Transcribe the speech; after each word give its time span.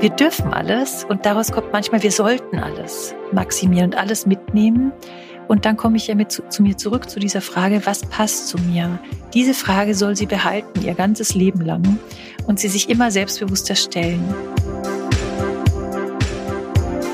wir 0.00 0.10
dürfen 0.10 0.52
alles 0.52 1.04
und 1.08 1.26
daraus 1.26 1.50
kommt 1.50 1.72
manchmal, 1.72 2.02
wir 2.02 2.12
sollten 2.12 2.58
alles 2.58 3.14
maximieren 3.32 3.90
und 3.92 3.98
alles 3.98 4.26
mitnehmen. 4.26 4.92
Und 5.48 5.64
dann 5.64 5.76
komme 5.76 5.96
ich 5.96 6.06
ja 6.06 6.14
mit 6.14 6.30
zu, 6.30 6.42
zu, 6.48 6.62
mir 6.62 6.76
zurück 6.76 7.08
zu 7.08 7.18
dieser 7.18 7.40
Frage, 7.40 7.84
was 7.84 8.02
passt 8.02 8.48
zu 8.48 8.58
mir? 8.58 8.98
Diese 9.34 9.54
Frage 9.54 9.94
soll 9.94 10.14
sie 10.14 10.26
behalten, 10.26 10.82
ihr 10.84 10.94
ganzes 10.94 11.34
Leben 11.34 11.62
lang 11.62 11.98
und 12.46 12.60
sie 12.60 12.68
sich 12.68 12.90
immer 12.90 13.10
selbstbewusster 13.10 13.74
stellen. 13.74 14.22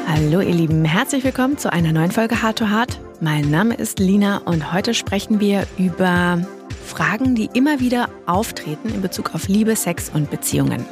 Hallo 0.06 0.40
ihr 0.40 0.54
Lieben, 0.54 0.84
herzlich 0.84 1.24
willkommen 1.24 1.56
zu 1.56 1.72
einer 1.72 1.92
neuen 1.92 2.10
Folge 2.10 2.42
Hard 2.42 2.58
to 2.58 2.68
Hard. 2.68 3.00
Mein 3.20 3.50
Name 3.50 3.74
ist 3.74 3.98
Lina 3.98 4.38
und 4.44 4.72
heute 4.72 4.94
sprechen 4.94 5.40
wir 5.40 5.66
über 5.78 6.38
Fragen, 6.84 7.34
die 7.34 7.48
immer 7.54 7.80
wieder 7.80 8.08
auftreten 8.26 8.90
in 8.90 9.00
Bezug 9.00 9.34
auf 9.34 9.48
Liebe, 9.48 9.74
Sex 9.74 10.10
und 10.12 10.30
Beziehungen. 10.30 10.84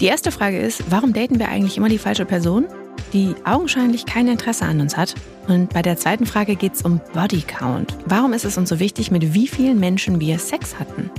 Die 0.00 0.06
erste 0.06 0.30
Frage 0.30 0.58
ist, 0.58 0.84
warum 0.90 1.12
daten 1.12 1.40
wir 1.40 1.48
eigentlich 1.48 1.76
immer 1.76 1.88
die 1.88 1.98
falsche 1.98 2.24
Person, 2.24 2.66
die 3.12 3.34
augenscheinlich 3.44 4.06
kein 4.06 4.28
Interesse 4.28 4.64
an 4.64 4.80
uns 4.80 4.96
hat? 4.96 5.16
Und 5.48 5.72
bei 5.72 5.82
der 5.82 5.96
zweiten 5.96 6.24
Frage 6.24 6.54
geht 6.54 6.74
es 6.74 6.82
um 6.82 7.00
Body 7.14 7.42
Count. 7.42 7.96
Warum 8.06 8.32
ist 8.32 8.44
es 8.44 8.56
uns 8.56 8.68
so 8.68 8.78
wichtig, 8.78 9.10
mit 9.10 9.34
wie 9.34 9.48
vielen 9.48 9.80
Menschen 9.80 10.20
wir 10.20 10.38
Sex 10.38 10.78
hatten? 10.78 11.10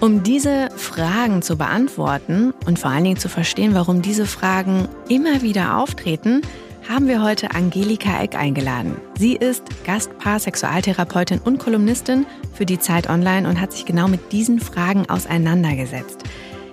Um 0.00 0.22
diese 0.22 0.70
Fragen 0.76 1.42
zu 1.42 1.58
beantworten 1.58 2.54
und 2.66 2.78
vor 2.78 2.90
allen 2.90 3.04
Dingen 3.04 3.18
zu 3.18 3.28
verstehen, 3.28 3.74
warum 3.74 4.00
diese 4.00 4.24
Fragen 4.24 4.88
immer 5.10 5.42
wieder 5.42 5.76
auftreten, 5.76 6.40
haben 6.88 7.08
wir 7.08 7.22
heute 7.22 7.50
Angelika 7.50 8.22
Eck 8.22 8.34
eingeladen. 8.34 8.96
Sie 9.18 9.34
ist 9.34 9.62
Gastpaar, 9.84 10.38
Sexualtherapeutin 10.38 11.40
und 11.40 11.58
Kolumnistin 11.58 12.24
für 12.54 12.64
die 12.64 12.78
Zeit 12.78 13.10
Online 13.10 13.46
und 13.46 13.60
hat 13.60 13.72
sich 13.72 13.84
genau 13.84 14.08
mit 14.08 14.32
diesen 14.32 14.60
Fragen 14.60 15.06
auseinandergesetzt. 15.10 16.22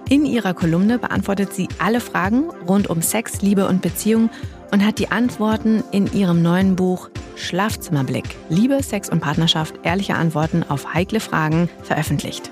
In 0.10 0.26
ihrer 0.26 0.54
Kolumne 0.54 1.00
beantwortet 1.00 1.54
sie 1.54 1.70
alle 1.80 2.00
Fragen 2.00 2.50
rund 2.68 2.90
um 2.90 3.02
Sex, 3.02 3.42
Liebe 3.42 3.68
und 3.68 3.82
Beziehung 3.82 4.30
und 4.72 4.86
hat 4.86 5.00
die 5.00 5.12
Antworten 5.12 5.84
in 5.92 6.12
ihrem 6.14 6.42
neuen 6.42 6.76
Buch 6.76 7.10
Schlafzimmerblick 7.36 8.36
Liebe, 8.50 8.82
Sex 8.84 9.10
und 9.10 9.22
Partnerschaft 9.22 9.76
ehrliche 9.84 10.16
Antworten 10.16 10.64
auf 10.68 10.94
heikle 10.94 11.20
Fragen 11.20 11.70
veröffentlicht. 11.84 12.52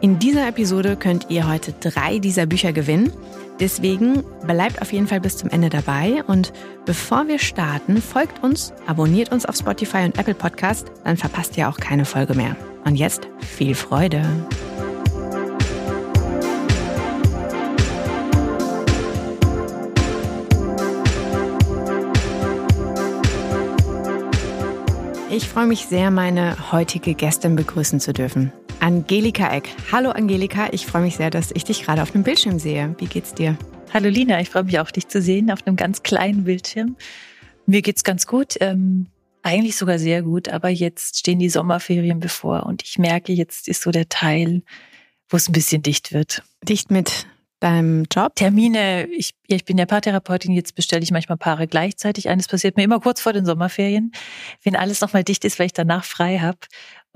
In 0.00 0.18
dieser 0.18 0.48
Episode 0.48 0.96
könnt 0.96 1.26
ihr 1.30 1.48
heute 1.48 1.72
drei 1.72 2.18
dieser 2.18 2.46
Bücher 2.46 2.72
gewinnen. 2.72 3.12
Deswegen 3.58 4.22
bleibt 4.46 4.82
auf 4.82 4.92
jeden 4.92 5.06
Fall 5.06 5.20
bis 5.20 5.38
zum 5.38 5.48
Ende 5.48 5.70
dabei 5.70 6.22
und 6.26 6.52
bevor 6.84 7.26
wir 7.26 7.38
starten, 7.38 8.02
folgt 8.02 8.42
uns, 8.42 8.74
abonniert 8.86 9.32
uns 9.32 9.46
auf 9.46 9.56
Spotify 9.56 10.04
und 10.04 10.18
Apple 10.18 10.34
Podcast, 10.34 10.92
dann 11.04 11.16
verpasst 11.16 11.56
ihr 11.56 11.68
auch 11.68 11.78
keine 11.78 12.04
Folge 12.04 12.34
mehr. 12.34 12.54
Und 12.84 12.96
jetzt 12.96 13.28
viel 13.40 13.74
Freude! 13.74 14.22
Ich 25.36 25.50
freue 25.50 25.66
mich 25.66 25.84
sehr, 25.84 26.10
meine 26.10 26.72
heutige 26.72 27.12
Gästin 27.12 27.56
begrüßen 27.56 28.00
zu 28.00 28.14
dürfen. 28.14 28.54
Angelika 28.80 29.54
Eck. 29.54 29.68
Hallo 29.92 30.08
Angelika, 30.08 30.68
ich 30.72 30.86
freue 30.86 31.02
mich 31.02 31.16
sehr, 31.16 31.28
dass 31.28 31.50
ich 31.52 31.62
dich 31.62 31.82
gerade 31.82 32.00
auf 32.00 32.10
dem 32.10 32.22
Bildschirm 32.22 32.58
sehe. 32.58 32.94
Wie 32.96 33.04
geht's 33.04 33.34
dir? 33.34 33.58
Hallo 33.92 34.08
Lina, 34.08 34.40
ich 34.40 34.48
freue 34.48 34.64
mich 34.64 34.78
auch, 34.78 34.90
dich 34.90 35.08
zu 35.08 35.20
sehen 35.20 35.50
auf 35.50 35.66
einem 35.66 35.76
ganz 35.76 36.02
kleinen 36.02 36.44
Bildschirm. 36.44 36.96
Mir 37.66 37.82
geht's 37.82 38.02
ganz 38.02 38.26
gut, 38.26 38.54
ähm, 38.60 39.08
eigentlich 39.42 39.76
sogar 39.76 39.98
sehr 39.98 40.22
gut, 40.22 40.48
aber 40.48 40.70
jetzt 40.70 41.18
stehen 41.18 41.38
die 41.38 41.50
Sommerferien 41.50 42.18
bevor 42.18 42.64
und 42.64 42.82
ich 42.82 42.96
merke, 42.96 43.34
jetzt 43.34 43.68
ist 43.68 43.82
so 43.82 43.90
der 43.90 44.08
Teil, 44.08 44.62
wo 45.28 45.36
es 45.36 45.50
ein 45.50 45.52
bisschen 45.52 45.82
dicht 45.82 46.14
wird. 46.14 46.44
Dicht 46.66 46.90
mit 46.90 47.26
deinem 47.60 48.04
Job? 48.12 48.34
Termine, 48.34 49.06
ich, 49.06 49.34
ich 49.46 49.64
bin 49.64 49.78
ja 49.78 49.86
Paartherapeutin, 49.86 50.52
jetzt 50.52 50.74
bestelle 50.74 51.02
ich 51.02 51.10
manchmal 51.10 51.38
Paare 51.38 51.66
gleichzeitig 51.66 52.28
ein. 52.28 52.38
Das 52.38 52.48
passiert 52.48 52.76
mir 52.76 52.84
immer 52.84 53.00
kurz 53.00 53.20
vor 53.20 53.32
den 53.32 53.46
Sommerferien, 53.46 54.12
wenn 54.62 54.76
alles 54.76 55.00
nochmal 55.00 55.24
dicht 55.24 55.44
ist, 55.44 55.58
weil 55.58 55.66
ich 55.66 55.72
danach 55.72 56.04
frei 56.04 56.38
habe. 56.38 56.58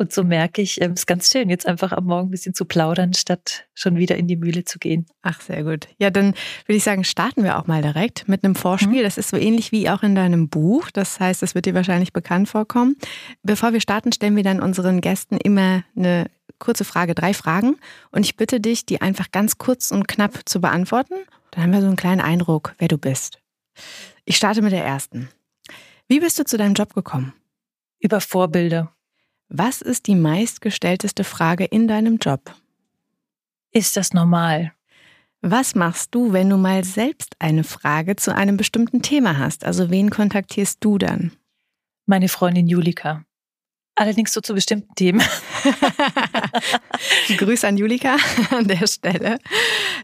Und 0.01 0.15
so 0.15 0.25
merke 0.25 0.62
ich, 0.62 0.81
es 0.81 0.87
ähm, 0.87 0.95
ist 0.95 1.06
ganz 1.06 1.28
schön, 1.28 1.51
jetzt 1.51 1.67
einfach 1.67 1.93
am 1.93 2.06
Morgen 2.06 2.28
ein 2.28 2.31
bisschen 2.31 2.55
zu 2.55 2.65
plaudern, 2.65 3.12
statt 3.12 3.67
schon 3.75 3.97
wieder 3.97 4.17
in 4.17 4.27
die 4.27 4.37
Mühle 4.37 4.65
zu 4.65 4.78
gehen. 4.78 5.05
Ach, 5.21 5.43
sehr 5.43 5.62
gut. 5.62 5.89
Ja, 5.99 6.09
dann 6.09 6.28
würde 6.65 6.77
ich 6.78 6.84
sagen, 6.84 7.05
starten 7.05 7.45
wir 7.45 7.59
auch 7.59 7.67
mal 7.67 7.83
direkt 7.83 8.27
mit 8.27 8.43
einem 8.43 8.55
Vorspiel. 8.55 9.01
Mhm. 9.01 9.05
Das 9.05 9.19
ist 9.19 9.28
so 9.28 9.37
ähnlich 9.37 9.72
wie 9.72 9.91
auch 9.91 10.03
in 10.03 10.15
deinem 10.15 10.49
Buch. 10.49 10.91
Das 10.91 11.21
heißt, 11.21 11.43
das 11.43 11.55
wird 11.55 11.67
dir 11.67 11.75
wahrscheinlich 11.75 12.15
bekannt 12.15 12.49
vorkommen. 12.49 12.97
Bevor 13.43 13.75
wir 13.75 13.83
starten, 13.83 14.11
stellen 14.11 14.37
wir 14.37 14.43
dann 14.43 14.62
unseren 14.62 15.03
Gästen 15.03 15.37
immer 15.37 15.84
eine 15.95 16.31
kurze 16.60 16.84
Frage, 16.84 17.16
drei 17.16 17.34
Fragen. 17.34 17.76
Und 18.12 18.25
ich 18.25 18.37
bitte 18.37 18.60
dich, 18.60 18.87
die 18.87 19.00
einfach 19.00 19.32
ganz 19.32 19.59
kurz 19.59 19.91
und 19.91 20.06
knapp 20.06 20.48
zu 20.48 20.60
beantworten. 20.60 21.15
Dann 21.50 21.65
haben 21.65 21.72
wir 21.72 21.81
so 21.81 21.88
einen 21.88 21.97
kleinen 21.97 22.21
Eindruck, 22.21 22.75
wer 22.78 22.87
du 22.87 22.97
bist. 22.97 23.41
Ich 24.25 24.37
starte 24.37 24.62
mit 24.62 24.72
der 24.72 24.84
ersten. 24.84 25.28
Wie 26.06 26.21
bist 26.21 26.38
du 26.38 26.44
zu 26.44 26.56
deinem 26.56 26.75
Job 26.75 26.94
gekommen? 26.94 27.32
Über 27.98 28.21
Vorbilder. 28.21 28.93
Was 29.48 29.81
ist 29.82 30.06
die 30.06 30.15
meistgestellteste 30.15 31.25
Frage 31.25 31.65
in 31.65 31.88
deinem 31.88 32.19
Job? 32.19 32.54
Ist 33.72 33.97
das 33.97 34.12
normal? 34.12 34.72
Was 35.42 35.75
machst 35.75 36.15
du, 36.15 36.32
wenn 36.32 36.50
du 36.50 36.56
mal 36.56 36.84
selbst 36.84 37.34
eine 37.38 37.65
Frage 37.65 38.15
zu 38.15 38.34
einem 38.34 38.56
bestimmten 38.56 39.03
Thema 39.03 39.38
hast? 39.38 39.65
Also 39.65 39.91
wen 39.91 40.10
kontaktierst 40.10 40.78
du 40.81 40.98
dann? 40.98 41.32
Meine 42.06 42.28
Freundin 42.28 42.69
Julika. 42.69 43.25
Allerdings 44.00 44.33
so 44.33 44.41
zu 44.41 44.55
bestimmten 44.55 44.94
Themen. 44.94 45.21
Grüße 47.37 47.69
an 47.69 47.77
Julika 47.77 48.16
an 48.50 48.66
der 48.66 48.87
Stelle. 48.87 49.38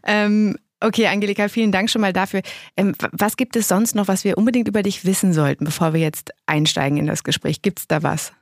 Ähm, 0.03 0.55
okay, 0.79 1.07
Angelika, 1.07 1.47
vielen 1.47 1.71
Dank 1.71 1.89
schon 1.89 2.01
mal 2.01 2.13
dafür. 2.13 2.43
Ähm, 2.75 2.93
was 3.11 3.37
gibt 3.37 3.55
es 3.55 3.67
sonst 3.67 3.95
noch, 3.95 4.07
was 4.07 4.23
wir 4.23 4.37
unbedingt 4.37 4.67
über 4.67 4.83
dich 4.83 5.03
wissen 5.03 5.33
sollten, 5.33 5.65
bevor 5.65 5.95
wir 5.95 5.99
jetzt 5.99 6.31
einsteigen 6.45 6.99
in 6.99 7.07
das 7.07 7.23
Gespräch? 7.23 7.63
Gibt 7.63 7.79
es 7.79 7.87
da 7.87 8.03
was? 8.03 8.33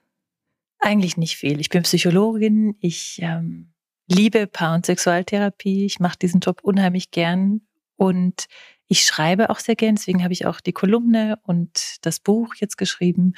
Eigentlich 0.79 1.15
nicht 1.15 1.37
viel. 1.37 1.61
Ich 1.61 1.69
bin 1.69 1.83
Psychologin. 1.83 2.75
Ich 2.81 3.19
ähm, 3.21 3.71
liebe 4.09 4.47
Paar- 4.47 4.75
und 4.75 4.85
Sexualtherapie. 4.85 5.85
Ich 5.85 6.01
mache 6.01 6.19
diesen 6.21 6.41
Job 6.41 6.59
unheimlich 6.63 7.11
gern 7.11 7.61
und 7.95 8.47
ich 8.87 9.05
schreibe 9.05 9.49
auch 9.49 9.59
sehr 9.59 9.77
gern. 9.77 9.95
Deswegen 9.95 10.21
habe 10.21 10.33
ich 10.33 10.47
auch 10.47 10.59
die 10.59 10.73
Kolumne 10.73 11.39
und 11.43 11.95
das 12.01 12.19
Buch 12.19 12.55
jetzt 12.55 12.77
geschrieben. 12.77 13.35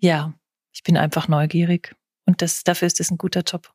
Ja, 0.00 0.34
ich 0.72 0.82
bin 0.82 0.96
einfach 0.96 1.28
neugierig. 1.28 1.94
Und 2.24 2.40
das, 2.40 2.62
dafür 2.62 2.86
ist 2.86 3.00
es 3.00 3.10
ein 3.10 3.18
guter 3.18 3.42
Job. 3.42 3.70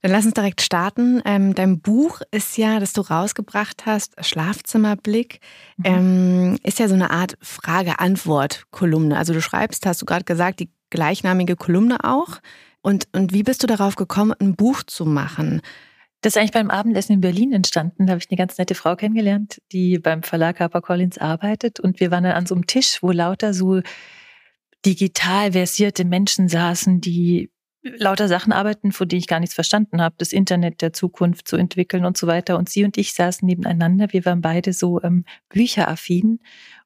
Dann 0.00 0.10
lass 0.10 0.24
uns 0.24 0.34
direkt 0.34 0.62
starten. 0.62 1.20
Ähm, 1.26 1.54
dein 1.54 1.80
Buch 1.80 2.22
ist 2.30 2.56
ja, 2.56 2.80
das 2.80 2.94
du 2.94 3.02
rausgebracht 3.02 3.84
hast, 3.84 4.14
Schlafzimmerblick, 4.24 5.40
mhm. 5.76 5.84
ähm, 5.84 6.58
ist 6.62 6.78
ja 6.78 6.88
so 6.88 6.94
eine 6.94 7.10
Art 7.10 7.36
Frage-Antwort-Kolumne. 7.42 9.16
Also 9.16 9.34
du 9.34 9.42
schreibst, 9.42 9.84
hast 9.84 10.00
du 10.00 10.06
gerade 10.06 10.24
gesagt, 10.24 10.60
die 10.60 10.70
gleichnamige 10.88 11.56
Kolumne 11.56 12.02
auch. 12.02 12.40
Und, 12.80 13.08
und 13.12 13.34
wie 13.34 13.42
bist 13.42 13.62
du 13.62 13.66
darauf 13.66 13.96
gekommen, 13.96 14.32
ein 14.40 14.56
Buch 14.56 14.82
zu 14.82 15.04
machen? 15.04 15.60
Das 16.22 16.34
ist 16.34 16.36
eigentlich 16.38 16.52
beim 16.52 16.70
Abendessen 16.70 17.12
in 17.12 17.20
Berlin 17.20 17.52
entstanden. 17.52 18.06
Da 18.06 18.12
habe 18.12 18.20
ich 18.22 18.30
eine 18.30 18.36
ganz 18.38 18.56
nette 18.58 18.74
Frau 18.74 18.96
kennengelernt, 18.96 19.60
die 19.72 19.98
beim 19.98 20.22
Verlag 20.22 20.60
HarperCollins 20.60 21.18
arbeitet. 21.18 21.80
Und 21.80 22.00
wir 22.00 22.10
waren 22.10 22.24
dann 22.24 22.32
an 22.32 22.46
so 22.46 22.54
einem 22.54 22.66
Tisch, 22.66 23.02
wo 23.02 23.10
lauter 23.10 23.54
so 23.54 23.80
digital 24.84 25.52
versierte 25.52 26.04
Menschen 26.04 26.48
saßen, 26.48 27.00
die 27.00 27.50
lauter 27.82 28.28
Sachen 28.28 28.52
arbeiten, 28.52 28.92
von 28.92 29.08
denen 29.08 29.20
ich 29.20 29.26
gar 29.26 29.40
nichts 29.40 29.54
verstanden 29.54 30.02
habe, 30.02 30.14
das 30.18 30.32
Internet 30.32 30.82
der 30.82 30.92
Zukunft 30.92 31.48
zu 31.48 31.56
entwickeln 31.56 32.04
und 32.04 32.16
so 32.16 32.26
weiter. 32.26 32.58
Und 32.58 32.68
sie 32.68 32.84
und 32.84 32.98
ich 32.98 33.14
saßen 33.14 33.46
nebeneinander. 33.46 34.08
Wir 34.10 34.24
waren 34.24 34.40
beide 34.40 34.72
so 34.72 35.02
ähm, 35.02 35.24
bücheraffin. 35.48 36.40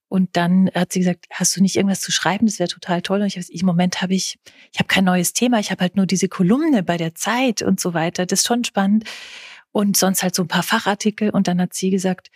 Und 0.09 0.37
dann 0.37 0.71
hat 0.75 0.93
sie 0.93 1.01
gesagt, 1.01 1.27
hast 1.31 1.57
du 1.57 1.63
nicht 1.63 1.77
irgendwas 1.77 2.01
zu 2.01 2.13
schreiben? 2.13 2.47
Das 2.47 2.61
wäre 2.61 2.69
total 2.69 3.03
toll. 3.03 3.21
Und 3.21 3.27
ich 3.27 3.37
habe 3.37 3.47
im 3.49 3.67
Moment 3.67 4.03
habe 4.03 4.15
ich, 4.15 4.39
ich 4.73 4.79
habe 4.79 4.87
kein 4.87 5.05
neues 5.05 5.33
Thema. 5.33 5.59
Ich 5.59 5.73
habe 5.73 5.81
halt 5.81 5.97
nur 5.97 6.07
diese 6.07 6.29
Kolumne 6.29 6.85
bei 6.85 6.97
der 6.97 7.15
Zeit 7.15 7.63
und 7.63 7.81
so 7.81 7.95
weiter. 7.95 8.25
Das 8.27 8.41
ist 8.41 8.47
schon 8.47 8.63
spannend. 8.63 9.05
Und 9.73 9.97
sonst 9.97 10.23
halt 10.23 10.37
so 10.37 10.43
ein 10.43 10.49
paar 10.49 10.63
Fachartikel. 10.63 11.31
Und 11.31 11.49
dann 11.49 11.61
hat 11.61 11.75
sie 11.75 11.91
gesagt, 11.91 12.31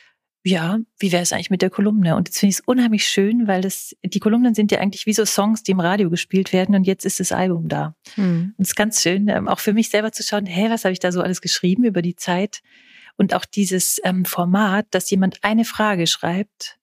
ja, 0.48 0.78
wie 0.98 1.12
wäre 1.12 1.22
es 1.22 1.32
eigentlich 1.32 1.50
mit 1.50 1.62
der 1.62 1.70
Kolumne? 1.70 2.16
Und 2.16 2.28
jetzt 2.28 2.38
finde 2.38 2.50
ich 2.50 2.58
es 2.58 2.64
unheimlich 2.64 3.06
schön, 3.06 3.46
weil 3.46 3.60
das, 3.60 3.94
die 4.02 4.18
Kolumnen 4.18 4.54
sind 4.54 4.72
ja 4.72 4.78
eigentlich 4.78 5.06
wie 5.06 5.12
so 5.12 5.24
Songs, 5.24 5.62
die 5.62 5.72
im 5.72 5.80
Radio 5.80 6.10
gespielt 6.10 6.52
werden 6.52 6.74
und 6.74 6.84
jetzt 6.84 7.04
ist 7.04 7.20
das 7.20 7.32
Album 7.32 7.68
da. 7.68 7.94
Mhm. 8.16 8.54
Und 8.56 8.62
es 8.62 8.68
ist 8.68 8.76
ganz 8.76 9.02
schön, 9.02 9.28
ähm, 9.28 9.48
auch 9.48 9.58
für 9.58 9.72
mich 9.72 9.90
selber 9.90 10.12
zu 10.12 10.22
schauen, 10.22 10.46
hä, 10.46 10.70
was 10.70 10.84
habe 10.84 10.92
ich 10.92 11.00
da 11.00 11.12
so 11.12 11.20
alles 11.20 11.40
geschrieben 11.40 11.84
über 11.84 12.02
die 12.02 12.16
Zeit? 12.16 12.60
Und 13.16 13.34
auch 13.34 13.44
dieses 13.44 14.00
ähm, 14.04 14.24
Format, 14.24 14.86
dass 14.90 15.10
jemand 15.10 15.42
eine 15.42 15.64
Frage 15.64 16.06
schreibt 16.06 16.77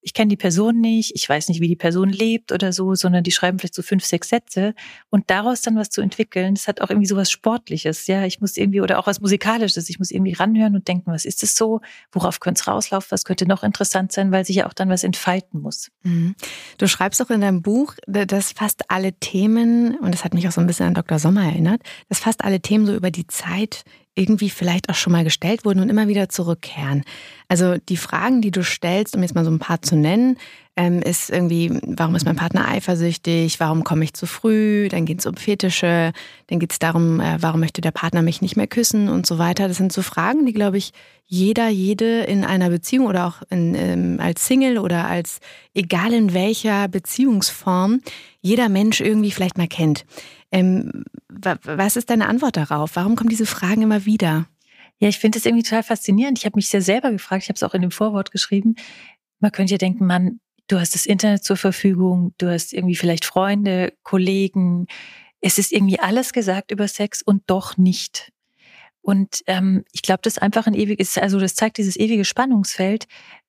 ich 0.00 0.14
kenne 0.14 0.28
die 0.28 0.36
Person 0.36 0.80
nicht, 0.80 1.12
ich 1.14 1.28
weiß 1.28 1.48
nicht, 1.48 1.60
wie 1.60 1.68
die 1.68 1.76
Person 1.76 2.10
lebt 2.10 2.52
oder 2.52 2.72
so, 2.72 2.94
sondern 2.94 3.24
die 3.24 3.32
schreiben 3.32 3.58
vielleicht 3.58 3.74
so 3.74 3.82
fünf, 3.82 4.04
sechs 4.04 4.28
Sätze 4.28 4.74
und 5.10 5.30
daraus 5.30 5.60
dann 5.60 5.76
was 5.76 5.90
zu 5.90 6.00
entwickeln, 6.00 6.54
das 6.54 6.68
hat 6.68 6.80
auch 6.80 6.90
irgendwie 6.90 7.08
so 7.08 7.16
was 7.16 7.30
Sportliches, 7.30 8.06
ja, 8.06 8.24
ich 8.24 8.40
muss 8.40 8.56
irgendwie, 8.56 8.80
oder 8.80 8.98
auch 8.98 9.06
was 9.06 9.20
Musikalisches, 9.20 9.88
ich 9.88 9.98
muss 9.98 10.10
irgendwie 10.10 10.32
ranhören 10.32 10.74
und 10.74 10.86
denken, 10.86 11.10
was 11.10 11.24
ist 11.24 11.42
es 11.42 11.56
so, 11.56 11.80
worauf 12.12 12.40
könnte 12.40 12.60
es 12.60 12.68
rauslaufen, 12.68 13.10
was 13.10 13.24
könnte 13.24 13.46
noch 13.46 13.62
interessant 13.62 14.12
sein, 14.12 14.30
weil 14.30 14.44
sich 14.44 14.56
ja 14.56 14.66
auch 14.66 14.72
dann 14.72 14.88
was 14.88 15.04
entfalten 15.04 15.60
muss. 15.60 15.90
Mhm. 16.02 16.34
Du 16.78 16.86
schreibst 16.86 17.20
auch 17.20 17.30
in 17.30 17.40
deinem 17.40 17.62
Buch, 17.62 17.94
dass 18.06 18.52
fast 18.52 18.90
alle 18.90 19.12
Themen, 19.14 19.96
und 19.98 20.12
das 20.14 20.24
hat 20.24 20.34
mich 20.34 20.46
auch 20.46 20.52
so 20.52 20.60
ein 20.60 20.66
bisschen 20.66 20.86
an 20.86 20.94
Dr. 20.94 21.18
Sommer 21.18 21.44
erinnert, 21.44 21.82
dass 22.08 22.20
fast 22.20 22.44
alle 22.44 22.60
Themen 22.60 22.86
so 22.86 22.94
über 22.94 23.10
die 23.10 23.26
Zeit 23.26 23.84
irgendwie 24.18 24.50
vielleicht 24.50 24.88
auch 24.88 24.94
schon 24.94 25.12
mal 25.12 25.24
gestellt 25.24 25.64
wurden 25.64 25.80
und 25.80 25.88
immer 25.88 26.08
wieder 26.08 26.28
zurückkehren. 26.28 27.04
Also 27.48 27.76
die 27.88 27.96
Fragen, 27.96 28.42
die 28.42 28.50
du 28.50 28.62
stellst, 28.62 29.16
um 29.16 29.22
jetzt 29.22 29.34
mal 29.34 29.44
so 29.44 29.50
ein 29.50 29.58
paar 29.58 29.80
zu 29.80 29.96
nennen, 29.96 30.36
ähm, 30.78 31.02
ist 31.02 31.30
irgendwie, 31.30 31.72
warum 31.82 32.14
ist 32.14 32.24
mein 32.24 32.36
Partner 32.36 32.68
eifersüchtig, 32.68 33.58
warum 33.58 33.82
komme 33.82 34.04
ich 34.04 34.14
zu 34.14 34.26
früh, 34.26 34.88
dann 34.88 35.06
geht 35.06 35.18
es 35.18 35.26
um 35.26 35.34
Fetische, 35.34 36.12
dann 36.46 36.60
geht 36.60 36.70
es 36.70 36.78
darum, 36.78 37.20
äh, 37.20 37.36
warum 37.40 37.60
möchte 37.60 37.80
der 37.80 37.90
Partner 37.90 38.22
mich 38.22 38.42
nicht 38.42 38.56
mehr 38.56 38.68
küssen 38.68 39.08
und 39.08 39.26
so 39.26 39.38
weiter. 39.38 39.66
Das 39.66 39.76
sind 39.76 39.92
so 39.92 40.02
Fragen, 40.02 40.46
die, 40.46 40.52
glaube 40.52 40.78
ich, 40.78 40.92
jeder, 41.26 41.68
jede 41.68 42.22
in 42.22 42.44
einer 42.44 42.70
Beziehung 42.70 43.06
oder 43.06 43.26
auch 43.26 43.42
in, 43.50 43.74
ähm, 43.74 44.18
als 44.20 44.46
Single 44.46 44.78
oder 44.78 45.06
als 45.06 45.40
egal 45.74 46.12
in 46.12 46.32
welcher 46.32 46.86
Beziehungsform, 46.88 48.00
jeder 48.40 48.68
Mensch 48.68 49.00
irgendwie 49.00 49.30
vielleicht 49.30 49.58
mal 49.58 49.68
kennt. 49.68 50.06
Ähm, 50.50 51.04
was 51.28 51.96
ist 51.96 52.10
deine 52.10 52.26
Antwort 52.26 52.56
darauf? 52.56 52.96
Warum 52.96 53.16
kommen 53.16 53.28
diese 53.28 53.46
Fragen 53.46 53.82
immer 53.82 54.04
wieder? 54.04 54.46
Ja, 54.98 55.08
ich 55.08 55.18
finde 55.18 55.38
es 55.38 55.46
irgendwie 55.46 55.62
total 55.62 55.82
faszinierend. 55.82 56.38
Ich 56.38 56.44
habe 56.44 56.56
mich 56.56 56.68
sehr 56.68 56.82
selber 56.82 57.10
gefragt, 57.10 57.44
ich 57.44 57.48
habe 57.48 57.56
es 57.56 57.62
auch 57.62 57.74
in 57.74 57.82
dem 57.82 57.90
Vorwort 57.90 58.32
geschrieben. 58.32 58.74
Man 59.40 59.52
könnte 59.52 59.72
ja 59.74 59.78
denken, 59.78 60.06
Mann, 60.06 60.40
du 60.66 60.80
hast 60.80 60.94
das 60.94 61.06
Internet 61.06 61.44
zur 61.44 61.56
Verfügung, 61.56 62.34
du 62.38 62.50
hast 62.50 62.72
irgendwie 62.72 62.96
vielleicht 62.96 63.24
Freunde, 63.24 63.92
Kollegen. 64.02 64.86
Es 65.40 65.58
ist 65.58 65.72
irgendwie 65.72 66.00
alles 66.00 66.32
gesagt 66.32 66.70
über 66.72 66.88
Sex 66.88 67.22
und 67.22 67.42
doch 67.46 67.76
nicht. 67.76 68.32
Und 69.00 69.42
ähm, 69.46 69.84
ich 69.92 70.02
glaube, 70.02 70.20
das 70.22 70.34
ist 70.34 70.42
einfach 70.42 70.66
ein 70.66 70.74
ewiges, 70.74 71.16
also 71.16 71.38
das 71.38 71.54
zeigt 71.54 71.78
dieses 71.78 71.96
ewige 71.96 72.24
Spannungsfeld, 72.24 73.06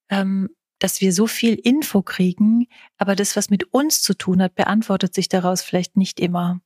ähm, 0.09 0.49
dass 0.77 1.01
wir 1.01 1.11
so 1.11 1.27
viel 1.27 1.55
Info 1.55 2.01
kriegen, 2.01 2.67
aber 2.97 3.15
das, 3.15 3.35
was 3.35 3.49
mit 3.49 3.73
uns 3.73 4.01
zu 4.01 4.13
tun 4.13 4.41
hat, 4.41 4.55
beantwortet 4.55 5.13
sich 5.13 5.27
daraus 5.27 5.61
vielleicht 5.61 5.97
nicht 5.97 6.19
immer. 6.19 6.61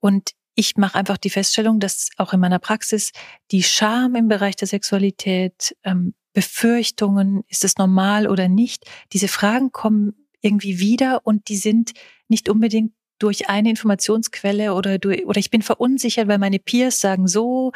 Und 0.00 0.32
ich 0.54 0.76
mache 0.76 0.98
einfach 0.98 1.16
die 1.16 1.30
Feststellung, 1.30 1.80
dass 1.80 2.08
auch 2.16 2.32
in 2.32 2.40
meiner 2.40 2.58
Praxis 2.58 3.12
die 3.50 3.62
Scham 3.62 4.14
im 4.14 4.28
Bereich 4.28 4.56
der 4.56 4.68
Sexualität, 4.68 5.76
ähm, 5.84 6.14
Befürchtungen, 6.32 7.42
ist 7.48 7.64
es 7.64 7.76
normal 7.76 8.28
oder 8.28 8.48
nicht, 8.48 8.84
diese 9.12 9.28
Fragen 9.28 9.72
kommen 9.72 10.26
irgendwie 10.40 10.78
wieder 10.78 11.20
und 11.24 11.48
die 11.48 11.56
sind 11.56 11.92
nicht 12.28 12.48
unbedingt 12.48 12.92
durch 13.18 13.48
eine 13.48 13.70
Informationsquelle 13.70 14.74
oder 14.74 14.98
durch, 14.98 15.26
oder 15.26 15.38
ich 15.38 15.50
bin 15.50 15.62
verunsichert, 15.62 16.28
weil 16.28 16.38
meine 16.38 16.58
Peers 16.58 17.00
sagen 17.00 17.28
so, 17.28 17.72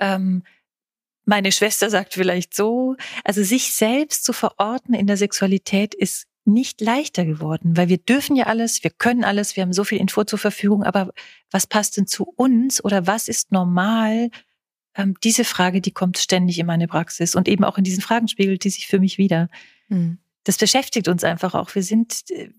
ähm, 0.00 0.42
meine 1.24 1.52
Schwester 1.52 1.90
sagt 1.90 2.14
vielleicht 2.14 2.54
so. 2.54 2.96
Also 3.22 3.42
sich 3.42 3.72
selbst 3.74 4.24
zu 4.24 4.32
verorten 4.32 4.94
in 4.94 5.06
der 5.06 5.16
Sexualität 5.16 5.94
ist 5.94 6.26
nicht 6.48 6.80
leichter 6.80 7.24
geworden, 7.24 7.76
weil 7.76 7.88
wir 7.88 7.98
dürfen 7.98 8.34
ja 8.34 8.46
alles, 8.46 8.82
wir 8.82 8.90
können 8.90 9.24
alles, 9.24 9.56
wir 9.56 9.62
haben 9.62 9.72
so 9.72 9.84
viel 9.84 9.98
Info 9.98 10.24
zur 10.24 10.38
Verfügung, 10.38 10.82
aber 10.82 11.12
was 11.50 11.66
passt 11.66 11.96
denn 11.96 12.06
zu 12.06 12.24
uns 12.24 12.82
oder 12.82 13.06
was 13.06 13.28
ist 13.28 13.52
normal? 13.52 14.30
Ähm, 14.94 15.14
diese 15.22 15.44
Frage, 15.44 15.80
die 15.80 15.92
kommt 15.92 16.18
ständig 16.18 16.58
in 16.58 16.66
meine 16.66 16.88
Praxis 16.88 17.34
und 17.34 17.48
eben 17.48 17.64
auch 17.64 17.78
in 17.78 17.84
diesen 17.84 18.02
Fragen 18.02 18.28
spiegelt 18.28 18.64
die 18.64 18.70
sich 18.70 18.86
für 18.86 18.98
mich 18.98 19.18
wieder. 19.18 19.48
Mhm. 19.88 20.18
Das 20.44 20.56
beschäftigt 20.56 21.08
uns 21.08 21.24
einfach 21.24 21.54
auch. 21.54 21.74
Wir 21.74 21.82
sind 21.82 22.24
äh, 22.30 22.50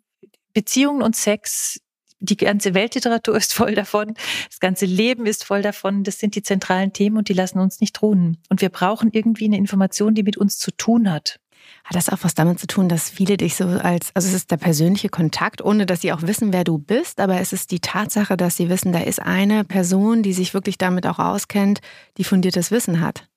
Beziehungen 0.54 1.02
und 1.02 1.16
Sex, 1.16 1.82
die 2.20 2.38
ganze 2.38 2.74
Weltliteratur 2.74 3.36
ist 3.38 3.54
voll 3.54 3.76
davon, 3.76 4.14
das 4.50 4.60
ganze 4.60 4.86
Leben 4.86 5.26
ist 5.26 5.44
voll 5.44 5.62
davon. 5.62 6.04
Das 6.04 6.20
sind 6.20 6.36
die 6.36 6.44
zentralen 6.44 6.94
Themen 6.94 7.18
und 7.18 7.30
die 7.30 7.34
lassen 7.34 7.60
uns 7.60 7.80
nicht 7.82 8.02
ruhen. 8.02 8.38
Und 8.50 8.62
wir 8.62 8.70
brauchen 8.70 9.10
irgendwie 9.12 9.46
eine 9.46 9.58
Information, 9.58 10.16
die 10.16 10.24
mit 10.24 10.38
uns 10.38 10.58
zu 10.58 10.72
tun 10.72 11.12
hat. 11.12 11.40
Hat 11.84 11.96
das 11.96 12.10
auch 12.10 12.20
was 12.22 12.36
damit 12.36 12.60
zu 12.60 12.68
tun, 12.68 12.90
dass 12.90 13.10
viele 13.10 13.38
dich 13.38 13.56
so 13.56 13.66
als, 13.66 14.12
also 14.14 14.28
es 14.28 14.34
ist 14.34 14.52
der 14.52 14.58
persönliche 14.58 15.10
Kontakt, 15.10 15.62
ohne 15.64 15.86
dass 15.86 16.02
sie 16.02 16.14
auch 16.14 16.22
wissen, 16.22 16.54
wer 16.54 16.64
du 16.64 16.78
bist, 16.78 17.20
aber 17.20 17.40
es 17.40 17.54
ist 17.54 17.72
die 17.72 17.80
Tatsache, 17.80 18.38
dass 18.38 18.58
sie 18.58 18.70
wissen, 18.70 18.92
da 18.92 19.00
ist 19.00 19.22
eine 19.22 19.64
Person, 19.64 20.22
die 20.22 20.34
sich 20.34 20.54
wirklich 20.54 20.78
damit 20.78 21.08
auch 21.08 21.20
auskennt, 21.20 21.80
die 22.18 22.24
fundiertes 22.24 22.72
Wissen 22.72 23.02
hat. 23.02 23.28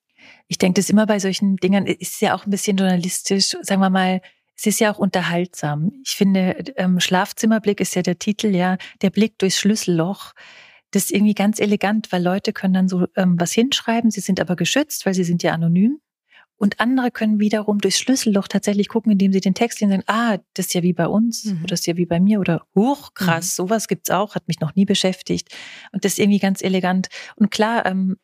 Ich 0.48 0.58
denke, 0.58 0.80
das 0.80 0.90
immer 0.90 1.06
bei 1.06 1.19
solchen 1.19 1.56
Dingern 1.56 1.86
ist 1.86 2.20
ja 2.20 2.34
auch 2.34 2.44
ein 2.46 2.50
bisschen 2.50 2.76
journalistisch, 2.76 3.56
sagen 3.62 3.80
wir 3.80 3.90
mal, 3.90 4.20
es 4.56 4.66
ist 4.66 4.80
ja 4.80 4.92
auch 4.92 4.98
unterhaltsam. 4.98 5.92
Ich 6.04 6.12
finde, 6.12 6.56
ähm, 6.76 7.00
Schlafzimmerblick 7.00 7.80
ist 7.80 7.94
ja 7.94 8.02
der 8.02 8.19
Titel, 8.19 8.54
ja, 8.54 8.76
der 9.00 9.10
Blick 9.10 9.38
durchs 9.38 9.58
Schlüsselloch. 9.58 10.32
Das 10.90 11.04
ist 11.04 11.10
irgendwie 11.10 11.34
ganz 11.34 11.58
elegant, 11.58 12.12
weil 12.12 12.22
Leute 12.22 12.52
können 12.52 12.74
dann 12.74 12.88
so 12.88 13.06
ähm, 13.16 13.40
was 13.40 13.52
hinschreiben, 13.52 14.10
sie 14.10 14.20
sind 14.20 14.40
aber 14.40 14.56
geschützt, 14.56 15.06
weil 15.06 15.14
sie 15.14 15.24
sind 15.24 15.42
ja 15.42 15.52
anonym. 15.52 16.00
Und 16.62 16.79
andere 16.79 17.11
können 17.11 17.41
wiederum 17.41 17.79
durchs 17.79 17.99
Schlüsselloch 17.99 18.47
tatsächlich 18.47 18.87
gucken, 18.87 19.11
indem 19.11 19.32
sie 19.32 19.41
den 19.41 19.53
Text 19.53 19.81
lesen, 19.81 19.91
sagen, 19.91 20.05
ah, 20.06 20.38
das 20.55 20.67
ist 20.67 20.75
ja 20.75 20.85
wie 20.85 20.93
bei 20.93 21.09
uns 21.09 21.47
mhm. 21.47 21.59
oder 21.59 21.67
das 21.70 21.81
ist 21.81 21.87
ja 21.87 21.97
wie 21.97 22.06
bei 22.06 22.20
mir 22.20 22.38
oder 22.38 22.64
hoch, 22.76 23.14
krass, 23.14 23.47
mhm. 23.47 23.64
sowas 23.64 23.88
gibt's 23.88 24.11
auch, 24.11 24.37
hat 24.37 24.47
mich 24.47 24.61
noch 24.61 24.76
nie 24.76 24.85
beschäftigt. 24.85 25.49
Und 25.91 26.05
das 26.05 26.12
ist 26.12 26.19
irgendwie 26.20 26.38
ganz 26.38 26.62
elegant. 26.62 27.09
Und 27.35 27.50
klar, 27.50 27.85
ähm, 27.85 28.17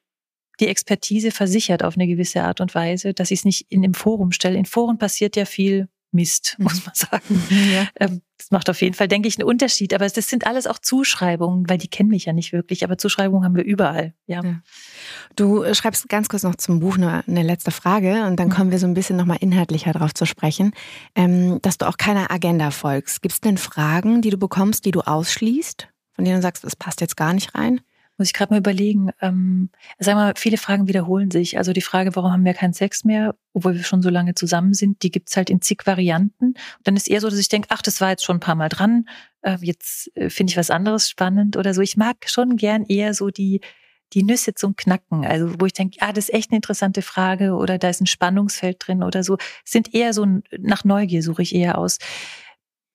die 0.61 0.69
Expertise 0.69 1.33
versichert 1.33 1.83
auf 1.83 1.97
eine 1.97 2.07
gewisse 2.07 2.45
Art 2.45 2.61
und 2.61 2.77
Weise, 2.77 3.13
dass 3.13 3.33
ich 3.33 3.41
es 3.41 3.45
nicht 3.45 3.67
in 3.71 3.83
dem 3.83 3.95
Forum 3.95 4.31
stelle. 4.31 4.57
In 4.57 4.67
Foren 4.67 4.99
passiert 4.99 5.35
ja 5.35 5.45
viel 5.45 5.89
Mist, 6.13 6.55
mhm. 6.59 6.65
muss 6.65 6.85
man 6.85 6.95
sagen. 6.95 7.43
Ja. 7.73 7.87
Ähm, 8.01 8.23
das 8.37 8.51
macht 8.51 8.71
auf 8.71 8.81
jeden 8.81 8.95
Fall, 8.95 9.09
denke 9.09 9.29
ich, 9.29 9.39
einen 9.39 9.49
Unterschied. 9.49 9.93
Aber 9.93 10.09
das 10.09 10.29
sind 10.29 10.47
alles 10.47 10.67
auch 10.67 10.79
Zuschreibungen, 10.79 11.69
weil 11.69 11.79
die 11.79 11.89
kennen 11.89 12.09
mich 12.09 12.27
ja 12.27 12.33
nicht 12.33 12.53
wirklich. 12.53 12.85
Aber 12.85 12.97
Zuschreibungen 12.97 13.45
haben 13.45 13.57
wir 13.57 13.65
überall. 13.65 14.15
Ja. 14.27 14.43
ja. 14.45 14.61
Du 15.35 15.63
äh, 15.63 15.75
schreibst 15.75 16.09
ganz 16.09 16.29
kurz 16.29 16.45
noch 16.45 16.55
zum 16.55 16.81
Buch 16.81 16.97
eine, 16.97 17.25
eine 17.27 17.43
letzte 17.43 17.71
Frage 17.71 18.25
und 18.27 18.37
dann 18.37 18.49
mhm. 18.49 18.53
kommen 18.53 18.71
wir 18.71 18.79
so 18.79 18.87
ein 18.87 18.95
bisschen 18.95 19.17
nochmal 19.17 19.39
inhaltlicher 19.41 19.93
drauf 19.93 20.15
zu 20.15 20.25
sprechen, 20.25 20.73
ähm, 21.15 21.61
dass 21.63 21.79
du 21.79 21.89
auch 21.89 21.97
keiner 21.97 22.31
Agenda 22.31 22.71
folgst. 22.71 23.23
Gibt 23.23 23.35
es 23.35 23.41
denn 23.41 23.59
Fragen, 23.59 24.23
die 24.23 24.31
du 24.31 24.39
bekommst, 24.39 24.85
die 24.85 24.93
du 24.93 25.01
ausschließt, 25.01 25.89
von 26.15 26.25
denen 26.25 26.37
du 26.37 26.43
sagst, 26.43 26.65
das 26.65 26.77
passt 26.77 27.01
jetzt 27.01 27.17
gar 27.17 27.33
nicht 27.33 27.55
rein? 27.55 27.81
Muss 28.19 28.27
ich 28.27 28.33
gerade 28.35 28.53
mal 28.53 28.59
überlegen. 28.59 29.11
Ähm, 29.21 29.71
wir 29.99 30.15
mal, 30.15 30.35
viele 30.37 30.59
Fragen 30.59 30.89
wiederholen 30.89 31.31
sich. 31.31 31.57
Also 31.57 31.73
die 31.73 31.81
Frage, 31.81 32.15
warum 32.17 32.33
haben 32.33 32.45
wir 32.45 32.53
keinen 32.53 32.73
Sex 32.73 33.05
mehr, 33.05 33.37
obwohl 33.55 33.77
wir 33.77 33.85
schon 33.85 34.03
so 34.03 34.11
lange 34.11 34.35
zusammen 34.35 34.75
sind, 34.75 35.03
die 35.03 35.11
gibt's 35.11 35.37
halt 35.37 35.51
in 35.51 35.63
zig 35.63 35.87
Varianten. 35.87 36.47
Und 36.47 36.57
dann 36.83 36.97
ist 36.97 37.09
eher 37.09 37.21
so, 37.21 37.31
dass 37.31 37.39
ich 37.39 37.49
denke, 37.49 37.69
ach, 37.71 37.81
das 37.81 38.01
war 38.01 38.11
jetzt 38.11 38.25
schon 38.25 38.37
ein 38.37 38.41
paar 38.41 38.57
Mal 38.57 38.69
dran. 38.69 39.09
Äh, 39.43 39.59
jetzt 39.61 40.11
äh, 40.17 40.31
finde 40.31 40.51
ich 40.51 40.57
was 40.57 40.71
anderes 40.71 41.09
spannend 41.09 41.57
oder 41.57 41.73
so. 41.75 41.81
Ich 41.81 41.97
mag 41.97 42.17
schon 42.27 42.57
gern 42.57 42.85
eher 42.85 43.15
so 43.15 43.31
die 43.31 43.61
die 44.15 44.23
Nüsse 44.23 44.55
zum 44.55 44.75
Knacken. 44.77 45.25
Also 45.25 45.55
wo 45.59 45.67
ich 45.67 45.73
denke, 45.73 45.99
ah, 46.01 46.13
das 46.13 46.29
ist 46.29 46.35
echt 46.35 46.51
eine 46.51 46.57
interessante 46.57 47.03
Frage 47.03 47.53
oder 47.55 47.79
da 47.79 47.91
ist 47.91 48.01
ein 48.01 48.07
Spannungsfeld 48.07 48.79
drin 48.81 49.03
oder 49.03 49.23
so. 49.23 49.37
Sind 49.65 49.95
eher 49.95 50.13
so 50.15 50.27
nach 50.59 50.85
Neugier 50.85 51.23
suche 51.23 51.43
ich 51.43 51.55
eher 51.55 51.79
aus 51.79 51.99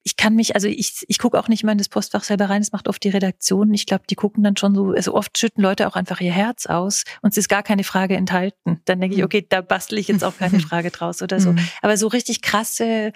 ich 0.03 0.17
kann 0.17 0.35
mich, 0.35 0.55
also 0.55 0.67
ich, 0.67 1.05
ich 1.07 1.17
gucke 1.17 1.39
auch 1.39 1.47
nicht 1.47 1.63
immer 1.63 1.71
in 1.71 1.77
das 1.77 1.87
Postfach 1.87 2.23
selber 2.23 2.49
rein, 2.49 2.61
das 2.61 2.73
macht 2.73 2.89
oft 2.89 3.01
die 3.03 3.09
Redaktion. 3.09 3.73
Ich 3.73 3.85
glaube, 3.85 4.03
die 4.09 4.15
gucken 4.15 4.43
dann 4.43 4.57
schon 4.57 4.75
so, 4.75 4.91
also 4.91 5.13
oft 5.15 5.37
schütten 5.37 5.63
Leute 5.63 5.87
auch 5.87 5.95
einfach 5.95 6.19
ihr 6.19 6.33
Herz 6.33 6.65
aus 6.65 7.03
und 7.21 7.31
es 7.31 7.37
ist 7.37 7.47
gar 7.47 7.63
keine 7.63 7.85
Frage 7.85 8.17
enthalten. 8.17 8.81
Dann 8.83 8.99
denke 8.99 9.15
ich, 9.15 9.21
hm. 9.21 9.25
okay, 9.25 9.45
da 9.47 9.61
bastel 9.61 9.97
ich 9.97 10.09
jetzt 10.09 10.23
auch 10.23 10.37
keine 10.37 10.59
Frage 10.61 10.91
draus 10.91 11.21
oder 11.21 11.39
so. 11.39 11.51
Hm. 11.51 11.59
Aber 11.81 11.95
so 11.95 12.07
richtig 12.07 12.41
krasse, 12.41 13.13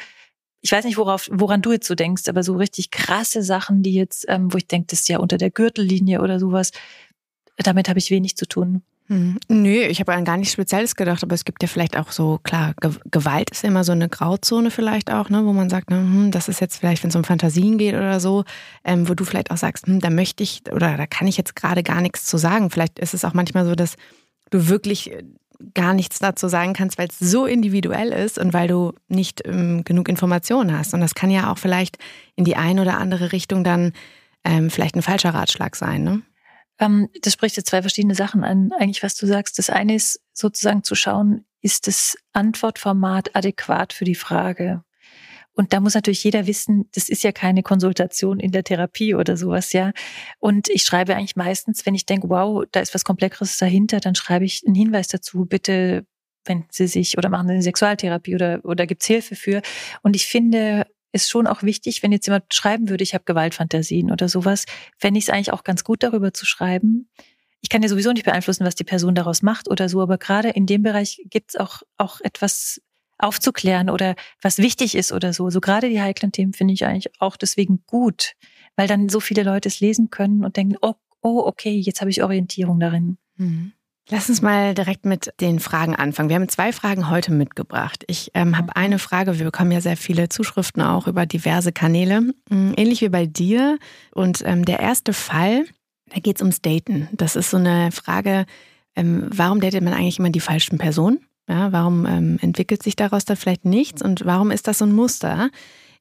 ich 0.61 0.71
weiß 0.71 0.85
nicht, 0.85 0.97
worauf, 0.97 1.27
woran 1.29 1.61
du 1.61 1.73
jetzt 1.73 1.87
so 1.87 1.95
denkst, 1.95 2.29
aber 2.29 2.41
so 2.41 2.55
richtig 2.55 2.89
krasse 2.89 3.43
Sachen, 3.43 3.83
die 3.83 3.93
jetzt, 3.93 4.25
ähm, 4.29 4.53
wo 4.53 4.57
ich 4.57 4.67
denke, 4.67 4.87
das 4.87 4.99
ist 4.99 5.09
ja 5.09 5.19
unter 5.19 5.37
der 5.37 5.51
Gürtellinie 5.51 6.21
oder 6.21 6.39
sowas, 6.39 6.71
damit 7.57 7.89
habe 7.89 7.99
ich 7.99 8.11
wenig 8.11 8.37
zu 8.37 8.47
tun. 8.47 8.83
Hm. 9.09 9.37
Nö, 9.47 9.83
ich 9.83 10.01
habe 10.01 10.13
an 10.13 10.25
gar 10.25 10.35
nichts 10.35 10.53
Spezielles 10.53 10.95
gedacht, 10.95 11.23
aber 11.23 11.33
es 11.33 11.45
gibt 11.45 11.63
ja 11.63 11.69
vielleicht 11.69 11.97
auch 11.97 12.11
so, 12.11 12.39
klar, 12.43 12.73
Gewalt 13.09 13.49
ist 13.51 13.63
ja 13.63 13.69
immer 13.69 13.85
so 13.85 13.93
eine 13.93 14.09
Grauzone 14.09 14.69
vielleicht 14.69 15.11
auch, 15.11 15.29
ne, 15.29 15.45
wo 15.45 15.53
man 15.53 15.69
sagt, 15.69 15.89
ne, 15.89 15.97
hm, 15.97 16.31
das 16.31 16.49
ist 16.49 16.59
jetzt 16.59 16.77
vielleicht, 16.77 17.03
wenn 17.03 17.09
es 17.09 17.15
um 17.15 17.23
Fantasien 17.23 17.77
geht 17.77 17.95
oder 17.95 18.19
so, 18.19 18.43
ähm, 18.83 19.07
wo 19.07 19.13
du 19.13 19.23
vielleicht 19.23 19.49
auch 19.51 19.57
sagst, 19.57 19.87
hm, 19.87 20.01
da 20.01 20.09
möchte 20.09 20.43
ich 20.43 20.63
oder 20.71 20.97
da 20.97 21.07
kann 21.07 21.27
ich 21.27 21.37
jetzt 21.37 21.55
gerade 21.55 21.83
gar 21.83 22.01
nichts 22.01 22.25
zu 22.25 22.37
sagen. 22.37 22.69
Vielleicht 22.69 22.99
ist 22.99 23.13
es 23.13 23.23
auch 23.23 23.33
manchmal 23.33 23.65
so, 23.65 23.75
dass 23.75 23.95
du 24.49 24.67
wirklich 24.67 25.11
äh, 25.13 25.23
gar 25.73 25.93
nichts 25.93 26.19
dazu 26.19 26.49
sagen 26.49 26.73
kannst, 26.73 26.97
weil 26.97 27.07
es 27.07 27.17
so 27.17 27.45
individuell 27.45 28.09
ist 28.09 28.37
und 28.37 28.51
weil 28.51 28.67
du 28.67 28.93
nicht 29.07 29.41
ähm, 29.45 29.85
genug 29.85 30.09
Informationen 30.09 30.77
hast. 30.77 30.93
Und 30.93 30.99
das 30.99 31.15
kann 31.15 31.31
ja 31.31 31.51
auch 31.51 31.57
vielleicht 31.57 31.97
in 32.35 32.43
die 32.43 32.57
eine 32.57 32.81
oder 32.81 32.97
andere 32.97 33.31
Richtung 33.31 33.63
dann 33.63 33.93
ähm, 34.43 34.69
vielleicht 34.69 34.95
ein 34.95 35.01
falscher 35.01 35.33
Ratschlag 35.33 35.77
sein, 35.77 36.03
ne? 36.03 36.21
Ähm, 36.79 37.09
das 37.21 37.33
spricht 37.33 37.57
jetzt 37.57 37.69
zwei 37.69 37.81
verschiedene 37.81 38.15
Sachen 38.15 38.43
an, 38.43 38.71
eigentlich, 38.77 39.03
was 39.03 39.15
du 39.15 39.25
sagst. 39.25 39.57
Das 39.59 39.69
eine 39.69 39.95
ist 39.95 40.21
sozusagen 40.33 40.83
zu 40.83 40.95
schauen, 40.95 41.45
ist 41.61 41.87
das 41.87 42.17
Antwortformat 42.33 43.35
adäquat 43.35 43.93
für 43.93 44.05
die 44.05 44.15
Frage? 44.15 44.83
Und 45.53 45.73
da 45.73 45.79
muss 45.79 45.95
natürlich 45.95 46.23
jeder 46.23 46.45
wissen, 46.45 46.87
das 46.93 47.09
ist 47.09 47.23
ja 47.23 47.31
keine 47.31 47.63
Konsultation 47.63 48.39
in 48.39 48.51
der 48.51 48.63
Therapie 48.63 49.15
oder 49.15 49.37
sowas, 49.37 49.73
ja. 49.73 49.91
Und 50.37 50.69
ich 50.69 50.83
schreibe 50.83 51.15
eigentlich 51.15 51.35
meistens, 51.35 51.83
wenn 51.85 51.95
ich 51.95 52.05
denke, 52.05 52.29
wow, 52.29 52.63
da 52.71 52.79
ist 52.79 52.93
was 52.93 53.03
Komplexeres 53.03 53.57
dahinter, 53.57 53.99
dann 53.99 54.13
schreibe 54.13 54.45
ich 54.45 54.61
einen 54.67 54.75
Hinweis 54.75 55.07
dazu, 55.07 55.45
bitte 55.45 56.05
wenden 56.45 56.67
Sie 56.69 56.87
sich 56.87 57.17
oder 57.17 57.29
machen 57.29 57.47
Sie 57.47 57.53
eine 57.53 57.63
Sexualtherapie 57.63 58.35
oder, 58.35 58.59
oder 58.63 58.85
gibt's 58.85 59.07
Hilfe 59.07 59.35
für. 59.35 59.63
Und 60.03 60.15
ich 60.15 60.27
finde, 60.27 60.85
ist 61.11 61.29
schon 61.29 61.47
auch 61.47 61.63
wichtig, 61.63 62.03
wenn 62.03 62.11
jetzt 62.11 62.27
jemand 62.27 62.53
schreiben 62.53 62.89
würde, 62.89 63.03
ich 63.03 63.13
habe 63.13 63.23
Gewaltfantasien 63.25 64.11
oder 64.11 64.29
sowas, 64.29 64.65
fände 64.97 65.17
ich 65.17 65.25
es 65.25 65.29
eigentlich 65.29 65.51
auch 65.51 65.63
ganz 65.63 65.83
gut, 65.83 66.03
darüber 66.03 66.33
zu 66.33 66.45
schreiben. 66.45 67.09
Ich 67.61 67.69
kann 67.69 67.81
ja 67.81 67.89
sowieso 67.89 68.11
nicht 68.11 68.25
beeinflussen, 68.25 68.65
was 68.65 68.75
die 68.75 68.83
Person 68.83 69.15
daraus 69.15 69.41
macht 69.41 69.69
oder 69.69 69.89
so, 69.89 70.01
aber 70.01 70.17
gerade 70.17 70.49
in 70.49 70.65
dem 70.65 70.83
Bereich 70.83 71.21
gibt 71.25 71.51
es 71.51 71.55
auch, 71.59 71.81
auch 71.97 72.21
etwas 72.21 72.81
aufzuklären 73.17 73.89
oder 73.89 74.15
was 74.41 74.59
wichtig 74.59 74.95
ist 74.95 75.11
oder 75.11 75.33
so. 75.33 75.49
So 75.49 75.59
gerade 75.59 75.89
die 75.89 76.01
heiklen 76.01 76.31
Themen 76.31 76.53
finde 76.53 76.73
ich 76.73 76.85
eigentlich 76.85 77.11
auch 77.19 77.35
deswegen 77.35 77.83
gut, 77.87 78.33
weil 78.75 78.87
dann 78.87 79.09
so 79.09 79.19
viele 79.19 79.43
Leute 79.43 79.69
es 79.69 79.79
lesen 79.79 80.09
können 80.11 80.45
und 80.45 80.55
denken, 80.55 80.75
oh, 80.81 80.93
oh 81.21 81.43
okay, 81.45 81.75
jetzt 81.77 82.01
habe 82.01 82.11
ich 82.11 82.23
Orientierung 82.23 82.79
darin. 82.79 83.17
Mhm. 83.37 83.73
Lass 84.09 84.29
uns 84.29 84.41
mal 84.41 84.73
direkt 84.73 85.05
mit 85.05 85.33
den 85.41 85.59
Fragen 85.59 85.93
anfangen. 85.93 86.29
Wir 86.29 86.37
haben 86.37 86.47
zwei 86.47 86.71
Fragen 86.71 87.09
heute 87.09 87.33
mitgebracht. 87.33 88.05
Ich 88.07 88.31
ähm, 88.35 88.57
habe 88.57 88.73
eine 88.77 88.99
Frage. 88.99 89.37
Wir 89.37 89.45
bekommen 89.45 89.71
ja 89.71 89.81
sehr 89.81 89.97
viele 89.97 90.29
Zuschriften 90.29 90.81
auch 90.81 91.07
über 91.07 91.25
diverse 91.25 91.73
Kanäle, 91.73 92.21
mm, 92.49 92.71
ähnlich 92.77 93.01
wie 93.01 93.09
bei 93.09 93.25
dir. 93.25 93.77
Und 94.13 94.43
ähm, 94.45 94.63
der 94.63 94.79
erste 94.79 95.11
Fall, 95.11 95.65
da 96.09 96.21
geht 96.21 96.37
es 96.37 96.41
ums 96.41 96.61
Daten. 96.61 97.09
Das 97.11 97.35
ist 97.35 97.49
so 97.49 97.57
eine 97.57 97.91
Frage, 97.91 98.45
ähm, 98.95 99.27
warum 99.29 99.59
datet 99.59 99.83
man 99.83 99.93
eigentlich 99.93 100.19
immer 100.19 100.29
die 100.29 100.39
falschen 100.39 100.77
Personen? 100.77 101.19
Ja, 101.49 101.73
warum 101.73 102.05
ähm, 102.05 102.39
entwickelt 102.41 102.83
sich 102.83 102.95
daraus 102.95 103.25
dann 103.25 103.35
vielleicht 103.35 103.65
nichts? 103.65 104.01
Und 104.01 104.23
warum 104.23 104.51
ist 104.51 104.69
das 104.69 104.77
so 104.77 104.85
ein 104.85 104.93
Muster? 104.93 105.49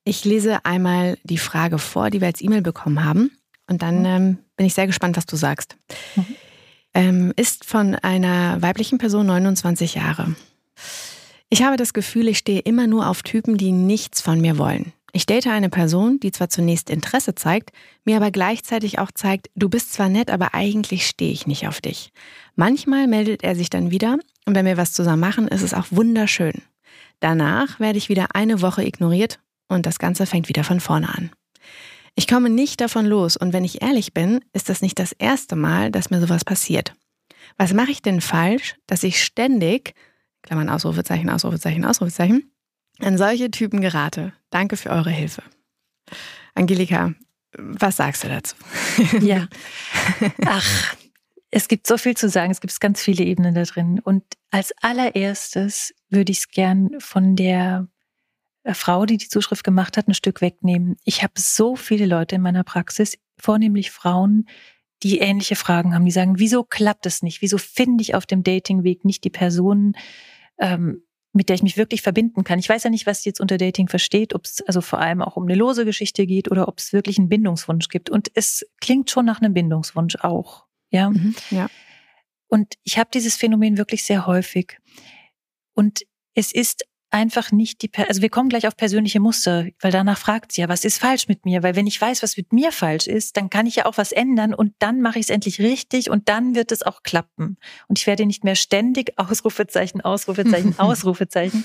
Ich 0.05 0.25
lese 0.25 0.65
einmal 0.65 1.19
die 1.25 1.39
Frage 1.39 1.79
vor, 1.79 2.11
die 2.11 2.21
wir 2.21 2.29
als 2.29 2.41
E-Mail 2.41 2.63
bekommen 2.63 3.05
haben. 3.05 3.33
Und 3.69 3.83
dann 3.83 4.05
ähm, 4.05 4.39
bin 4.57 4.67
ich 4.67 4.75
sehr 4.75 4.87
gespannt, 4.87 5.17
was 5.17 5.27
du 5.27 5.35
sagst. 5.35 5.77
Mhm 6.15 6.37
ähm, 6.97 7.33
ist 7.37 7.67
von 7.67 7.95
einer 7.95 8.61
weiblichen 8.63 8.97
Person 8.97 9.27
29 9.27 9.95
Jahre. 9.95 10.35
Ich 11.51 11.63
habe 11.63 11.77
das 11.77 11.93
Gefühl, 11.93 12.27
ich 12.27 12.39
stehe 12.39 12.61
immer 12.61 12.87
nur 12.87 13.09
auf 13.09 13.23
Typen, 13.23 13.59
die 13.59 13.71
nichts 13.71 14.21
von 14.23 14.41
mir 14.41 14.59
wollen. 14.59 14.93
Ich 15.13 15.27
date 15.27 15.47
eine 15.47 15.69
Person, 15.69 16.19
die 16.21 16.33
zwar 16.33 16.49
zunächst 16.49 16.91
Interesse 16.91 17.35
zeigt, 17.35 17.71
mir 18.05 18.17
aber 18.17 18.31
gleichzeitig 18.31 18.99
auch 18.99 19.11
zeigt, 19.13 19.51
du 19.55 19.69
bist 19.69 19.93
zwar 19.93 20.09
nett, 20.09 20.31
aber 20.31 20.55
eigentlich 20.55 21.07
stehe 21.07 21.33
ich 21.33 21.47
nicht 21.47 21.69
auf 21.69 21.81
dich. 21.81 22.13
Manchmal 22.55 23.07
meldet 23.07 23.45
er 23.45 23.55
sich 23.55 23.71
dann 23.71 23.91
wieder 23.91 24.19
und 24.47 24.55
wenn 24.55 24.67
wir 24.67 24.77
was 24.77 24.93
zusammen 24.93 25.21
machen, 25.21 25.49
ist 25.49 25.63
es 25.63 25.75
auch 25.75 25.87
wunderschön. 25.91 26.63
Danach 27.21 27.79
werde 27.79 27.99
ich 27.99 28.09
wieder 28.09 28.35
eine 28.35 28.63
Woche 28.63 28.85
ignoriert 28.85 29.39
und 29.69 29.87
das 29.87 29.99
Ganze 29.99 30.27
fängt 30.27 30.49
wieder 30.49 30.65
von 30.65 30.81
vorne 30.81 31.09
an. 31.09 31.31
Ich 32.19 32.27
komme 32.27 32.49
nicht 32.49 32.81
davon 32.81 33.05
los 33.05 33.37
und 33.37 33.53
wenn 33.53 33.63
ich 33.63 33.83
ehrlich 33.83 34.15
bin, 34.15 34.41
ist 34.55 34.71
das 34.71 34.81
nicht 34.81 34.99
das 34.99 35.13
erste 35.13 35.55
Mal, 35.55 35.91
dass 35.91 36.09
mir 36.09 36.19
sowas 36.19 36.47
passiert. 36.47 36.95
Was 37.59 37.75
mache 37.75 37.91
ich 37.91 38.01
denn 38.01 38.23
falsch, 38.23 38.75
dass 38.87 39.03
ich 39.03 39.23
ständig, 39.23 39.95
Klammern 40.43 40.71
Ausrufezeichen, 40.71 41.29
Ausrufezeichen, 41.29 41.85
Ausrufezeichen, 41.85 42.51
an 43.01 43.19
solche 43.19 43.51
Typen 43.51 43.83
gerate? 43.83 44.33
Danke 44.49 44.79
für 44.79 44.91
eure 44.91 45.11
Hilfe. 45.11 45.43
Angelika, 46.55 47.13
was 47.59 47.97
sagst 47.97 48.25
du 48.25 48.29
dazu? 48.29 48.57
Ja. 49.21 49.49
Ach, 50.47 50.97
es 51.51 51.69
gibt 51.69 51.87
so 51.87 51.99
viel 51.99 52.17
zu 52.17 52.31
sagen, 52.31 52.51
es 52.51 52.63
gibt 52.63 52.81
ganz 52.81 53.03
viele 53.03 53.25
Ebenen 53.25 53.55
da 53.55 53.65
drin. 53.65 54.01
Und 54.01 54.25
als 54.51 54.73
allererstes 54.81 55.95
würde 56.09 56.33
ich 56.33 56.39
es 56.39 56.49
gern 56.49 56.99
von 56.99 57.37
der 57.37 57.89
Frau, 58.75 59.07
die 59.07 59.17
die 59.17 59.29
Zuschrift 59.29 59.65
gemacht 59.65 59.97
hat, 59.97 60.09
ein 60.09 60.15
Stück 60.15 60.41
wegnehmen. 60.41 60.97
Ich 61.05 61.23
habe 61.23 61.35
so 61.37 61.77
viele 61.77 62.07
Leute 62.07 62.37
in 62.37 62.43
meiner 62.43 62.65
Praxis, 62.65 63.19
vornehmlich 63.39 63.91
Frauen, 63.91 64.47
die 65.03 65.19
ähnliche 65.19 65.57
Fragen 65.57 65.95
haben. 65.95 66.05
Die 66.05 66.11
sagen, 66.11 66.39
wieso 66.39 66.65
klappt 66.65 67.07
es 67.07 67.23
nicht? 67.23 67.43
Wieso 67.43 67.59
finde 67.59 68.03
ich 68.03 68.15
auf 68.15 68.27
dem 68.27 68.43
Datingweg 68.43 69.05
nicht 69.05 69.25
die 69.25 69.31
Person, 69.31 69.95
ähm, 70.59 71.03
mit 71.33 71.49
der 71.49 71.57
ich 71.57 71.63
mich 71.63 71.77
wirklich 71.77 72.03
verbinden 72.03 72.45
kann? 72.45 72.59
Ich 72.59 72.69
weiß 72.69 72.85
ja 72.85 72.91
nicht, 72.91 73.07
was 73.07 73.23
sie 73.23 73.29
jetzt 73.29 73.41
unter 73.41 73.59
Dating 73.59 73.89
versteht, 73.89 74.35
ob 74.35 74.47
es 74.47 74.63
also 74.63 74.81
vor 74.81 74.99
allem 74.99 75.23
auch 75.23 75.37
um 75.37 75.45
eine 75.45 75.55
lose 75.55 75.85
Geschichte 75.85 76.27
geht 76.27 76.51
oder 76.51 76.67
ob 76.67 76.79
es 76.79 76.93
wirklich 76.93 77.19
einen 77.19 77.29
Bindungswunsch 77.29 77.89
gibt. 77.89 78.11
Und 78.11 78.31
es 78.35 78.67
klingt 78.81 79.11
schon 79.11 79.27
nach 79.27 79.41
einem 79.41 79.55
Bindungswunsch 79.55 80.17
auch. 80.17 80.65
Ja. 80.91 81.11
Mhm, 81.11 81.35
ja. 81.51 81.69
Und 82.49 82.75
ich 82.85 82.99
habe 82.99 83.11
dieses 83.13 83.37
Phänomen 83.37 83.77
wirklich 83.77 84.05
sehr 84.05 84.27
häufig. 84.27 84.79
Und 85.75 86.03
es 86.35 86.53
ist 86.53 86.85
einfach 87.11 87.53
nicht 87.53 87.83
die, 87.83 87.91
also 88.09 88.21
wir 88.21 88.31
kommen 88.31 88.49
gleich 88.49 88.67
auf 88.67 88.77
persönliche 88.77 89.21
Muster, 89.21 89.67
weil 89.81 89.93
danach 89.93 90.19
fragt 90.19 90.53
sie 90.53 90.61
ja, 90.61 90.69
was 90.69 90.85
ist 90.85 90.99
falsch 90.99 91.29
mit 91.29 91.45
mir? 91.45 91.63
Weil 91.63 91.77
wenn 91.77 91.87
ich 91.87 92.01
weiß, 92.01 92.23
was 92.23 92.37
mit 92.37 92.53
mir 92.53 92.73
falsch 92.73 93.07
ist, 93.07 93.37
dann 93.37 93.51
kann 93.51 93.67
ich 93.67 93.77
ja 93.77 93.87
auch 93.87 93.97
was 93.97 94.13
ändern 94.13 94.55
und 94.55 94.75
dann 94.79 95.01
mache 95.01 95.19
ich 95.19 95.27
es 95.27 95.31
endlich 95.31 95.61
richtig 95.61 96.11
und 96.11 96.29
dann 96.29 96.55
wird 96.55 96.73
es 96.73 96.83
auch 96.83 97.03
klappen. 97.03 97.59
Und 97.89 97.99
ich 97.99 98.07
werde 98.07 98.27
nicht 98.27 98.45
mehr 98.45 98.57
ständig 98.57 99.13
Ausrufezeichen, 99.17 100.01
Ausrufezeichen, 100.01 100.75
Ausrufezeichen, 100.79 101.65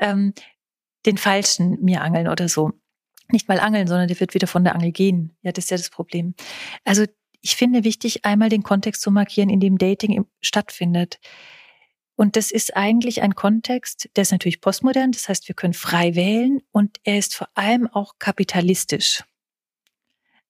ähm, 0.00 0.34
den 1.06 1.18
Falschen 1.18 1.78
mir 1.82 2.02
angeln 2.02 2.28
oder 2.28 2.48
so. 2.48 2.72
Nicht 3.30 3.48
mal 3.48 3.60
angeln, 3.60 3.86
sondern 3.86 4.08
der 4.08 4.20
wird 4.20 4.34
wieder 4.34 4.46
von 4.46 4.64
der 4.64 4.74
Angel 4.74 4.92
gehen. 4.92 5.36
Ja, 5.42 5.52
das 5.52 5.64
ist 5.64 5.70
ja 5.70 5.76
das 5.76 5.90
Problem. 5.90 6.34
Also 6.84 7.04
ich 7.40 7.56
finde 7.56 7.82
wichtig, 7.84 8.24
einmal 8.24 8.48
den 8.48 8.62
Kontext 8.62 9.02
zu 9.02 9.10
markieren, 9.10 9.50
in 9.50 9.58
dem 9.58 9.78
Dating 9.78 10.24
stattfindet. 10.40 11.18
Und 12.16 12.36
das 12.36 12.50
ist 12.50 12.76
eigentlich 12.76 13.22
ein 13.22 13.34
Kontext, 13.34 14.08
der 14.16 14.22
ist 14.22 14.32
natürlich 14.32 14.60
postmodern, 14.60 15.12
das 15.12 15.28
heißt, 15.28 15.48
wir 15.48 15.54
können 15.54 15.72
frei 15.72 16.14
wählen 16.14 16.60
und 16.70 16.98
er 17.04 17.18
ist 17.18 17.34
vor 17.34 17.48
allem 17.54 17.88
auch 17.88 18.18
kapitalistisch. 18.18 19.24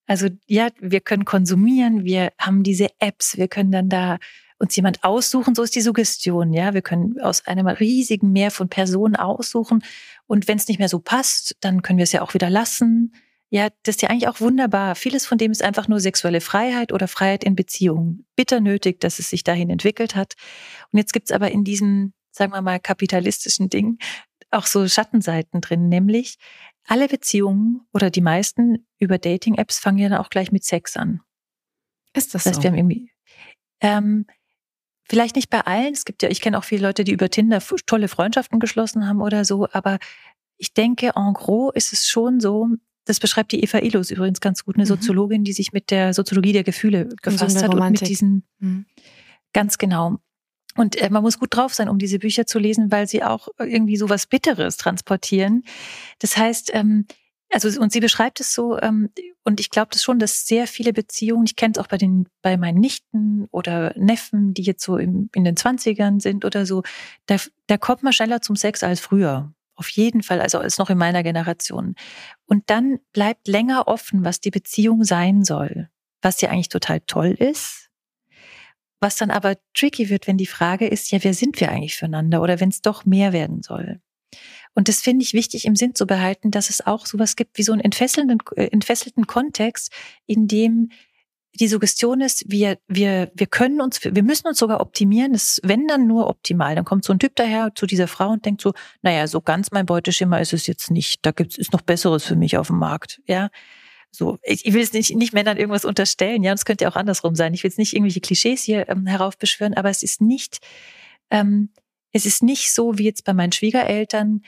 Also 0.05 0.27
ja, 0.47 0.69
wir 0.79 0.99
können 0.99 1.25
konsumieren, 1.25 2.03
wir 2.03 2.33
haben 2.37 2.63
diese 2.63 2.89
Apps, 2.99 3.37
wir 3.37 3.47
können 3.47 3.71
dann 3.71 3.89
da 3.89 4.19
uns 4.59 4.75
jemand 4.75 5.03
aussuchen, 5.03 5.55
so 5.55 5.63
ist 5.63 5.75
die 5.75 5.81
Suggestion, 5.81 6.53
ja, 6.53 6.73
wir 6.73 6.81
können 6.81 7.19
aus 7.21 7.47
einem 7.47 7.67
riesigen 7.67 8.31
Meer 8.31 8.51
von 8.51 8.69
Personen 8.69 9.15
aussuchen 9.15 9.83
und 10.27 10.47
wenn 10.47 10.57
es 10.57 10.67
nicht 10.67 10.79
mehr 10.79 10.89
so 10.89 10.99
passt, 10.99 11.55
dann 11.61 11.81
können 11.81 11.97
wir 11.97 12.03
es 12.03 12.11
ja 12.11 12.21
auch 12.21 12.33
wieder 12.33 12.49
lassen. 12.49 13.13
Ja, 13.53 13.69
das 13.83 13.97
ist 13.97 14.01
ja 14.01 14.09
eigentlich 14.09 14.27
auch 14.27 14.41
wunderbar. 14.41 14.95
Vieles 14.95 15.27
von 15.27 15.37
dem 15.37 15.51
ist 15.51 15.61
einfach 15.61 15.87
nur 15.87 15.99
sexuelle 15.99 16.41
Freiheit 16.41 16.91
oder 16.91 17.07
Freiheit 17.07 17.43
in 17.43 17.55
Beziehungen. 17.55 18.25
Bitter 18.35 18.59
nötig, 18.59 18.99
dass 18.99 19.19
es 19.19 19.29
sich 19.29 19.43
dahin 19.43 19.69
entwickelt 19.69 20.15
hat. 20.15 20.33
Und 20.91 20.97
jetzt 20.97 21.13
gibt's 21.13 21.31
aber 21.31 21.51
in 21.51 21.63
diesem, 21.63 22.13
sagen 22.31 22.51
wir 22.51 22.63
mal, 22.63 22.79
kapitalistischen 22.79 23.69
Ding 23.69 23.99
auch 24.49 24.65
so 24.65 24.87
Schattenseiten 24.87 25.61
drin, 25.61 25.87
nämlich 25.87 26.37
alle 26.87 27.07
Beziehungen 27.07 27.81
oder 27.93 28.09
die 28.09 28.21
meisten 28.21 28.87
über 28.97 29.19
Dating-Apps 29.19 29.77
fangen 29.77 29.99
ja 29.99 30.09
dann 30.09 30.17
auch 30.17 30.31
gleich 30.31 30.51
mit 30.51 30.63
Sex 30.63 30.97
an. 30.97 31.21
Ist 32.15 32.33
das, 32.33 32.45
das 32.45 32.53
heißt, 32.53 32.55
so? 32.55 32.63
Wir 32.63 32.71
haben 32.71 32.77
irgendwie, 32.77 33.11
ähm, 33.81 34.25
vielleicht 35.03 35.35
nicht 35.35 35.51
bei 35.51 35.61
allen. 35.61 35.93
Es 35.93 36.05
gibt 36.05 36.23
ja, 36.23 36.29
ich 36.29 36.41
kenne 36.41 36.57
auch 36.57 36.63
viele 36.63 36.87
Leute, 36.87 37.03
die 37.03 37.11
über 37.11 37.29
Tinder 37.29 37.61
tolle 37.85 38.07
Freundschaften 38.07 38.59
geschlossen 38.59 39.07
haben 39.07 39.21
oder 39.21 39.45
so, 39.45 39.67
aber 39.73 39.99
ich 40.57 40.73
denke, 40.73 41.11
en 41.15 41.33
gros 41.33 41.71
ist 41.75 41.93
es 41.93 42.07
schon 42.07 42.39
so, 42.39 42.67
das 43.05 43.19
beschreibt 43.19 43.51
die 43.51 43.63
Eva 43.63 43.79
Illos 43.79 44.11
übrigens 44.11 44.41
ganz 44.41 44.63
gut, 44.63 44.75
eine 44.75 44.85
mhm. 44.85 44.89
Soziologin, 44.89 45.43
die 45.43 45.53
sich 45.53 45.73
mit 45.73 45.91
der 45.91 46.13
Soziologie 46.13 46.53
der 46.53 46.63
Gefühle 46.63 47.09
gefasst 47.21 47.61
hat 47.61 47.73
und 47.73 47.91
mit 47.91 48.07
diesen 48.07 48.43
mhm. 48.59 48.85
ganz 49.53 49.77
genau. 49.77 50.17
Und 50.75 50.95
äh, 50.95 51.09
man 51.09 51.21
muss 51.21 51.39
gut 51.39 51.55
drauf 51.55 51.73
sein, 51.73 51.89
um 51.89 51.99
diese 51.99 52.19
Bücher 52.19 52.45
zu 52.45 52.59
lesen, 52.59 52.91
weil 52.91 53.07
sie 53.07 53.23
auch 53.23 53.47
irgendwie 53.59 53.97
so 53.97 54.09
was 54.09 54.25
Bitteres 54.25 54.77
transportieren. 54.77 55.63
Das 56.19 56.35
heißt, 56.37 56.71
ähm, 56.73 57.05
also 57.51 57.79
und 57.79 57.91
sie 57.91 57.99
beschreibt 57.99 58.39
es 58.39 58.53
so, 58.53 58.79
ähm, 58.79 59.09
und 59.43 59.59
ich 59.59 59.69
glaube 59.69 59.89
das 59.91 60.01
schon, 60.01 60.17
dass 60.17 60.47
sehr 60.47 60.65
viele 60.65 60.93
Beziehungen, 60.93 61.45
ich 61.45 61.55
kenne 61.55 61.73
es 61.75 61.79
auch 61.79 61.87
bei 61.87 61.97
den, 61.97 62.27
bei 62.41 62.57
meinen 62.57 62.79
Nichten 62.79 63.47
oder 63.51 63.93
Neffen, 63.95 64.55
die 64.55 64.63
jetzt 64.63 64.83
so 64.83 64.97
im, 64.97 65.29
in 65.35 65.43
den 65.43 65.55
Zwanzigern 65.55 66.19
sind 66.19 66.45
oder 66.45 66.65
so, 66.65 66.81
da, 67.27 67.35
da 67.67 67.77
kommt 67.77 68.01
man 68.01 68.13
schneller 68.13 68.41
zum 68.41 68.55
Sex 68.55 68.81
als 68.81 68.99
früher. 68.99 69.53
Auf 69.75 69.89
jeden 69.89 70.21
Fall, 70.21 70.39
also 70.39 70.59
als 70.59 70.77
noch 70.77 70.89
in 70.89 70.97
meiner 70.97 71.23
Generation. 71.23 71.95
Und 72.45 72.69
dann 72.69 72.99
bleibt 73.11 73.47
länger 73.47 73.87
offen, 73.87 74.23
was 74.23 74.39
die 74.39 74.51
Beziehung 74.51 75.03
sein 75.03 75.43
soll, 75.43 75.89
was 76.21 76.41
ja 76.41 76.49
eigentlich 76.49 76.69
total 76.69 77.01
toll 77.01 77.31
ist. 77.31 77.89
Was 78.99 79.15
dann 79.15 79.31
aber 79.31 79.57
tricky 79.73 80.09
wird, 80.09 80.27
wenn 80.27 80.37
die 80.37 80.45
Frage 80.45 80.87
ist, 80.87 81.11
ja, 81.11 81.23
wer 81.23 81.33
sind 81.33 81.59
wir 81.59 81.69
eigentlich 81.69 81.95
füreinander 81.95 82.41
oder 82.41 82.59
wenn 82.59 82.69
es 82.69 82.81
doch 82.81 83.05
mehr 83.05 83.33
werden 83.33 83.61
soll. 83.61 83.99
Und 84.75 84.87
das 84.87 85.01
finde 85.01 85.23
ich 85.23 85.33
wichtig 85.33 85.65
im 85.65 85.75
Sinn 85.75 85.95
zu 85.95 86.07
behalten, 86.07 86.51
dass 86.51 86.69
es 86.69 86.85
auch 86.85 87.05
sowas 87.05 87.35
gibt 87.35 87.57
wie 87.57 87.63
so 87.63 87.71
einen 87.71 87.81
entfesselnden, 87.81 88.39
äh, 88.55 88.67
entfesselten 88.67 89.27
Kontext, 89.27 89.91
in 90.25 90.47
dem 90.47 90.89
die 91.59 91.67
Suggestion 91.67 92.21
ist, 92.21 92.45
wir, 92.47 92.79
wir, 92.87 93.31
wir 93.35 93.47
können 93.47 93.79
uns, 93.79 94.03
wir 94.03 94.23
müssen 94.23 94.47
uns 94.47 94.57
sogar 94.57 94.81
optimieren, 94.81 95.33
das, 95.33 95.59
wenn 95.63 95.87
dann 95.87 96.07
nur 96.07 96.27
optimal. 96.27 96.75
Dann 96.75 96.85
kommt 96.85 97.05
so 97.05 97.13
ein 97.13 97.19
Typ 97.19 97.35
daher 97.35 97.71
zu 97.75 97.85
dieser 97.85 98.07
Frau 98.07 98.29
und 98.29 98.45
denkt 98.45 98.61
so, 98.61 98.73
naja, 99.01 99.27
so 99.27 99.39
ganz 99.39 99.71
mein 99.71 99.85
Beuteschimmer 99.85 100.41
ist 100.41 100.53
es 100.53 100.65
jetzt 100.65 100.89
nicht. 100.89 101.25
Da 101.25 101.31
gibt's, 101.31 101.57
ist 101.57 101.73
noch 101.73 101.81
Besseres 101.81 102.23
für 102.23 102.35
mich 102.35 102.57
auf 102.57 102.67
dem 102.67 102.79
Markt, 102.79 103.21
ja. 103.27 103.49
So, 104.09 104.37
ich, 104.43 104.65
ich 104.65 104.73
will 104.73 104.81
es 104.81 104.93
nicht, 104.93 105.15
nicht 105.15 105.33
Männern 105.33 105.57
irgendwas 105.57 105.85
unterstellen, 105.85 106.43
ja, 106.43 106.51
und 106.51 106.57
es 106.57 106.65
könnte 106.65 106.85
ja 106.85 106.91
auch 106.91 106.95
andersrum 106.95 107.35
sein. 107.35 107.53
Ich 107.53 107.63
will 107.63 107.69
jetzt 107.69 107.79
nicht 107.79 107.93
irgendwelche 107.93 108.21
Klischees 108.21 108.61
hier 108.63 108.87
ähm, 108.89 109.07
heraufbeschwören, 109.07 109.73
aber 109.73 109.89
es 109.89 110.03
ist 110.03 110.21
nicht, 110.21 110.59
ähm, 111.31 111.69
es 112.11 112.25
ist 112.25 112.43
nicht 112.43 112.73
so 112.73 112.97
wie 112.97 113.05
jetzt 113.05 113.25
bei 113.25 113.33
meinen 113.33 113.51
Schwiegereltern, 113.51 114.41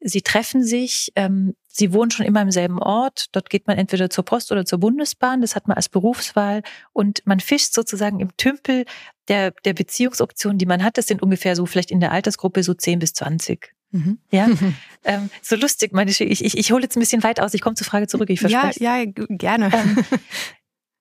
Sie 0.00 0.22
treffen 0.22 0.64
sich, 0.64 1.12
ähm, 1.14 1.54
sie 1.72 1.92
wohnen 1.92 2.10
schon 2.10 2.26
immer 2.26 2.42
im 2.42 2.50
selben 2.50 2.78
Ort. 2.80 3.26
Dort 3.32 3.48
geht 3.48 3.66
man 3.66 3.78
entweder 3.78 4.10
zur 4.10 4.24
Post 4.24 4.50
oder 4.52 4.64
zur 4.64 4.80
Bundesbahn. 4.80 5.40
Das 5.40 5.54
hat 5.54 5.68
man 5.68 5.76
als 5.76 5.88
Berufswahl. 5.88 6.62
Und 6.92 7.22
man 7.24 7.40
fischt 7.40 7.72
sozusagen 7.72 8.20
im 8.20 8.36
Tümpel 8.36 8.84
der, 9.28 9.52
der 9.64 9.72
Beziehungsoptionen, 9.74 10.58
die 10.58 10.66
man 10.66 10.82
hat. 10.82 10.98
Das 10.98 11.06
sind 11.06 11.22
ungefähr 11.22 11.54
so 11.56 11.66
vielleicht 11.66 11.90
in 11.90 12.00
der 12.00 12.12
Altersgruppe 12.12 12.62
so 12.62 12.74
10 12.74 12.98
bis 12.98 13.12
20. 13.14 13.72
Mhm. 13.92 14.18
Ja, 14.30 14.48
ähm, 15.04 15.30
so 15.42 15.56
lustig, 15.56 15.92
meine 15.92 16.10
ich, 16.10 16.20
ich, 16.20 16.56
ich 16.56 16.72
hole 16.72 16.82
jetzt 16.82 16.96
ein 16.96 17.00
bisschen 17.00 17.22
weit 17.22 17.40
aus. 17.40 17.54
Ich 17.54 17.60
komme 17.60 17.76
zur 17.76 17.86
Frage 17.86 18.06
zurück, 18.08 18.30
ich 18.30 18.40
verspreche. 18.40 18.82
Ja, 18.82 18.98
ja, 18.98 19.04
gerne. 19.06 19.70
Ähm, 19.72 20.04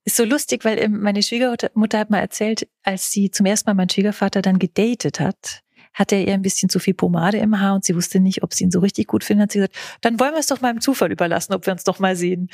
ist 0.05 0.15
so 0.15 0.23
lustig, 0.23 0.65
weil 0.65 0.79
ähm, 0.79 1.01
meine 1.01 1.21
Schwiegermutter 1.21 1.99
hat 1.99 2.09
mal 2.09 2.19
erzählt, 2.19 2.67
als 2.83 3.11
sie 3.11 3.31
zum 3.31 3.45
ersten 3.45 3.69
Mal 3.69 3.75
meinen 3.75 3.89
Schwiegervater 3.89 4.41
dann 4.41 4.59
gedatet 4.59 5.19
hat, 5.19 5.61
hatte 5.93 6.15
er 6.15 6.27
ihr 6.27 6.34
ein 6.34 6.41
bisschen 6.41 6.69
zu 6.69 6.79
viel 6.79 6.93
Pomade 6.93 7.38
im 7.38 7.60
Haar 7.60 7.75
und 7.75 7.86
sie 7.86 7.96
wusste 7.96 8.19
nicht, 8.19 8.43
ob 8.43 8.53
sie 8.53 8.63
ihn 8.63 8.72
so 8.72 8.79
richtig 8.79 9.08
gut 9.08 9.24
findet. 9.24 9.43
Hat 9.43 9.51
sie 9.51 9.60
gesagt, 9.60 9.75
dann 10.01 10.19
wollen 10.19 10.34
wir 10.34 10.39
es 10.39 10.48
doch 10.48 10.62
mal 10.62 10.72
im 10.72 10.81
Zufall 10.81 11.12
überlassen, 11.12 11.53
ob 11.53 11.65
wir 11.65 11.74
uns 11.74 11.84
doch 11.84 12.00
mal 12.00 12.15
sehen. 12.15 12.50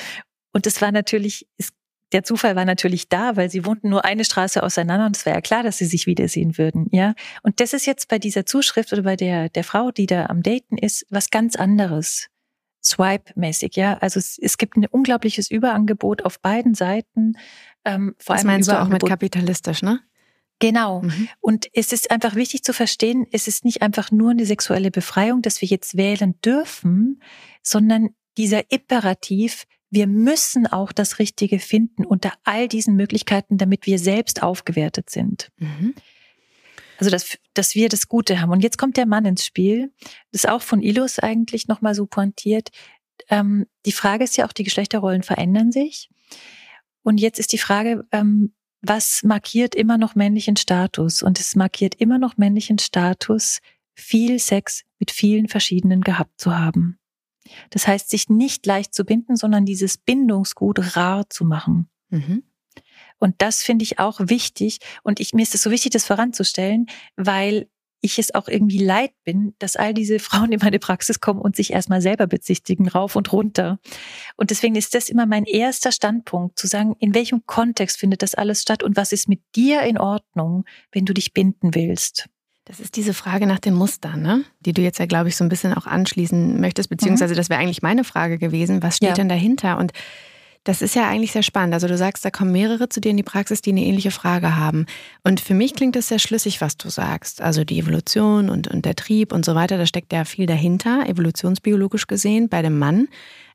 Und 0.54 0.65
es 0.68 0.82
war 0.82 0.92
natürlich, 0.92 1.48
es, 1.58 1.74
der 2.12 2.24
Zufall 2.24 2.56
war 2.56 2.65
natürlich 2.65 3.10
da, 3.10 3.36
weil 3.36 3.50
sie 3.50 3.65
wohnten 3.65 3.89
nur 3.89 4.06
eine 4.06 4.24
Straße 4.24 4.63
auseinander 4.63 5.06
und 5.06 5.18
es 5.18 5.25
war 5.25 5.34
ja 5.34 5.42
klar, 5.42 5.63
dass 5.63 5.77
sie 5.77 5.86
sich 5.86 6.06
wiedersehen 6.06 6.58
würden, 6.58 6.88
ja. 6.92 7.13
Und 7.44 7.60
das 7.60 7.74
ist 7.74 7.86
jetzt 7.86 8.08
bei 8.08 8.20
dieser 8.20 8.46
Zuschrift 8.46 8.94
oder 8.94 9.01
bei 9.01 9.15
der, 9.15 9.50
der 9.50 9.63
Frau, 9.63 9.92
die 9.92 10.06
da 10.06 10.27
am 10.27 10.42
Daten 10.42 10.77
ist, 10.77 11.06
was 11.10 11.30
ganz 11.30 11.56
anderes. 11.56 12.27
Swipe-mäßig, 12.84 13.75
ja. 13.75 13.98
Also 13.98 14.20
es, 14.20 14.38
es 14.38 14.58
gibt 14.58 14.77
ein 14.77 14.86
unglaubliches 14.86 15.50
Überangebot 15.50 16.24
auf 16.24 16.39
beiden 16.39 16.75
Seiten. 16.75 17.34
Ähm, 17.84 18.15
vor 18.20 18.36
das 18.36 18.46
allem 18.46 18.54
meinst 18.54 18.70
du 18.70 18.80
auch 18.80 18.88
mit 18.88 19.04
kapitalistisch, 19.06 19.82
ne? 19.82 20.01
Genau. 20.59 21.01
Mhm. 21.01 21.29
Und 21.41 21.67
es 21.74 21.91
ist 21.91 22.12
einfach 22.12 22.35
wichtig 22.35 22.63
zu 22.63 22.74
verstehen, 22.74 23.25
es 23.31 23.47
ist 23.47 23.65
nicht 23.65 23.81
einfach 23.81 24.12
nur 24.12 24.31
eine 24.31 24.45
sexuelle 24.45 24.91
Befreiung, 24.91 25.41
dass 25.41 25.62
wir 25.62 25.67
jetzt 25.67 25.97
wählen 25.97 26.39
dürfen, 26.41 27.21
sondern 27.62 28.09
dieser 28.38 28.71
Imperativ, 28.71 29.65
wir 29.89 30.07
müssen 30.07 30.67
auch 30.67 30.91
das 30.91 31.19
Richtige 31.19 31.59
finden 31.59 32.05
unter 32.05 32.33
all 32.43 32.67
diesen 32.67 32.95
Möglichkeiten, 32.95 33.57
damit 33.57 33.85
wir 33.85 34.00
selbst 34.00 34.43
aufgewertet 34.43 35.09
sind. 35.09 35.51
Mhm. 35.57 35.93
Also, 36.97 37.12
dass, 37.12 37.38
dass 37.53 37.75
wir 37.75 37.89
das 37.89 38.07
Gute 38.07 38.39
haben. 38.39 38.51
Und 38.51 38.62
jetzt 38.62 38.77
kommt 38.77 38.95
der 38.95 39.05
Mann 39.05 39.25
ins 39.25 39.45
Spiel. 39.45 39.91
Das 40.31 40.43
ist 40.43 40.50
auch 40.50 40.62
von 40.62 40.81
Ilus 40.81 41.19
eigentlich 41.19 41.67
nochmal 41.67 41.93
so 41.93 42.05
pointiert. 42.05 42.69
Ähm, 43.29 43.65
die 43.85 43.91
Frage 43.91 44.24
ist 44.24 44.38
ja 44.38 44.45
auch, 44.45 44.53
die 44.53 44.63
Geschlechterrollen 44.63 45.24
verändern 45.24 45.74
sich. 45.74 46.09
Und 47.03 47.19
jetzt 47.19 47.39
ist 47.39 47.51
die 47.51 47.57
Frage, 47.57 48.05
ähm, 48.12 48.53
was 48.88 49.24
markiert 49.24 49.75
immer 49.75 49.98
noch 49.98 50.15
männlichen 50.15 50.58
Status? 50.58 51.24
Und 51.24 51.39
es 51.39 51.56
markiert 51.56 51.96
immer 51.96 52.18
noch 52.18 52.38
männlichen 52.38 52.80
Status, 52.80 53.60
viel 53.96 54.39
Sex 54.39 54.84
mit 55.00 55.12
vielen 55.12 55.48
verschiedenen 55.48 56.01
gehabt 56.01 56.39
zu 56.39 56.58
haben. 56.58 57.00
Das 57.70 57.88
heißt, 57.88 58.10
sich 58.10 58.30
nicht 58.30 58.65
leicht 58.65 58.94
zu 58.94 59.06
binden, 59.06 59.36
sondern 59.36 59.65
dieses 59.65 59.98
Bindungsgut 59.98 60.96
rar 60.96 61.30
zu 61.30 61.46
machen. 61.46 61.89
Mhm. 62.10 62.44
Und 63.18 63.36
das 63.39 63.63
finde 63.63 63.84
ich 63.84 64.00
auch 64.00 64.20
wichtig. 64.20 64.80
Und 65.04 65.20
ich, 65.20 65.34
mir 65.34 65.44
ist 65.44 65.56
es 65.56 65.62
so 65.62 65.72
wichtig, 65.72 65.92
das 65.92 66.06
voranzustellen, 66.06 66.88
weil 67.15 67.70
ich 68.05 68.19
es 68.19 68.33
auch 68.33 68.47
irgendwie 68.47 68.77
leid 68.77 69.12
bin, 69.24 69.53
dass 69.59 69.75
all 69.75 69.93
diese 69.93 70.19
Frauen 70.19 70.51
in 70.51 70.59
meine 70.62 70.79
Praxis 70.79 71.19
kommen 71.19 71.41
und 71.41 71.55
sich 71.55 71.74
erstmal 71.74 72.01
selber 72.01 72.27
bezichtigen, 72.27 72.88
rauf 72.88 73.15
und 73.15 73.31
runter. 73.33 73.79
Und 74.38 74.51
deswegen 74.51 74.75
ist 74.75 74.95
das 74.95 75.09
immer 75.09 75.25
mein 75.25 75.45
erster 75.45 75.91
Standpunkt, 75.91 76.57
zu 76.57 76.67
sagen, 76.67 76.95
in 77.00 77.13
welchem 77.13 77.45
Kontext 77.45 77.97
findet 77.97 78.21
das 78.21 78.35
alles 78.35 78.62
statt 78.62 78.83
und 78.83 78.95
was 78.95 79.12
ist 79.12 79.27
mit 79.27 79.41
dir 79.55 79.81
in 79.81 79.97
Ordnung, 79.97 80.65
wenn 80.91 81.05
du 81.05 81.13
dich 81.13 81.33
binden 81.33 81.75
willst. 81.75 82.29
Das 82.65 82.79
ist 82.79 82.95
diese 82.95 83.13
Frage 83.13 83.45
nach 83.45 83.59
den 83.59 83.75
Mustern, 83.75 84.24
ne? 84.24 84.43
die 84.59 84.74
du 84.74 84.81
jetzt 84.81 84.97
ja, 84.97 85.05
glaube 85.05 85.29
ich, 85.29 85.35
so 85.35 85.43
ein 85.43 85.50
bisschen 85.50 85.74
auch 85.74 85.85
anschließen 85.85 86.59
möchtest, 86.59 86.89
beziehungsweise 86.89 87.33
mhm. 87.33 87.38
das 87.38 87.50
wäre 87.50 87.59
eigentlich 87.59 87.83
meine 87.83 88.03
Frage 88.03 88.39
gewesen. 88.39 88.81
Was 88.81 88.97
steht 88.97 89.09
ja. 89.09 89.15
denn 89.15 89.29
dahinter? 89.29 89.77
Und 89.77 89.93
das 90.65 90.81
ist 90.81 90.95
ja 90.95 91.07
eigentlich 91.07 91.31
sehr 91.31 91.43
spannend. 91.43 91.75
Also 91.75 91.88
du 91.88 91.95
sagst, 91.95 92.25
da 92.25 92.31
kommen 92.31 92.51
mehrere 92.51 92.89
zu 92.89 93.00
dir 93.00 93.12
in 93.12 93.17
die 93.17 93.24
Praxis, 93.24 93.62
die 93.62 93.69
eine 93.69 93.86
ähnliche 93.86 94.10
Frage 94.10 94.57
haben. 94.57 94.88
Und 95.24 95.39
für 95.39 95.53
mich 95.53 95.75
klingt 95.75 95.95
das 95.95 96.07
sehr 96.07 96.17
schlüssig, 96.17 96.60
was 96.60 96.75
du 96.75 96.89
sagst. 96.89 97.39
Also 97.39 97.63
die 97.63 97.79
Evolution 97.79 98.50
und, 98.50 98.67
und 98.67 98.84
der 98.84 98.95
Trieb 98.95 99.31
und 99.31 99.45
so 99.45 99.53
weiter, 99.53 99.77
da 99.77 99.86
steckt 99.86 100.12
ja 100.12 100.25
viel 100.25 100.48
dahinter, 100.48 101.07
evolutionsbiologisch 101.07 102.07
gesehen, 102.07 102.50
bei 102.50 102.63
dem 102.63 102.79
Mann. 102.79 103.07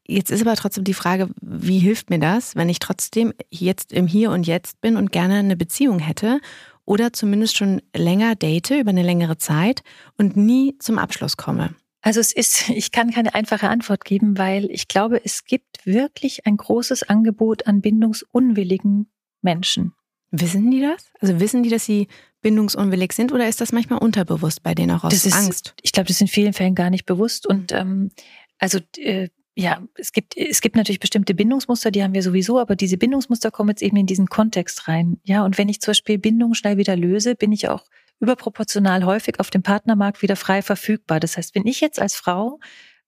Jetzt 0.07 0.31
ist 0.31 0.40
aber 0.40 0.55
trotzdem 0.55 0.85
die 0.85 0.95
Frage, 0.95 1.29
wie 1.40 1.81
hilft 1.81 2.11
mir 2.11 2.21
das, 2.21 2.55
wenn 2.55 2.69
ich 2.69 2.79
trotzdem 2.79 3.35
jetzt 3.50 3.93
im 3.93 4.07
Hier 4.07 4.31
und 4.31 4.47
Jetzt 4.47 4.81
bin 4.81 4.97
und 4.97 5.11
gerne 5.11 5.40
eine 5.40 5.57
Beziehung 5.57 5.99
hätte 5.99 6.40
oder 6.85 7.12
zumindest 7.12 7.57
schon 7.57 7.83
länger 7.95 8.37
date 8.37 8.71
über 8.71 8.90
eine 8.90 9.02
längere 9.02 9.37
Zeit 9.37 9.83
und 10.17 10.37
nie 10.37 10.76
zum 10.79 10.99
Abschluss 10.99 11.37
komme? 11.37 11.75
Also 12.02 12.21
es 12.21 12.33
ist, 12.33 12.69
ich 12.71 12.92
kann 12.92 13.11
keine 13.11 13.35
einfache 13.35 13.69
Antwort 13.69 14.04
geben, 14.04 14.38
weil 14.38 14.71
ich 14.71 14.88
glaube, 14.88 15.21
es 15.25 15.45
gibt 15.45 15.85
wirklich 15.85 16.47
ein 16.47 16.57
großes 16.57 17.04
Angebot 17.04 17.66
an 17.66 17.80
bindungsunwilligen 17.80 19.11
Menschen. 19.42 19.95
Wissen 20.33 20.71
die 20.71 20.80
das? 20.80 21.07
Also 21.21 21.40
wissen 21.40 21.62
die, 21.62 21.71
dass 21.71 21.85
sie 21.85 22.07
bindungsunwillig 22.40 23.12
sind 23.12 23.33
oder 23.33 23.49
ist 23.49 23.61
das 23.61 23.73
manchmal 23.73 23.99
unterbewusst 23.99 24.62
bei 24.62 24.75
denen 24.75 24.92
auch 24.92 25.04
aus 25.04 25.12
das 25.12 25.26
ist, 25.26 25.35
Angst? 25.35 25.75
Ich 25.83 25.92
glaube, 25.92 26.07
das 26.07 26.16
ist 26.16 26.23
in 26.23 26.28
vielen 26.28 26.52
Fällen 26.52 26.75
gar 26.75 26.88
nicht 26.88 27.04
bewusst. 27.04 27.47
Und 27.47 27.73
ähm, 27.73 28.10
also 28.58 28.78
äh, 28.97 29.28
ja, 29.56 29.82
es 29.97 30.13
gibt, 30.13 30.36
es 30.36 30.60
gibt 30.60 30.76
natürlich 30.76 31.00
bestimmte 31.00 31.34
Bindungsmuster, 31.34 31.91
die 31.91 32.02
haben 32.02 32.15
wir 32.15 32.23
sowieso, 32.23 32.60
aber 32.60 32.76
diese 32.76 32.97
Bindungsmuster 32.97 33.50
kommen 33.50 33.71
jetzt 33.71 33.82
eben 33.82 33.97
in 33.97 34.06
diesen 34.06 34.28
Kontext 34.28 34.86
rein. 34.86 35.21
Ja, 35.25 35.45
und 35.45 35.58
wenn 35.58 35.69
ich 35.69 35.80
zum 35.80 35.91
Beispiel 35.91 36.19
Bindungen 36.19 36.54
schnell 36.54 36.76
wieder 36.76 36.97
löse, 36.97 37.34
bin 37.34 37.50
ich 37.50 37.69
auch 37.69 37.84
überproportional 38.21 39.04
häufig 39.04 39.41
auf 39.41 39.50
dem 39.50 39.63
Partnermarkt 39.63 40.23
wieder 40.23 40.37
frei 40.37 40.63
verfügbar. 40.63 41.21
Das 41.21 41.37
heißt, 41.37 41.54
wenn 41.54 41.67
ich 41.67 41.80
jetzt 41.80 42.00
als 42.00 42.15
Frau 42.15 42.61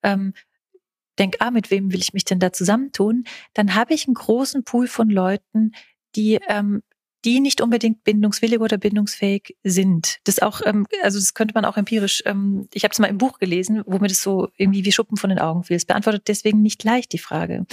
ähm, 0.03 0.35
denke, 1.18 1.40
ah, 1.40 1.51
mit 1.51 1.70
wem 1.70 1.92
will 1.92 2.01
ich 2.01 2.14
mich 2.14 2.25
denn 2.25 2.38
da 2.40 2.53
zusammentun, 2.53 3.25
dann 3.55 3.75
habe 3.75 3.94
ich 3.94 4.07
einen 4.07 4.14
großen 4.14 4.64
Pool 4.64 4.87
von 4.88 5.11
Leuten, 5.11 5.72
die 6.16 6.40
ähm, 6.48 6.83
die 7.25 7.40
nicht 7.40 7.61
unbedingt 7.61 8.05
bindungswillig 8.05 8.61
oder 8.61 8.79
bindungsfähig 8.79 9.57
sind. 9.62 10.18
Das 10.25 10.40
auch, 10.40 10.61
ähm, 10.64 10.87
also 11.03 11.18
das 11.18 11.35
könnte 11.35 11.55
man 11.55 11.64
auch 11.64 11.77
empirisch, 11.77 12.22
ähm, 12.27 12.68
ich 12.72 12.85
habe 12.85 12.92
es 12.92 12.98
mal 12.98 13.07
im 13.07 13.18
Buch 13.18 13.38
gelesen, 13.38 13.83
wo 13.87 13.98
mir 13.98 14.09
das 14.09 14.22
so 14.22 14.48
irgendwie 14.57 14.85
wie 14.85 14.92
Schuppen 14.92 15.16
von 15.16 15.31
den 15.31 15.38
Augen 15.38 15.62
fiel. 15.62 15.77
Es 15.77 15.85
beantwortet 15.85 16.25
deswegen 16.27 16.62
nicht 16.62 16.83
leicht 16.83 17.12
die 17.12 17.18
Frage. 17.18 17.64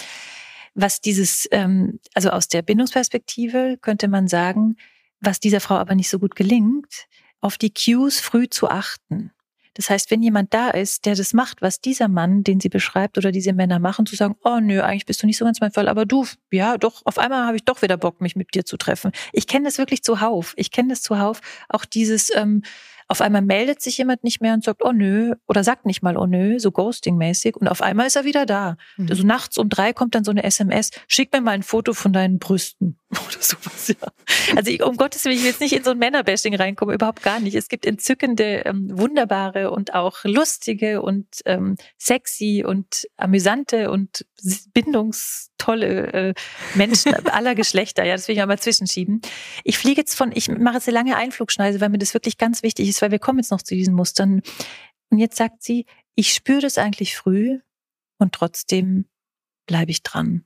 Was 0.75 1.02
dieses, 1.02 1.47
ähm, 1.52 1.99
also 2.13 2.30
aus 2.30 2.47
der 2.47 2.62
Bindungsperspektive 2.62 3.78
könnte 3.82 4.08
man 4.08 4.28
sagen, 4.28 4.75
was 5.19 5.39
dieser 5.39 5.60
Frau 5.60 5.75
aber 5.75 5.95
nicht 5.95 6.10
so 6.10 6.19
gut 6.19 6.36
gelingt, 6.36 7.08
auf 7.41 7.58
die 7.58 7.73
Cues 7.73 8.19
früh 8.19 8.49
zu 8.49 8.69
achten. 8.69 9.32
Das 9.80 9.89
heißt, 9.89 10.12
wenn 10.12 10.21
jemand 10.21 10.54
da 10.54 10.71
ist, 10.71 11.06
der 11.06 11.15
das 11.15 11.34
macht, 11.34 11.62
was 11.62 11.80
dieser 11.80 12.10
Mann, 12.10 12.43
den 12.43 12.60
sie 12.60 12.67
beschreibt 12.67 13.17
oder 13.17 13.32
diese 13.32 13.54
Männer 13.54 13.80
machen, 13.80 14.06
zu 14.06 14.17
sagen, 14.17 14.36
oh 14.43 14.60
nö, 14.60 14.82
eigentlich 14.82 15.06
bist 15.06 15.23
du 15.23 15.25
nicht 15.25 15.38
so 15.38 15.45
ganz 15.45 15.62
mein 15.62 15.71
Fall, 15.71 15.88
aber 15.88 16.06
du, 16.06 16.25
ja, 16.52 16.78
doch, 16.78 17.02
auf 17.06 17.17
einmal 17.17 17.45
habe 17.45 17.56
ich 17.56 17.63
doch 17.63 17.82
wieder 17.82 17.95
Bock, 17.95 18.19
mich 18.19 18.36
mit 18.36 18.54
dir 18.54 18.65
zu 18.65 18.75
treffen. 18.75 19.13
Ich 19.32 19.47
kenne 19.47 19.63
das 19.63 19.78
wirklich 19.78 20.04
zuhauf. 20.04 20.54
Ich 20.58 20.71
kenne 20.71 20.89
das 20.89 21.02
zuhauf. 21.02 21.39
Auch 21.69 21.86
dieses, 21.86 22.30
ähm, 22.36 22.63
auf 23.08 23.21
einmal 23.21 23.41
meldet 23.41 23.82
sich 23.82 23.97
jemand 23.97 24.23
nicht 24.23 24.41
mehr 24.41 24.54
und 24.54 24.63
sagt, 24.63 24.84
oh 24.84 24.91
nö, 24.91 25.34
oder 25.47 25.63
sagt 25.63 25.86
nicht 25.86 26.04
mal, 26.04 26.17
oh 26.17 26.28
nö, 26.28 26.60
so 26.60 26.71
ghosting-mäßig. 26.71 27.56
Und 27.56 27.67
auf 27.67 27.82
einmal 27.82 28.08
ist 28.08 28.15
er 28.17 28.25
wieder 28.25 28.45
da. 28.45 28.75
Mhm. 28.97 29.08
Also 29.10 29.25
nachts 29.25 29.58
um 29.58 29.69
drei 29.69 29.93
kommt 29.93 30.13
dann 30.13 30.23
so 30.25 30.32
eine 30.32 30.43
SMS, 30.43 30.91
schick 31.08 31.34
mir 31.34 31.39
mal 31.39 31.52
ein 31.52 31.63
Foto 31.63 31.93
von 31.93 32.12
deinen 32.13 32.38
Brüsten. 32.38 32.98
Oder 33.28 33.41
sowas, 33.41 33.88
ja. 33.88 34.56
Also 34.56 34.69
ich, 34.69 34.84
um 34.84 34.95
Gottes 34.95 35.26
Willen, 35.26 35.36
ich 35.36 35.41
will 35.41 35.50
jetzt 35.50 35.62
nicht 35.62 35.74
in 35.74 35.84
so 35.84 35.91
ein 35.91 35.98
Männerbashing 35.98 36.56
reinkommen, 36.56 36.93
überhaupt 36.93 37.24
gar 37.24 37.39
nicht. 37.39 37.56
Es 37.56 37.67
gibt 37.67 37.88
entzückende, 37.88 38.63
ähm, 38.65 38.88
wunderbare 38.95 39.72
und 39.72 39.95
auch 39.95 40.24
lustige 40.26 41.02
und 41.02 41.28
ähm, 41.45 41.76
sexy 41.98 42.63
und 42.65 43.08
amüsante 43.17 43.89
und 43.89 44.28
bindungstolle 44.74 46.13
äh, 46.13 46.34
Menschen 46.76 47.13
aller 47.26 47.56
Geschlechter. 47.56 48.06
Ja, 48.06 48.15
das 48.15 48.28
will 48.28 48.36
ich 48.36 48.43
auch 48.43 48.48
mal 48.48 48.60
zwischenschieben. 48.60 49.22
Ich 49.63 49.80
fliege 49.80 50.02
jetzt 50.02 50.13
von, 50.13 50.32
ich 50.32 50.48
mache 50.48 50.76
jetzt 50.76 50.88
eine 50.88 50.95
lange 50.95 51.15
Einflugschneise, 51.15 51.82
weil 51.82 51.89
mir 51.89 51.98
das 51.98 52.13
wirklich 52.13 52.38
ganz 52.38 52.62
wichtig 52.62 52.89
ist, 52.89 53.02
weil 53.02 53.12
wir 53.12 53.19
kommen 53.19 53.39
jetzt 53.39 53.52
noch 53.52 53.63
zu 53.63 53.74
diesen 53.74 53.95
Mustern. 53.95 54.43
Und 55.10 55.17
jetzt 55.17 55.38
sagt 55.38 55.63
sie, 55.63 55.88
ich 56.13 56.34
spüre 56.34 56.62
das 56.62 56.78
eigentlich 56.78 57.17
früh 57.17 57.60
und 58.19 58.34
trotzdem 58.34 59.06
bleibe 59.65 59.89
ich 59.89 60.04
dran. 60.04 60.43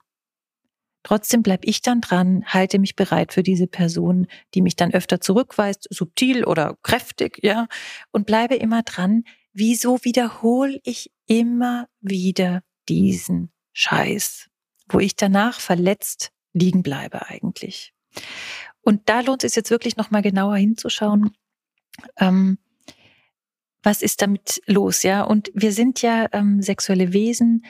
Trotzdem 1.04 1.44
bleibe 1.44 1.68
ich 1.68 1.82
dann 1.82 2.02
dran, 2.02 2.44
halte 2.46 2.80
mich 2.80 2.96
bereit 2.96 3.34
für 3.34 3.44
diese 3.44 3.68
Person, 3.68 4.28
die 4.54 4.62
mich 4.62 4.76
dann 4.76 4.94
öfter 4.94 5.20
zurückweist, 5.20 5.88
subtil 5.90 6.46
oder 6.46 6.78
kräftig, 6.82 7.40
ja, 7.44 7.68
und 8.12 8.26
bleibe 8.26 8.56
immer 8.56 8.84
dran. 8.84 9.24
Wieso 9.52 10.04
wiederhole 10.04 10.80
ich 10.84 11.12
immer 11.28 11.88
wieder 12.02 12.64
diesen 12.90 13.52
Scheiß, 13.74 14.50
wo 14.90 15.00
ich 15.00 15.16
danach 15.16 15.60
verletzt 15.60 16.32
liegen 16.54 16.84
bleibe 16.84 17.28
eigentlich? 17.28 17.94
Und 18.82 19.10
da 19.10 19.22
lohnt 19.22 19.44
es 19.44 19.56
jetzt 19.56 19.72
wirklich 19.72 19.98
nochmal 19.98 20.22
genauer 20.22 20.58
hinzuschauen, 20.58 21.32
ähm, 22.18 22.58
was 23.84 24.02
ist 24.02 24.22
damit 24.22 24.62
los, 24.66 25.04
ja? 25.04 25.24
Und 25.24 25.52
wir 25.54 25.74
sind 25.74 26.02
ja 26.02 26.28
ähm, 26.32 26.62
sexuelle 26.62 27.12
Wesen. 27.12 27.66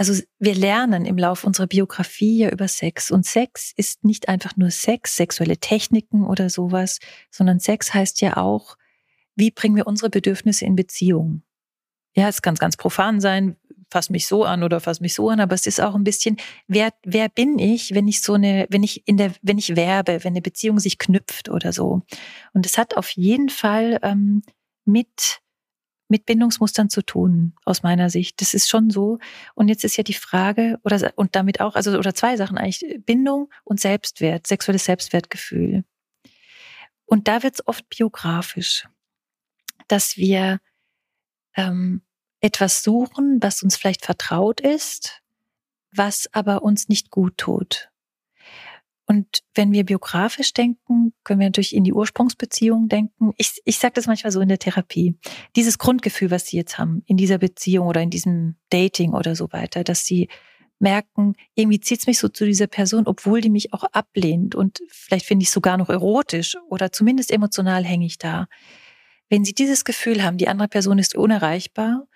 Also 0.00 0.22
wir 0.38 0.54
lernen 0.54 1.04
im 1.04 1.18
Laufe 1.18 1.46
unserer 1.46 1.66
Biografie 1.66 2.38
ja 2.38 2.48
über 2.48 2.68
Sex. 2.68 3.10
Und 3.10 3.26
Sex 3.26 3.74
ist 3.76 4.02
nicht 4.02 4.30
einfach 4.30 4.56
nur 4.56 4.70
Sex, 4.70 5.14
sexuelle 5.14 5.58
Techniken 5.58 6.24
oder 6.24 6.48
sowas, 6.48 7.00
sondern 7.30 7.60
Sex 7.60 7.92
heißt 7.92 8.22
ja 8.22 8.38
auch, 8.38 8.78
wie 9.36 9.50
bringen 9.50 9.76
wir 9.76 9.86
unsere 9.86 10.08
Bedürfnisse 10.08 10.64
in 10.64 10.74
Beziehung? 10.74 11.42
Ja, 12.16 12.28
es 12.28 12.40
kann 12.40 12.54
ganz 12.54 12.78
profan 12.78 13.20
sein, 13.20 13.58
fass 13.90 14.08
mich 14.08 14.26
so 14.26 14.44
an 14.44 14.62
oder 14.62 14.80
fass 14.80 15.00
mich 15.00 15.12
so 15.12 15.28
an, 15.28 15.38
aber 15.38 15.54
es 15.54 15.66
ist 15.66 15.82
auch 15.82 15.94
ein 15.94 16.04
bisschen, 16.04 16.38
wer, 16.66 16.94
wer 17.04 17.28
bin 17.28 17.58
ich, 17.58 17.92
wenn 17.92 18.08
ich 18.08 18.22
so 18.22 18.32
eine, 18.32 18.66
wenn 18.70 18.82
ich 18.82 19.06
in 19.06 19.18
der, 19.18 19.34
wenn 19.42 19.58
ich 19.58 19.76
werbe, 19.76 20.24
wenn 20.24 20.32
eine 20.32 20.40
Beziehung 20.40 20.78
sich 20.78 20.96
knüpft 20.96 21.50
oder 21.50 21.74
so. 21.74 22.00
Und 22.54 22.64
es 22.64 22.78
hat 22.78 22.96
auf 22.96 23.10
jeden 23.10 23.50
Fall 23.50 23.98
ähm, 24.00 24.40
mit 24.86 25.42
mit 26.10 26.26
Bindungsmustern 26.26 26.90
zu 26.90 27.02
tun, 27.02 27.54
aus 27.64 27.82
meiner 27.82 28.10
Sicht. 28.10 28.40
Das 28.40 28.52
ist 28.54 28.68
schon 28.68 28.90
so. 28.90 29.18
Und 29.54 29.68
jetzt 29.68 29.84
ist 29.84 29.96
ja 29.96 30.02
die 30.02 30.14
Frage, 30.14 30.78
oder 30.82 31.12
und 31.16 31.36
damit 31.36 31.60
auch, 31.60 31.76
also 31.76 31.96
oder 31.96 32.14
zwei 32.14 32.36
Sachen 32.36 32.58
eigentlich, 32.58 33.00
Bindung 33.06 33.50
und 33.64 33.80
Selbstwert, 33.80 34.46
sexuelles 34.46 34.84
Selbstwertgefühl. 34.84 35.84
Und 37.06 37.28
da 37.28 37.42
wird 37.42 37.54
es 37.54 37.66
oft 37.66 37.88
biografisch, 37.88 38.88
dass 39.88 40.16
wir 40.16 40.60
ähm, 41.56 42.02
etwas 42.40 42.82
suchen, 42.82 43.38
was 43.40 43.62
uns 43.62 43.76
vielleicht 43.76 44.04
vertraut 44.04 44.60
ist, 44.60 45.22
was 45.92 46.28
aber 46.32 46.62
uns 46.62 46.88
nicht 46.88 47.10
gut 47.10 47.36
tut. 47.36 47.89
Und 49.10 49.40
wenn 49.56 49.72
wir 49.72 49.84
biografisch 49.84 50.52
denken, 50.52 51.12
können 51.24 51.40
wir 51.40 51.48
natürlich 51.48 51.74
in 51.74 51.82
die 51.82 51.92
Ursprungsbeziehung 51.92 52.86
denken. 52.86 53.32
Ich, 53.38 53.60
ich 53.64 53.78
sage 53.78 53.94
das 53.94 54.06
manchmal 54.06 54.30
so 54.30 54.40
in 54.40 54.48
der 54.48 54.60
Therapie. 54.60 55.16
Dieses 55.56 55.78
Grundgefühl, 55.78 56.30
was 56.30 56.46
Sie 56.46 56.56
jetzt 56.56 56.78
haben, 56.78 57.02
in 57.06 57.16
dieser 57.16 57.38
Beziehung 57.38 57.88
oder 57.88 58.02
in 58.02 58.10
diesem 58.10 58.54
Dating 58.68 59.12
oder 59.12 59.34
so 59.34 59.52
weiter, 59.52 59.82
dass 59.82 60.04
Sie 60.04 60.28
merken, 60.78 61.34
irgendwie 61.56 61.80
zieht 61.80 61.98
es 61.98 62.06
mich 62.06 62.20
so 62.20 62.28
zu 62.28 62.44
dieser 62.44 62.68
Person, 62.68 63.08
obwohl 63.08 63.40
die 63.40 63.50
mich 63.50 63.72
auch 63.72 63.82
ablehnt 63.82 64.54
und 64.54 64.78
vielleicht 64.86 65.26
finde 65.26 65.42
ich 65.42 65.50
sogar 65.50 65.76
noch 65.76 65.88
erotisch 65.88 66.56
oder 66.68 66.92
zumindest 66.92 67.32
emotional 67.32 67.84
hänge 67.84 68.06
ich 68.06 68.16
da. 68.16 68.46
Wenn 69.28 69.44
Sie 69.44 69.54
dieses 69.54 69.84
Gefühl 69.84 70.22
haben, 70.22 70.38
die 70.38 70.46
andere 70.46 70.68
Person 70.68 71.00
ist 71.00 71.16
unerreichbar 71.16 72.06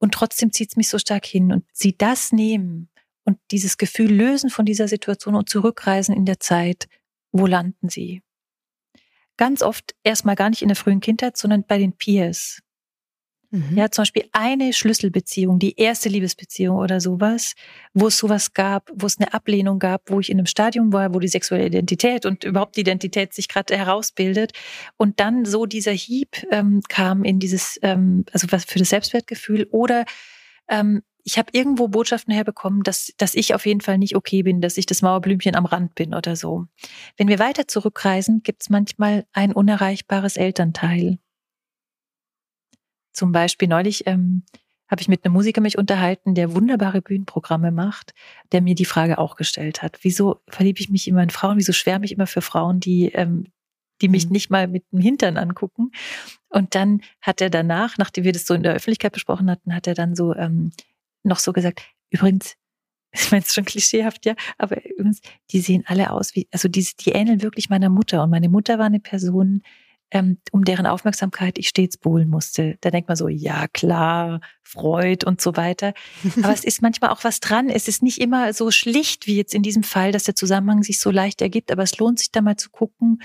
und 0.00 0.14
trotzdem 0.14 0.50
zieht 0.50 0.70
es 0.70 0.76
mich 0.76 0.88
so 0.88 0.98
stark 0.98 1.26
hin 1.26 1.52
und 1.52 1.64
Sie 1.72 1.96
das 1.96 2.32
nehmen 2.32 2.88
und 3.24 3.38
dieses 3.50 3.78
Gefühl 3.78 4.12
lösen 4.12 4.50
von 4.50 4.64
dieser 4.64 4.88
Situation 4.88 5.34
und 5.34 5.48
zurückreisen 5.48 6.14
in 6.14 6.24
der 6.24 6.40
Zeit, 6.40 6.86
wo 7.32 7.46
landen 7.46 7.88
Sie? 7.88 8.22
Ganz 9.36 9.62
oft 9.62 9.94
erstmal 10.02 10.36
gar 10.36 10.50
nicht 10.50 10.62
in 10.62 10.68
der 10.68 10.76
frühen 10.76 11.00
Kindheit, 11.00 11.36
sondern 11.36 11.64
bei 11.64 11.78
den 11.78 11.92
Peers. 11.92 12.60
Mhm. 13.52 13.76
Ja, 13.76 13.90
zum 13.90 14.02
Beispiel 14.02 14.28
eine 14.32 14.72
Schlüsselbeziehung, 14.72 15.58
die 15.58 15.76
erste 15.76 16.08
Liebesbeziehung 16.08 16.76
oder 16.76 17.00
sowas, 17.00 17.54
wo 17.94 18.06
es 18.06 18.16
sowas 18.16 18.52
gab, 18.52 18.90
wo 18.94 19.06
es 19.06 19.18
eine 19.18 19.34
Ablehnung 19.34 19.80
gab, 19.80 20.08
wo 20.08 20.20
ich 20.20 20.30
in 20.30 20.38
einem 20.38 20.46
Stadium 20.46 20.92
war, 20.92 21.12
wo 21.14 21.18
die 21.18 21.28
sexuelle 21.28 21.66
Identität 21.66 22.26
und 22.26 22.44
überhaupt 22.44 22.76
die 22.76 22.82
Identität 22.82 23.34
sich 23.34 23.48
gerade 23.48 23.76
herausbildet 23.76 24.52
und 24.96 25.18
dann 25.18 25.44
so 25.44 25.66
dieser 25.66 25.90
Hieb 25.90 26.46
ähm, 26.52 26.80
kam 26.88 27.24
in 27.24 27.40
dieses, 27.40 27.76
ähm, 27.82 28.24
also 28.32 28.46
was 28.50 28.64
für 28.66 28.78
das 28.78 28.90
Selbstwertgefühl 28.90 29.66
oder 29.72 30.04
ähm, 30.68 31.02
ich 31.24 31.38
habe 31.38 31.50
irgendwo 31.52 31.88
Botschaften 31.88 32.32
herbekommen, 32.32 32.82
dass, 32.82 33.12
dass 33.16 33.34
ich 33.34 33.54
auf 33.54 33.66
jeden 33.66 33.80
Fall 33.80 33.98
nicht 33.98 34.16
okay 34.16 34.42
bin, 34.42 34.60
dass 34.60 34.76
ich 34.76 34.86
das 34.86 35.02
Mauerblümchen 35.02 35.54
am 35.54 35.66
Rand 35.66 35.94
bin 35.94 36.14
oder 36.14 36.36
so. 36.36 36.66
Wenn 37.16 37.28
wir 37.28 37.38
weiter 37.38 37.68
zurückreisen, 37.68 38.42
gibt 38.42 38.62
es 38.62 38.70
manchmal 38.70 39.26
ein 39.32 39.52
unerreichbares 39.52 40.36
Elternteil. 40.36 41.18
Zum 43.12 43.32
Beispiel 43.32 43.68
neulich 43.68 44.06
ähm, 44.06 44.44
habe 44.88 45.02
ich 45.02 45.08
mit 45.08 45.24
einem 45.24 45.34
Musiker 45.34 45.60
mich 45.60 45.78
unterhalten, 45.78 46.34
der 46.34 46.54
wunderbare 46.54 47.00
Bühnenprogramme 47.00 47.70
macht, 47.70 48.12
der 48.52 48.60
mir 48.60 48.74
die 48.74 48.84
Frage 48.84 49.18
auch 49.18 49.36
gestellt 49.36 49.82
hat. 49.82 49.98
Wieso 50.02 50.40
verliebe 50.48 50.80
ich 50.80 50.90
mich 50.90 51.06
immer 51.06 51.22
in 51.22 51.30
Frauen? 51.30 51.58
Wieso 51.58 51.72
schwärme 51.72 52.04
ich 52.04 52.12
immer 52.12 52.26
für 52.26 52.42
Frauen, 52.42 52.80
die, 52.80 53.06
ähm, 53.12 53.46
die 54.00 54.08
mich 54.08 54.26
mhm. 54.26 54.32
nicht 54.32 54.50
mal 54.50 54.68
mit 54.68 54.84
dem 54.92 55.00
Hintern 55.00 55.36
angucken? 55.36 55.92
Und 56.48 56.74
dann 56.74 57.02
hat 57.20 57.40
er 57.40 57.50
danach, 57.50 57.98
nachdem 57.98 58.24
wir 58.24 58.32
das 58.32 58.46
so 58.46 58.54
in 58.54 58.64
der 58.64 58.74
Öffentlichkeit 58.74 59.12
besprochen 59.12 59.48
hatten, 59.48 59.74
hat 59.74 59.86
er 59.86 59.94
dann 59.94 60.16
so 60.16 60.34
ähm, 60.34 60.72
noch 61.22 61.38
so 61.38 61.52
gesagt, 61.52 61.82
übrigens, 62.10 62.56
ich 63.12 63.30
meine, 63.30 63.42
es 63.42 63.48
ist 63.48 63.54
schon 63.54 63.64
klischeehaft, 63.64 64.24
ja, 64.26 64.34
aber 64.58 64.84
übrigens, 64.84 65.20
die 65.50 65.60
sehen 65.60 65.84
alle 65.86 66.12
aus 66.12 66.34
wie, 66.34 66.48
also 66.52 66.68
die, 66.68 66.86
die 67.00 67.10
ähneln 67.10 67.42
wirklich 67.42 67.68
meiner 67.68 67.88
Mutter. 67.88 68.22
Und 68.22 68.30
meine 68.30 68.48
Mutter 68.48 68.78
war 68.78 68.86
eine 68.86 69.00
Person, 69.00 69.62
ähm, 70.12 70.38
um 70.50 70.64
deren 70.64 70.86
Aufmerksamkeit 70.86 71.58
ich 71.58 71.68
stets 71.68 71.96
buhlen 71.96 72.28
musste. 72.28 72.76
Da 72.80 72.90
denkt 72.90 73.08
man 73.08 73.16
so, 73.16 73.28
ja 73.28 73.68
klar, 73.68 74.40
Freud 74.62 75.24
und 75.24 75.40
so 75.40 75.56
weiter. 75.56 75.92
Aber 76.42 76.52
es 76.52 76.64
ist 76.64 76.82
manchmal 76.82 77.10
auch 77.10 77.24
was 77.24 77.40
dran. 77.40 77.68
Es 77.68 77.88
ist 77.88 78.02
nicht 78.02 78.20
immer 78.20 78.52
so 78.52 78.70
schlicht 78.70 79.26
wie 79.26 79.36
jetzt 79.36 79.54
in 79.54 79.62
diesem 79.62 79.82
Fall, 79.82 80.12
dass 80.12 80.24
der 80.24 80.34
Zusammenhang 80.34 80.82
sich 80.82 80.98
so 81.00 81.10
leicht 81.10 81.42
ergibt. 81.42 81.70
Aber 81.70 81.82
es 81.82 81.98
lohnt 81.98 82.18
sich 82.18 82.32
da 82.32 82.42
mal 82.42 82.56
zu 82.56 82.70
gucken, 82.70 83.22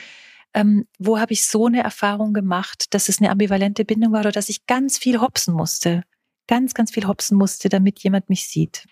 ähm, 0.53 0.87
wo 0.99 1.19
habe 1.19 1.33
ich 1.33 1.45
so 1.45 1.65
eine 1.65 1.83
Erfahrung 1.83 2.33
gemacht, 2.33 2.93
dass 2.93 3.09
es 3.09 3.19
eine 3.19 3.29
ambivalente 3.29 3.83
Bindung 3.83 4.13
war 4.13 4.21
oder 4.21 4.31
dass 4.31 4.49
ich 4.49 4.65
ganz 4.67 4.97
viel 4.97 5.19
hopsen 5.19 5.53
musste. 5.53 6.03
Ganz, 6.47 6.73
ganz 6.73 6.91
viel 6.91 7.07
hopsen 7.07 7.37
musste, 7.37 7.69
damit 7.69 7.99
jemand 7.99 8.29
mich 8.29 8.47
sieht. 8.47 8.87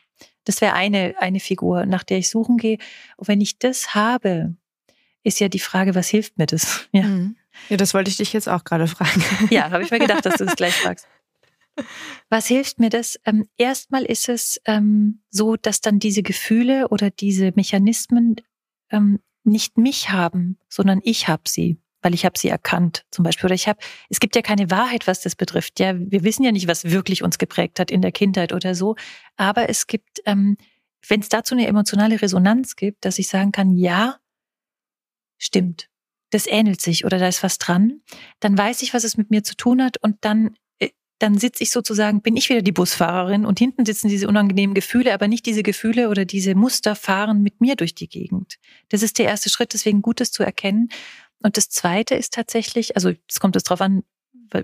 Das 0.45 0.61
wäre 0.61 0.73
eine, 0.73 1.15
eine 1.19 1.39
Figur, 1.39 1.85
nach 1.85 2.03
der 2.03 2.17
ich 2.17 2.29
suchen 2.29 2.57
gehe. 2.57 2.77
Und 3.17 3.27
wenn 3.27 3.41
ich 3.41 3.59
das 3.59 3.95
habe, 3.95 4.55
ist 5.23 5.39
ja 5.39 5.47
die 5.47 5.59
Frage, 5.59 5.95
was 5.95 6.09
hilft 6.09 6.37
mir 6.37 6.45
das? 6.45 6.87
Ja. 6.91 7.03
Mhm. 7.03 7.35
Ja, 7.69 7.77
das 7.77 7.93
wollte 7.93 8.09
ich 8.09 8.17
dich 8.17 8.33
jetzt 8.33 8.49
auch 8.49 8.63
gerade 8.63 8.87
fragen. 8.87 9.23
Ja, 9.51 9.69
habe 9.69 9.83
ich 9.83 9.91
mir 9.91 9.99
gedacht, 9.99 10.25
dass 10.25 10.37
du 10.37 10.45
das 10.45 10.55
gleich 10.55 10.73
fragst. 10.73 11.07
Was 12.29 12.47
hilft 12.47 12.79
mir 12.79 12.89
das? 12.89 13.19
Ähm, 13.25 13.47
erstmal 13.57 14.03
ist 14.05 14.27
es 14.27 14.59
ähm, 14.65 15.21
so, 15.29 15.55
dass 15.55 15.79
dann 15.79 15.99
diese 15.99 16.23
Gefühle 16.23 16.87
oder 16.89 17.11
diese 17.11 17.51
Mechanismen 17.55 18.37
ähm, 18.89 19.19
nicht 19.43 19.77
mich 19.77 20.09
haben, 20.09 20.57
sondern 20.67 20.99
ich 21.03 21.27
habe 21.27 21.43
sie, 21.47 21.77
weil 22.03 22.13
ich 22.13 22.25
habe 22.25 22.37
sie 22.37 22.49
erkannt, 22.49 23.05
zum 23.11 23.23
Beispiel. 23.23 23.45
Oder 23.47 23.55
ich 23.55 23.67
habe, 23.67 23.79
es 24.09 24.19
gibt 24.19 24.35
ja 24.35 24.41
keine 24.41 24.69
Wahrheit, 24.69 25.07
was 25.07 25.21
das 25.21 25.35
betrifft. 25.35 25.79
Ja, 25.79 25.93
wir 25.97 26.23
wissen 26.23 26.43
ja 26.43 26.51
nicht, 26.51 26.67
was 26.67 26.85
wirklich 26.85 27.23
uns 27.23 27.37
geprägt 27.37 27.79
hat 27.79 27.89
in 27.89 28.01
der 28.01 28.11
Kindheit 28.11 28.53
oder 28.53 28.75
so. 28.75 28.95
Aber 29.37 29.69
es 29.69 29.87
gibt, 29.87 30.21
ähm, 30.25 30.57
wenn 31.07 31.21
es 31.21 31.29
dazu 31.29 31.55
eine 31.55 31.67
emotionale 31.67 32.21
Resonanz 32.21 32.75
gibt, 32.75 33.05
dass 33.05 33.19
ich 33.19 33.27
sagen 33.27 33.51
kann, 33.51 33.71
ja, 33.71 34.17
stimmt 35.37 35.89
das 36.33 36.47
ähnelt 36.47 36.81
sich 36.81 37.05
oder 37.05 37.19
da 37.19 37.27
ist 37.27 37.43
was 37.43 37.57
dran, 37.57 38.01
dann 38.39 38.57
weiß 38.57 38.81
ich, 38.81 38.93
was 38.93 39.03
es 39.03 39.17
mit 39.17 39.29
mir 39.29 39.43
zu 39.43 39.55
tun 39.55 39.83
hat 39.83 39.97
und 39.97 40.17
dann 40.21 40.55
äh, 40.79 40.89
dann 41.19 41.37
sitze 41.37 41.63
ich 41.63 41.71
sozusagen, 41.71 42.21
bin 42.21 42.35
ich 42.35 42.49
wieder 42.49 42.61
die 42.61 42.71
Busfahrerin 42.71 43.45
und 43.45 43.59
hinten 43.59 43.85
sitzen 43.85 44.09
diese 44.09 44.27
unangenehmen 44.27 44.73
Gefühle, 44.73 45.13
aber 45.13 45.27
nicht 45.27 45.45
diese 45.45 45.63
Gefühle 45.63 46.09
oder 46.09 46.25
diese 46.25 46.55
Muster 46.55 46.95
fahren 46.95 47.41
mit 47.43 47.61
mir 47.61 47.75
durch 47.75 47.95
die 47.95 48.09
Gegend. 48.09 48.57
Das 48.89 49.03
ist 49.03 49.19
der 49.19 49.27
erste 49.27 49.49
Schritt, 49.49 49.73
deswegen 49.73 50.01
Gutes 50.01 50.31
zu 50.31 50.43
erkennen. 50.43 50.89
Und 51.43 51.57
das 51.57 51.69
zweite 51.69 52.15
ist 52.15 52.33
tatsächlich, 52.33 52.95
also 52.95 53.11
es 53.29 53.39
kommt 53.39 53.55
es 53.55 53.63
darauf 53.63 53.81
an, 53.81 54.03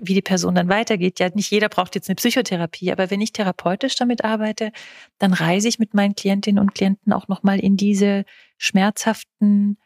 wie 0.02 0.14
die 0.14 0.22
Person 0.22 0.54
dann 0.54 0.68
weitergeht. 0.68 1.18
Ja, 1.20 1.28
nicht 1.34 1.50
jeder 1.50 1.68
braucht 1.68 1.94
jetzt 1.94 2.08
eine 2.08 2.16
Psychotherapie, 2.16 2.92
aber 2.92 3.10
wenn 3.10 3.20
ich 3.20 3.32
therapeutisch 3.32 3.96
damit 3.96 4.24
arbeite, 4.24 4.72
dann 5.18 5.32
reise 5.32 5.68
ich 5.68 5.78
mit 5.78 5.94
meinen 5.94 6.14
Klientinnen 6.14 6.60
und 6.60 6.74
Klienten 6.74 7.12
auch 7.12 7.28
nochmal 7.28 7.60
in 7.60 7.76
diese 7.76 8.24
schmerzhaften 8.58 9.78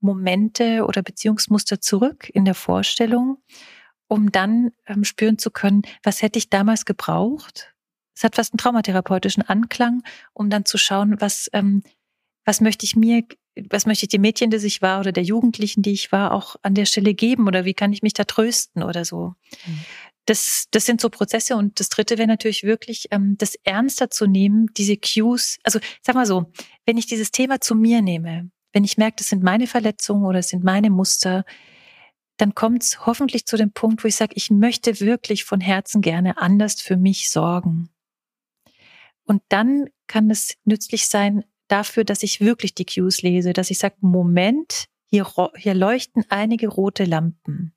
Momente 0.00 0.84
oder 0.84 1.02
Beziehungsmuster 1.02 1.80
zurück 1.80 2.30
in 2.32 2.44
der 2.44 2.54
Vorstellung, 2.54 3.38
um 4.08 4.30
dann 4.30 4.70
ähm, 4.86 5.04
spüren 5.04 5.38
zu 5.38 5.50
können, 5.50 5.82
was 6.02 6.22
hätte 6.22 6.38
ich 6.38 6.50
damals 6.50 6.84
gebraucht? 6.84 7.74
Es 8.14 8.24
hat 8.24 8.36
fast 8.36 8.52
einen 8.52 8.58
traumatherapeutischen 8.58 9.42
Anklang, 9.42 10.02
um 10.32 10.48
dann 10.48 10.64
zu 10.64 10.78
schauen, 10.78 11.20
was, 11.20 11.50
ähm, 11.52 11.82
was 12.44 12.60
möchte 12.60 12.84
ich 12.84 12.94
mir, 12.94 13.24
was 13.70 13.86
möchte 13.86 14.04
ich 14.04 14.10
dem 14.10 14.20
Mädchen, 14.20 14.50
das 14.50 14.64
ich 14.64 14.82
war 14.82 15.00
oder 15.00 15.12
der 15.12 15.22
Jugendlichen, 15.22 15.82
die 15.82 15.92
ich 15.92 16.12
war, 16.12 16.32
auch 16.32 16.56
an 16.62 16.74
der 16.74 16.84
Stelle 16.86 17.14
geben 17.14 17.46
oder 17.46 17.64
wie 17.64 17.74
kann 17.74 17.92
ich 17.92 18.02
mich 18.02 18.12
da 18.12 18.24
trösten 18.24 18.82
oder 18.82 19.04
so. 19.04 19.34
Mhm. 19.66 19.80
Das, 20.26 20.66
das 20.72 20.84
sind 20.84 21.00
so 21.00 21.08
Prozesse. 21.08 21.56
Und 21.56 21.78
das 21.80 21.88
dritte 21.88 22.18
wäre 22.18 22.28
natürlich 22.28 22.64
wirklich, 22.64 23.06
ähm, 23.12 23.36
das 23.38 23.54
ernster 23.64 24.10
zu 24.10 24.26
nehmen, 24.26 24.66
diese 24.76 24.96
Cues. 24.96 25.58
Also 25.62 25.78
sag 26.02 26.14
mal 26.14 26.26
so, 26.26 26.52
wenn 26.84 26.98
ich 26.98 27.06
dieses 27.06 27.30
Thema 27.30 27.60
zu 27.60 27.74
mir 27.74 28.02
nehme, 28.02 28.50
wenn 28.72 28.84
ich 28.84 28.98
merke, 28.98 29.16
das 29.18 29.28
sind 29.28 29.42
meine 29.42 29.66
Verletzungen 29.66 30.24
oder 30.24 30.40
es 30.40 30.48
sind 30.48 30.64
meine 30.64 30.90
Muster, 30.90 31.44
dann 32.36 32.54
kommt 32.54 32.82
es 32.82 33.06
hoffentlich 33.06 33.46
zu 33.46 33.56
dem 33.56 33.72
Punkt, 33.72 34.04
wo 34.04 34.08
ich 34.08 34.16
sage, 34.16 34.34
ich 34.34 34.50
möchte 34.50 35.00
wirklich 35.00 35.44
von 35.44 35.60
Herzen 35.60 36.02
gerne 36.02 36.36
anders 36.38 36.82
für 36.82 36.96
mich 36.96 37.30
sorgen. 37.30 37.88
Und 39.24 39.42
dann 39.48 39.86
kann 40.06 40.30
es 40.30 40.54
nützlich 40.64 41.08
sein 41.08 41.44
dafür, 41.68 42.04
dass 42.04 42.22
ich 42.22 42.40
wirklich 42.40 42.74
die 42.74 42.86
Cues 42.86 43.22
lese, 43.22 43.52
dass 43.52 43.70
ich 43.70 43.78
sage, 43.78 43.96
Moment, 44.00 44.86
hier, 45.06 45.26
hier 45.56 45.74
leuchten 45.74 46.24
einige 46.28 46.68
rote 46.68 47.04
Lampen. 47.04 47.74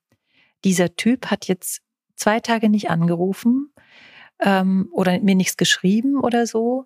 Dieser 0.64 0.96
Typ 0.96 1.28
hat 1.28 1.48
jetzt 1.48 1.82
zwei 2.16 2.40
Tage 2.40 2.70
nicht 2.70 2.90
angerufen 2.90 3.74
ähm, 4.40 4.90
oder 4.92 5.20
mir 5.20 5.36
nichts 5.36 5.58
geschrieben 5.58 6.20
oder 6.20 6.48
so. 6.48 6.86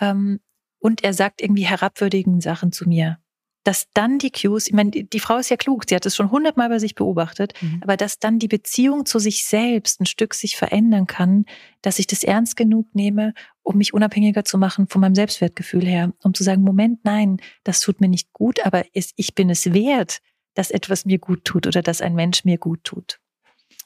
Ähm, 0.00 0.40
und 0.78 1.04
er 1.04 1.12
sagt 1.12 1.42
irgendwie 1.42 1.66
herabwürdigen 1.66 2.40
Sachen 2.40 2.72
zu 2.72 2.88
mir 2.88 3.18
dass 3.64 3.88
dann 3.92 4.18
die 4.18 4.30
Cues, 4.30 4.66
ich 4.66 4.72
meine, 4.72 4.90
die 4.90 5.20
Frau 5.20 5.36
ist 5.36 5.50
ja 5.50 5.56
klug, 5.56 5.84
sie 5.88 5.94
hat 5.94 6.06
es 6.06 6.16
schon 6.16 6.30
hundertmal 6.30 6.68
bei 6.68 6.78
sich 6.78 6.94
beobachtet, 6.94 7.52
mhm. 7.60 7.80
aber 7.82 7.96
dass 7.96 8.18
dann 8.18 8.38
die 8.38 8.48
Beziehung 8.48 9.04
zu 9.06 9.18
sich 9.18 9.44
selbst 9.44 10.00
ein 10.00 10.06
Stück 10.06 10.34
sich 10.34 10.56
verändern 10.56 11.06
kann, 11.06 11.44
dass 11.82 11.98
ich 11.98 12.06
das 12.06 12.24
ernst 12.24 12.56
genug 12.56 12.94
nehme, 12.94 13.34
um 13.62 13.76
mich 13.76 13.92
unabhängiger 13.92 14.44
zu 14.44 14.58
machen 14.58 14.88
von 14.88 15.00
meinem 15.00 15.14
Selbstwertgefühl 15.14 15.84
her, 15.84 16.12
um 16.22 16.34
zu 16.34 16.42
sagen, 16.42 16.62
Moment, 16.62 17.04
nein, 17.04 17.38
das 17.64 17.80
tut 17.80 18.00
mir 18.00 18.08
nicht 18.08 18.32
gut, 18.32 18.64
aber 18.64 18.84
ich 18.92 19.34
bin 19.34 19.50
es 19.50 19.72
wert, 19.72 20.20
dass 20.54 20.70
etwas 20.70 21.04
mir 21.04 21.18
gut 21.18 21.44
tut 21.44 21.66
oder 21.66 21.82
dass 21.82 22.00
ein 22.00 22.14
Mensch 22.14 22.44
mir 22.44 22.58
gut 22.58 22.84
tut. 22.84 23.20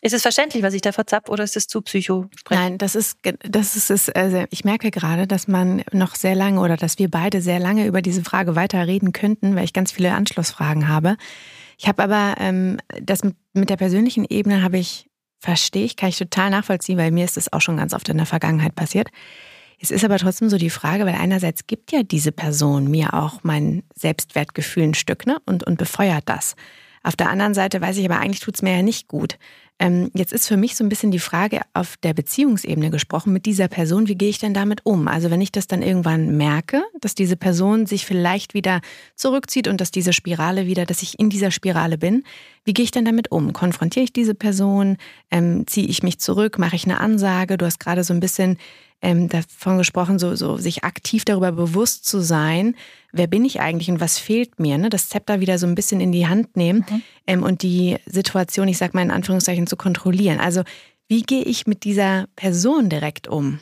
Ist 0.05 0.13
es 0.13 0.21
verständlich, 0.21 0.63
was 0.63 0.75
ich 0.75 0.83
da 0.83 0.93
verzapp, 0.93 1.31
oder 1.31 1.45
ist 1.45 1.57
es 1.57 1.67
zu 1.67 1.81
psycho? 1.81 2.27
Nein, 2.51 2.77
das 2.77 2.95
ist, 2.95 3.17
das 3.41 3.75
ist 3.75 3.91
es. 3.91 4.11
Also 4.11 4.45
ich 4.51 4.63
merke 4.63 4.91
gerade, 4.91 5.27
dass 5.27 5.49
man 5.49 5.83
noch 5.93 6.15
sehr 6.15 6.35
lange 6.35 6.61
oder 6.61 6.77
dass 6.77 6.99
wir 6.99 7.11
beide 7.11 7.41
sehr 7.41 7.59
lange 7.59 7.87
über 7.87 8.03
diese 8.03 8.23
Frage 8.23 8.55
weiter 8.55 8.87
reden 8.87 9.13
könnten, 9.13 9.57
weil 9.57 9.65
ich 9.65 9.73
ganz 9.73 9.93
viele 9.93 10.13
Anschlussfragen 10.13 10.89
habe. 10.89 11.17
Ich 11.79 11.89
habe 11.89 12.03
aber 12.03 12.35
ähm, 12.39 12.77
das 13.01 13.25
mit, 13.25 13.35
mit 13.55 13.71
der 13.71 13.79
persönlichen 13.79 14.27
Ebene 14.29 14.63
habe 14.63 14.77
ich 14.77 15.09
verstehe 15.41 15.87
ich, 15.87 15.97
kann 15.97 16.11
ich 16.11 16.19
total 16.19 16.51
nachvollziehen, 16.51 16.99
weil 16.99 17.11
mir 17.11 17.25
ist 17.25 17.39
das 17.39 17.51
auch 17.51 17.63
schon 17.63 17.79
ganz 17.79 17.95
oft 17.95 18.07
in 18.11 18.19
der 18.19 18.27
Vergangenheit 18.27 18.75
passiert. 18.75 19.09
Es 19.81 19.91
ist 19.91 20.05
aber 20.05 20.19
trotzdem 20.19 20.51
so 20.51 20.59
die 20.59 20.69
Frage, 20.69 21.07
weil 21.07 21.15
einerseits 21.15 21.67
gibt 21.67 21.93
ja 21.93 22.03
diese 22.03 22.31
Person 22.31 22.91
mir 22.91 23.15
auch 23.15 23.41
mein 23.43 23.85
Selbstwertgefühl 23.95 24.83
ein 24.83 24.95
Stück 24.95 25.27
ne? 25.27 25.39
und, 25.47 25.65
und 25.65 25.79
befeuert 25.79 26.25
das. 26.27 26.57
Auf 27.05 27.17
der 27.17 27.29
anderen 27.29 27.53
Seite 27.53 27.83
weiß 27.83 27.99
ich 27.99 28.07
aber, 28.07 28.19
eigentlich 28.19 28.41
tut 28.41 28.55
es 28.55 28.63
mir 28.63 28.75
ja 28.77 28.83
nicht 28.83 29.09
gut. 29.09 29.39
Ähm, 29.81 30.11
jetzt 30.15 30.33
ist 30.33 30.47
für 30.47 30.57
mich 30.57 30.77
so 30.77 30.85
ein 30.85 30.89
bisschen 30.89 31.11
die 31.11 31.19
Frage 31.19 31.61
auf 31.73 31.97
der 31.97 32.15
Beziehungsebene 32.15 32.91
gesprochen 32.91 33.33
mit 33.33 33.45
dieser 33.45 33.67
Person, 33.67 34.07
wie 34.07 34.15
gehe 34.15 34.29
ich 34.29 34.39
denn 34.39 34.55
damit 34.55 34.83
um? 34.85 35.09
Also 35.09 35.31
wenn 35.31 35.41
ich 35.41 35.51
das 35.51 35.67
dann 35.67 35.83
irgendwann 35.83 36.37
merke, 36.37 36.85
dass 37.01 37.17
diese 37.17 37.37
Person 37.37 37.87
sich 37.87 38.07
vielleicht 38.07 38.55
wieder 38.55 38.81
zurückzieht 39.17 39.67
und 39.67 39.81
dass 39.81 39.91
diese 39.91 40.13
Spirale 40.13 40.67
wieder, 40.67 40.87
dass 40.87 41.03
ich 41.03 41.19
in 41.19 41.29
dieser 41.29 41.51
Spirale 41.51 41.99
bin, 41.99 42.23
wie 42.65 42.73
gehe 42.73 42.85
ich 42.85 42.93
denn 42.93 43.05
damit 43.05 43.33
um? 43.33 43.53
Konfrontiere 43.53 44.05
ich 44.05 44.13
diese 44.13 44.35
Person? 44.35 44.97
Ähm, 45.31 45.67
ziehe 45.67 45.89
ich 45.89 46.05
mich 46.05 46.21
zurück? 46.21 46.59
Mache 46.59 46.77
ich 46.77 46.85
eine 46.85 47.01
Ansage? 47.01 47.59
Du 47.59 47.67
hast 47.67 47.81
gerade 47.81 48.05
so 48.05 48.15
ein 48.15 48.21
bisschen 48.21 48.59
ähm, 49.05 49.29
davon 49.29 49.77
gesprochen, 49.77 50.19
so, 50.19 50.35
so 50.35 50.57
sich 50.57 50.83
aktiv 50.83 51.25
darüber 51.25 51.53
bewusst 51.53 52.07
zu 52.07 52.21
sein, 52.21 52.75
wer 53.13 53.27
bin 53.27 53.45
ich 53.45 53.61
eigentlich 53.61 53.91
und 53.91 54.01
was 54.01 54.19
fehlt 54.19 54.59
mir, 54.59 54.79
ne? 54.79 54.89
das 54.89 55.11
Zepter 55.11 55.41
wieder 55.41 55.59
so 55.59 55.67
ein 55.67 55.75
bisschen 55.75 56.01
in 56.01 56.11
die 56.11 56.27
Hand 56.27 56.57
nehmen 56.57 56.87
mhm. 56.91 57.03
ähm, 57.27 57.43
und 57.43 57.63
die 57.63 57.99
Situation, 58.07 58.67
ich 58.67 58.79
sag 58.79 58.95
mal 58.95 59.03
in 59.03 59.11
Anführungszeichen, 59.11 59.67
zu 59.67 59.77
kontrollieren. 59.77 60.41
Also 60.41 60.63
wie 61.07 61.23
gehe 61.23 61.43
ich 61.43 61.67
mit 61.67 61.85
dieser 61.85 62.27
Person 62.35 62.89
direkt 62.89 63.29
um? 63.29 63.61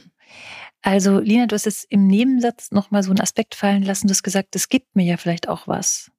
Also 0.81 1.19
Lina, 1.19 1.47
du 1.47 1.57
hast 1.57 1.67
jetzt 1.67 1.87
im 1.91 2.07
Nebensatz 2.07 2.71
nochmal 2.71 3.03
so 3.03 3.11
einen 3.11 3.21
Aspekt 3.21 3.57
fallen 3.57 3.83
lassen, 3.83 4.07
du 4.07 4.13
hast 4.13 4.23
gesagt, 4.23 4.55
es 4.55 4.69
gibt 4.69 4.95
mir 4.95 5.05
ja 5.05 5.17
vielleicht 5.17 5.49
auch 5.49 5.67
was. 5.67 6.12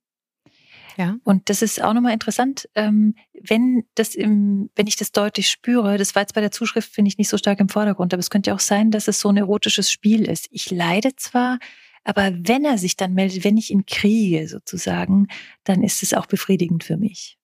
Ja. 0.98 1.18
Und 1.24 1.50
das 1.50 1.62
ist 1.62 1.82
auch 1.82 1.94
nochmal 1.94 2.14
interessant, 2.14 2.70
ähm, 2.76 3.16
wenn 3.42 3.84
das 3.96 4.16
im, 4.16 4.70
wenn 4.76 4.88
ich 4.88 4.96
das 4.96 5.12
deutlich 5.12 5.50
spüre, 5.50 5.98
das 5.98 6.16
war 6.16 6.22
jetzt 6.22 6.36
bei 6.36 6.42
der 6.42 6.52
Zuschrift, 6.52 6.94
finde 6.94 7.10
ich, 7.10 7.18
nicht 7.18 7.30
so 7.30 7.38
stark 7.38 7.60
im 7.60 7.70
Vordergrund, 7.70 8.14
aber 8.14 8.20
es 8.20 8.30
könnte 8.30 8.52
ja 8.52 8.56
auch 8.56 8.60
sein, 8.60 8.92
dass 8.92 9.08
es 9.08 9.20
so 9.20 9.30
ein 9.30 9.38
erotisches 9.38 9.92
Spiel 9.92 10.26
ist. 10.26 10.48
Ich 10.52 10.72
leide 10.72 11.16
zwar, 11.16 11.60
aber 12.04 12.32
wenn 12.34 12.66
er 12.66 12.78
sich 12.78 12.98
dann 12.98 13.14
meldet, 13.14 13.44
wenn 13.44 13.58
ich 13.58 13.72
ihn 13.72 13.86
kriege 13.86 14.48
sozusagen, 14.48 15.28
dann 15.64 15.84
ist 15.84 16.04
es 16.04 16.14
auch 16.14 16.26
befriedigend 16.26 16.84
für 16.84 16.98
mich. 16.98 17.38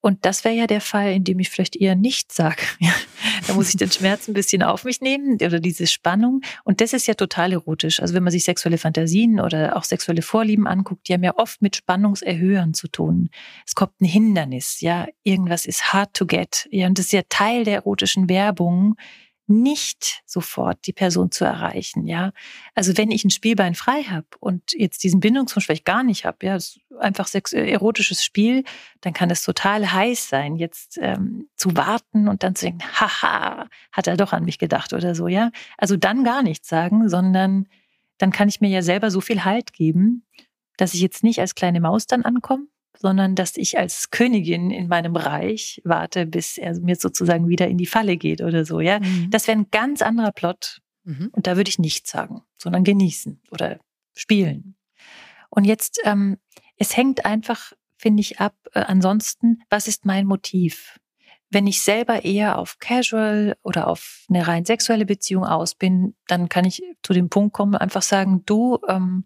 Und 0.00 0.24
das 0.24 0.44
wäre 0.44 0.54
ja 0.54 0.66
der 0.66 0.80
Fall, 0.80 1.12
in 1.12 1.24
dem 1.24 1.38
ich 1.38 1.50
vielleicht 1.50 1.76
eher 1.76 1.94
nichts 1.94 2.36
sage. 2.36 2.62
Ja, 2.80 2.94
da 3.46 3.52
muss 3.54 3.68
ich 3.68 3.76
den 3.76 3.90
Schmerz 3.90 4.26
ein 4.26 4.32
bisschen 4.32 4.62
auf 4.62 4.84
mich 4.84 5.00
nehmen 5.00 5.34
oder 5.34 5.60
diese 5.60 5.86
Spannung. 5.86 6.40
Und 6.64 6.80
das 6.80 6.94
ist 6.94 7.06
ja 7.06 7.14
total 7.14 7.52
erotisch. 7.52 8.00
Also 8.00 8.14
wenn 8.14 8.22
man 8.22 8.30
sich 8.30 8.44
sexuelle 8.44 8.78
Fantasien 8.78 9.38
oder 9.38 9.76
auch 9.76 9.84
sexuelle 9.84 10.22
Vorlieben 10.22 10.66
anguckt, 10.66 11.08
die 11.08 11.12
haben 11.12 11.22
ja 11.22 11.36
oft 11.36 11.60
mit 11.60 11.76
Spannungserhöhern 11.76 12.72
zu 12.72 12.88
tun. 12.88 13.28
Es 13.66 13.74
kommt 13.74 14.00
ein 14.00 14.06
Hindernis, 14.06 14.80
ja, 14.80 15.06
irgendwas 15.22 15.66
ist 15.66 15.92
hard 15.92 16.14
to 16.14 16.26
get. 16.26 16.66
Ja, 16.70 16.86
und 16.86 16.98
das 16.98 17.06
ist 17.06 17.12
ja 17.12 17.22
Teil 17.28 17.64
der 17.64 17.74
erotischen 17.74 18.28
Werbung, 18.28 18.96
nicht 19.50 20.22
sofort 20.26 20.86
die 20.86 20.92
Person 20.92 21.30
zu 21.30 21.44
erreichen, 21.44 22.06
ja. 22.06 22.32
Also 22.74 22.96
wenn 22.96 23.10
ich 23.10 23.24
ein 23.24 23.30
Spielbein 23.30 23.74
frei 23.74 24.04
habe 24.04 24.26
und 24.38 24.72
jetzt 24.72 25.02
diesen 25.02 25.20
Bindungswunsch 25.20 25.66
vielleicht 25.66 25.84
gar 25.84 26.02
nicht 26.02 26.24
habe, 26.24 26.46
ja, 26.46 26.56
einfach 26.98 27.26
sex 27.26 27.52
äh, 27.52 27.66
erotisches 27.66 28.24
Spiel, 28.24 28.64
dann 29.00 29.12
kann 29.12 29.30
es 29.30 29.42
total 29.42 29.92
heiß 29.92 30.28
sein, 30.28 30.56
jetzt 30.56 30.98
ähm, 31.00 31.48
zu 31.56 31.76
warten 31.76 32.28
und 32.28 32.42
dann 32.42 32.54
zu 32.54 32.66
denken, 32.66 32.82
haha, 32.82 33.66
hat 33.92 34.06
er 34.06 34.16
doch 34.16 34.32
an 34.32 34.44
mich 34.44 34.58
gedacht 34.58 34.92
oder 34.92 35.14
so, 35.14 35.28
ja. 35.28 35.50
Also 35.76 35.96
dann 35.96 36.24
gar 36.24 36.42
nichts 36.42 36.68
sagen, 36.68 37.08
sondern 37.08 37.66
dann 38.18 38.30
kann 38.30 38.48
ich 38.48 38.60
mir 38.60 38.70
ja 38.70 38.82
selber 38.82 39.10
so 39.10 39.20
viel 39.20 39.44
Halt 39.44 39.72
geben, 39.72 40.26
dass 40.76 40.94
ich 40.94 41.00
jetzt 41.00 41.24
nicht 41.24 41.40
als 41.40 41.54
kleine 41.54 41.80
Maus 41.80 42.06
dann 42.06 42.22
ankomme, 42.24 42.66
sondern 42.98 43.34
dass 43.34 43.56
ich 43.56 43.78
als 43.78 44.10
Königin 44.10 44.70
in 44.70 44.88
meinem 44.88 45.16
Reich 45.16 45.80
warte, 45.84 46.26
bis 46.26 46.58
er 46.58 46.78
mir 46.80 46.96
sozusagen 46.96 47.48
wieder 47.48 47.68
in 47.68 47.78
die 47.78 47.86
Falle 47.86 48.16
geht 48.16 48.42
oder 48.42 48.64
so. 48.64 48.80
Ja, 48.80 49.00
mhm. 49.00 49.30
das 49.30 49.46
wäre 49.46 49.58
ein 49.58 49.70
ganz 49.70 50.02
anderer 50.02 50.32
Plot. 50.32 50.80
Mhm. 51.04 51.30
Und 51.32 51.46
da 51.46 51.56
würde 51.56 51.70
ich 51.70 51.78
nichts 51.78 52.10
sagen, 52.10 52.42
sondern 52.56 52.84
genießen 52.84 53.40
oder 53.50 53.78
spielen. 54.14 54.76
Und 55.48 55.64
jetzt, 55.64 56.00
ähm, 56.04 56.38
es 56.76 56.96
hängt 56.96 57.24
einfach, 57.24 57.72
finde 57.96 58.20
ich, 58.20 58.40
ab. 58.40 58.54
Äh, 58.72 58.80
ansonsten, 58.80 59.62
was 59.68 59.88
ist 59.88 60.04
mein 60.04 60.26
Motiv? 60.26 60.98
Wenn 61.50 61.66
ich 61.66 61.82
selber 61.82 62.24
eher 62.24 62.58
auf 62.58 62.78
Casual 62.78 63.56
oder 63.62 63.88
auf 63.88 64.24
eine 64.28 64.46
rein 64.46 64.64
sexuelle 64.64 65.04
Beziehung 65.04 65.44
aus 65.44 65.74
bin, 65.74 66.14
dann 66.28 66.48
kann 66.48 66.64
ich 66.64 66.82
zu 67.02 67.12
dem 67.12 67.28
Punkt 67.28 67.52
kommen, 67.52 67.74
einfach 67.74 68.02
sagen, 68.02 68.44
du, 68.46 68.78
ähm, 68.88 69.24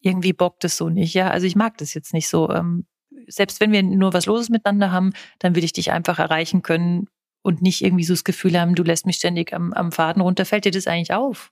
irgendwie 0.00 0.32
bockt 0.32 0.64
es 0.64 0.76
so 0.76 0.88
nicht. 0.88 1.14
Ja, 1.14 1.30
also 1.30 1.46
ich 1.46 1.56
mag 1.56 1.78
das 1.78 1.94
jetzt 1.94 2.14
nicht 2.14 2.28
so. 2.28 2.50
Ähm, 2.50 2.86
selbst 3.26 3.60
wenn 3.60 3.72
wir 3.72 3.82
nur 3.82 4.12
was 4.12 4.26
Loses 4.26 4.48
miteinander 4.48 4.92
haben, 4.92 5.12
dann 5.38 5.54
will 5.54 5.64
ich 5.64 5.72
dich 5.72 5.90
einfach 5.92 6.18
erreichen 6.18 6.62
können 6.62 7.08
und 7.42 7.62
nicht 7.62 7.82
irgendwie 7.82 8.04
so 8.04 8.12
das 8.12 8.24
Gefühl 8.24 8.58
haben, 8.58 8.74
du 8.74 8.82
lässt 8.82 9.06
mich 9.06 9.16
ständig 9.16 9.52
am, 9.52 9.72
am 9.72 9.92
Faden 9.92 10.22
runter. 10.22 10.44
Fällt 10.44 10.64
dir 10.64 10.72
das 10.72 10.86
eigentlich 10.86 11.12
auf? 11.12 11.50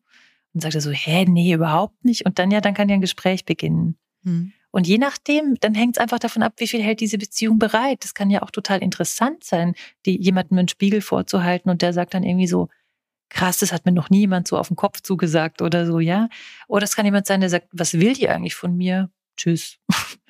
Und 0.55 0.61
sagt 0.61 0.75
er 0.75 0.81
so, 0.81 0.91
hä, 0.91 1.25
nee, 1.27 1.53
überhaupt 1.53 2.05
nicht. 2.05 2.25
Und 2.25 2.39
dann 2.39 2.51
ja, 2.51 2.61
dann 2.61 2.75
kann 2.75 2.89
ja 2.89 2.95
ein 2.95 3.01
Gespräch 3.01 3.45
beginnen. 3.45 3.97
Hm. 4.25 4.53
Und 4.71 4.87
je 4.87 4.99
nachdem, 4.99 5.55
dann 5.61 5.75
hängt 5.75 5.97
es 5.97 6.01
einfach 6.01 6.19
davon 6.19 6.43
ab, 6.43 6.55
wie 6.59 6.67
viel 6.67 6.83
hält 6.83 7.01
diese 7.01 7.19
Beziehung 7.19 7.59
bereit. 7.59 8.05
Das 8.05 8.15
kann 8.15 8.31
ja 8.31 8.43
auch 8.43 8.51
total 8.51 8.83
interessant 8.83 9.43
sein, 9.43 9.75
die 10.05 10.21
jemandem 10.21 10.59
einen 10.59 10.69
Spiegel 10.69 11.01
vorzuhalten 11.01 11.71
und 11.71 11.83
der 11.83 11.93
sagt 11.93 12.15
dann 12.15 12.23
irgendwie 12.23 12.47
so, 12.47 12.69
krass, 13.29 13.59
das 13.59 13.73
hat 13.73 13.87
mir 13.87 13.93
noch 13.93 14.11
nie 14.11 14.21
jemand 14.21 14.49
so 14.49 14.59
auf 14.59 14.69
den 14.69 14.77
Kopf 14.77 15.01
zugesagt 15.03 15.63
oder 15.63 15.87
so, 15.87 16.01
ja. 16.01 16.29
Oder 16.69 16.85
es 16.85 16.97
kann 16.97 17.05
jemand 17.05 17.27
sein, 17.27 17.41
der 17.41 17.51
sagt, 17.51 17.69
was 17.73 17.95
will 17.95 18.15
die 18.15 18.29
eigentlich 18.29 18.55
von 18.55 18.77
mir? 18.77 19.11
Tschüss. 19.37 19.79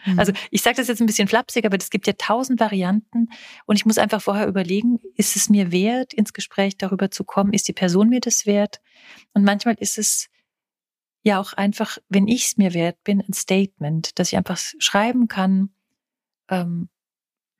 Mhm. 0.05 0.19
Also 0.19 0.33
ich 0.51 0.63
sage 0.63 0.77
das 0.77 0.89
jetzt 0.89 1.01
ein 1.01 1.07
bisschen 1.07 1.29
flapsig, 1.29 1.65
aber 1.65 1.77
es 1.77 1.91
gibt 1.91 2.07
ja 2.07 2.13
tausend 2.17 2.61
Varianten 2.61 3.29
und 3.67 3.77
ich 3.77 3.87
muss 3.87 3.99
einfach 3.99 4.21
vorher 4.21 4.47
überlegen, 4.47 4.99
ist 5.15 5.37
es 5.37 5.49
mir 5.49 5.73
wert, 5.73 6.13
ins 6.13 6.33
Gespräch 6.33 6.77
darüber 6.77 7.11
zu 7.11 7.25
kommen? 7.25 7.53
Ist 7.53 7.69
die 7.69 7.73
Person 7.73 8.09
mir 8.09 8.21
das 8.21 8.47
wert? 8.47 8.81
Und 9.33 9.45
manchmal 9.45 9.75
ist 9.79 9.99
es 9.99 10.29
ja 11.23 11.41
auch 11.41 11.53
einfach, 11.53 11.99
wenn 12.09 12.29
ich 12.29 12.47
es 12.47 12.57
mir 12.57 12.73
wert 12.75 13.03
bin, 13.05 13.21
ein 13.21 13.33
Statement, 13.33 14.19
dass 14.19 14.29
ich 14.29 14.37
einfach 14.37 14.59
schreiben 14.79 15.29
kann, 15.29 15.71
ähm, 16.49 16.89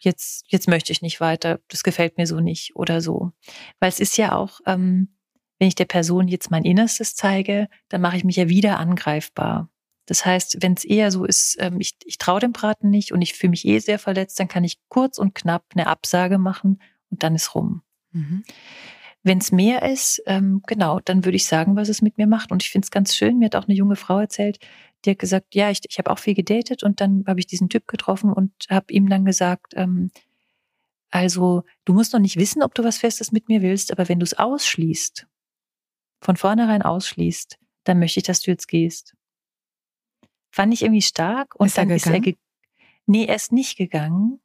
jetzt, 0.01 0.45
jetzt 0.47 0.69
möchte 0.69 0.93
ich 0.93 1.03
nicht 1.03 1.21
weiter, 1.21 1.61
das 1.69 1.83
gefällt 1.83 2.17
mir 2.17 2.27
so 2.27 2.41
nicht 2.41 2.77
oder 2.77 3.01
so. 3.01 3.33
Weil 3.81 3.89
es 3.89 4.01
ist 4.01 4.17
ja 4.17 4.37
auch, 4.37 4.61
ähm, 4.67 5.16
wenn 5.59 5.69
ich 5.69 5.75
der 5.75 5.85
Person 5.87 6.29
jetzt 6.29 6.51
mein 6.51 6.65
Innerstes 6.65 7.15
zeige, 7.15 7.69
dann 7.89 8.01
mache 8.01 8.17
ich 8.17 8.25
mich 8.25 8.37
ja 8.37 8.49
wieder 8.49 8.79
angreifbar. 8.79 9.71
Das 10.07 10.25
heißt, 10.25 10.59
wenn 10.63 10.75
es 10.75 10.85
eher 10.85 11.11
so 11.11 11.25
ist, 11.25 11.57
ähm, 11.59 11.81
ich, 11.81 11.97
ich 12.05 12.19
traue 12.19 12.41
dem 12.41 12.53
Braten 12.53 12.91
nicht 12.91 13.13
und 13.13 13.23
ich 13.23 13.35
fühle 13.35 13.51
mich 13.51 13.67
eh 13.67 13.79
sehr 13.81 13.99
verletzt, 13.99 14.39
dann 14.39 14.49
kann 14.49 14.65
ich 14.65 14.79
kurz 14.89 15.19
und 15.19 15.35
knapp 15.35 15.65
eine 15.75 15.89
Absage 15.89 16.39
machen 16.39 16.81
und 17.11 17.23
dann 17.23 17.35
ist 17.35 17.55
rum. 17.55 17.83
Mhm. 18.13 18.45
Wenn 19.25 19.39
es 19.39 19.51
mehr 19.51 19.83
ist, 19.91 20.23
ähm, 20.27 20.63
genau, 20.67 21.01
dann 21.01 21.25
würde 21.25 21.35
ich 21.35 21.47
sagen, 21.47 21.75
was 21.75 21.89
es 21.89 22.01
mit 22.01 22.17
mir 22.17 22.29
macht. 22.29 22.53
Und 22.53 22.63
ich 22.63 22.71
finde 22.71 22.87
es 22.87 22.93
ganz 22.93 23.17
schön. 23.17 23.39
Mir 23.39 23.47
hat 23.47 23.57
auch 23.57 23.67
eine 23.67 23.75
junge 23.75 23.97
Frau 23.97 24.21
erzählt, 24.21 24.61
die 25.05 25.11
hat 25.11 25.19
gesagt, 25.19 25.55
ja, 25.57 25.71
ich, 25.71 25.81
ich 25.89 25.99
habe 25.99 26.11
auch 26.11 26.21
viel 26.21 26.35
gedatet 26.35 26.85
und 26.85 27.01
dann 27.01 27.25
habe 27.27 27.41
ich 27.41 27.47
diesen 27.47 27.69
Typ 27.69 27.89
getroffen 27.89 28.33
und 28.33 28.53
habe 28.71 28.93
ihm 28.93 29.09
dann 29.09 29.25
gesagt, 29.25 29.73
ähm, 29.75 30.11
also 31.11 31.65
du 31.85 31.93
musst 31.93 32.13
noch 32.13 32.21
nicht 32.21 32.37
wissen, 32.37 32.63
ob 32.63 32.75
du 32.75 32.85
was 32.85 32.99
Festes 32.99 33.33
mit 33.33 33.49
mir 33.49 33.63
willst, 33.63 33.91
aber 33.93 34.09
wenn 34.09 34.21
du 34.21 34.25
es 34.25 34.35
ausschließt, 34.35 35.27
von 36.27 36.37
vornherein 36.37 36.83
ausschließt, 36.83 37.57
dann 37.85 38.01
möchte 38.01 38.19
ich, 38.19 38.25
dass 38.25 38.41
du 38.41 38.51
jetzt 38.51 38.67
gehst. 38.67 39.15
Fand 40.51 40.75
ich 40.75 40.83
irgendwie 40.83 41.03
stark. 41.03 41.55
Und 41.55 41.69
ist 41.69 41.79
dann 41.79 41.89
er 41.89 41.97
ist 41.97 42.07
er, 42.07 42.19
ge 42.19 42.37
nee, 43.07 43.27
er 43.27 43.37
ist 43.37 43.53
nicht 43.53 43.79
gegangen 43.79 44.41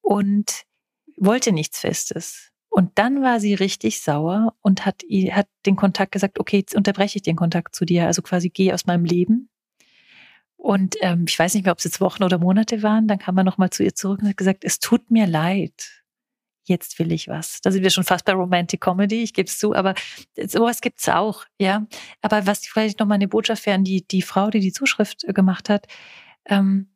und 0.00 0.64
wollte 1.18 1.52
nichts 1.52 1.80
Festes. 1.80 2.50
Und 2.70 2.98
dann 2.98 3.20
war 3.20 3.40
sie 3.40 3.52
richtig 3.52 4.00
sauer 4.00 4.54
und 4.62 4.86
hat, 4.86 5.02
hat 5.30 5.48
den 5.66 5.76
Kontakt 5.76 6.12
gesagt, 6.12 6.40
okay, 6.40 6.58
jetzt 6.60 6.74
unterbreche 6.74 7.16
ich 7.16 7.22
den 7.22 7.36
Kontakt 7.36 7.74
zu 7.74 7.84
dir, 7.84 8.06
also 8.06 8.22
quasi 8.22 8.48
geh 8.48 8.72
aus 8.72 8.86
meinem 8.86 9.04
Leben. 9.04 9.50
Und 10.56 10.96
ähm, 11.02 11.26
ich 11.28 11.38
weiß 11.38 11.52
nicht 11.52 11.64
mehr, 11.64 11.72
ob 11.72 11.78
es 11.78 11.84
jetzt 11.84 12.00
Wochen 12.00 12.24
oder 12.24 12.38
Monate 12.38 12.82
waren, 12.82 13.06
dann 13.06 13.18
kam 13.18 13.36
er 13.36 13.44
nochmal 13.44 13.68
zu 13.68 13.84
ihr 13.84 13.94
zurück 13.94 14.22
und 14.22 14.28
hat 14.28 14.36
gesagt, 14.38 14.64
es 14.64 14.78
tut 14.78 15.10
mir 15.10 15.26
leid 15.26 15.98
jetzt 16.68 16.98
will 16.98 17.12
ich 17.12 17.28
was. 17.28 17.60
Da 17.60 17.70
sind 17.70 17.82
wir 17.82 17.90
schon 17.90 18.04
fast 18.04 18.24
bei 18.24 18.32
Romantic 18.32 18.80
Comedy, 18.80 19.22
ich 19.22 19.32
gebe 19.32 19.48
es 19.48 19.58
zu, 19.58 19.74
aber 19.74 19.94
sowas 20.46 20.80
gibt 20.80 21.00
es 21.00 21.08
auch, 21.08 21.44
ja. 21.58 21.86
Aber 22.22 22.46
was 22.46 22.66
vielleicht 22.66 23.00
nochmal 23.00 23.16
eine 23.16 23.28
Botschaft 23.28 23.66
wäre 23.66 23.76
an 23.76 23.84
die, 23.84 24.06
die 24.06 24.22
Frau, 24.22 24.50
die 24.50 24.60
die 24.60 24.72
Zuschrift 24.72 25.24
äh, 25.24 25.32
gemacht 25.32 25.68
hat, 25.68 25.86
ähm, 26.46 26.88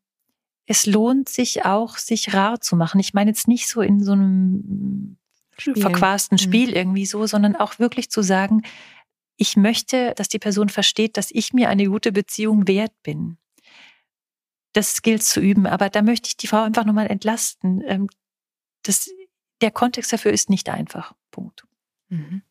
es 0.66 0.86
lohnt 0.86 1.28
sich 1.28 1.64
auch, 1.64 1.98
sich 1.98 2.32
rar 2.34 2.60
zu 2.60 2.76
machen. 2.76 3.00
Ich 3.00 3.14
meine 3.14 3.30
jetzt 3.30 3.48
nicht 3.48 3.68
so 3.68 3.80
in 3.80 4.02
so 4.02 4.12
einem 4.12 5.18
Spiel. 5.58 5.76
verquasten 5.76 6.36
mhm. 6.36 6.42
Spiel 6.42 6.68
mhm. 6.70 6.76
irgendwie 6.76 7.06
so, 7.06 7.26
sondern 7.26 7.56
auch 7.56 7.78
wirklich 7.78 8.10
zu 8.10 8.22
sagen, 8.22 8.62
ich 9.36 9.56
möchte, 9.56 10.12
dass 10.16 10.28
die 10.28 10.38
Person 10.38 10.68
versteht, 10.68 11.16
dass 11.16 11.30
ich 11.30 11.52
mir 11.52 11.68
eine 11.68 11.86
gute 11.86 12.12
Beziehung 12.12 12.68
wert 12.68 12.92
bin. 13.02 13.38
Das 14.72 15.02
gilt 15.02 15.22
zu 15.22 15.40
üben, 15.40 15.66
aber 15.66 15.90
da 15.90 16.00
möchte 16.00 16.28
ich 16.28 16.36
die 16.36 16.46
Frau 16.46 16.62
einfach 16.62 16.84
nochmal 16.84 17.08
entlasten. 17.08 17.82
Ähm, 17.86 18.08
das 18.82 19.10
der 19.62 19.70
Kontext 19.70 20.12
dafür 20.12 20.32
ist 20.32 20.50
nicht 20.50 20.68
einfach. 20.68 21.14
Punkt. 21.30 21.64
Mhm. 22.08 22.42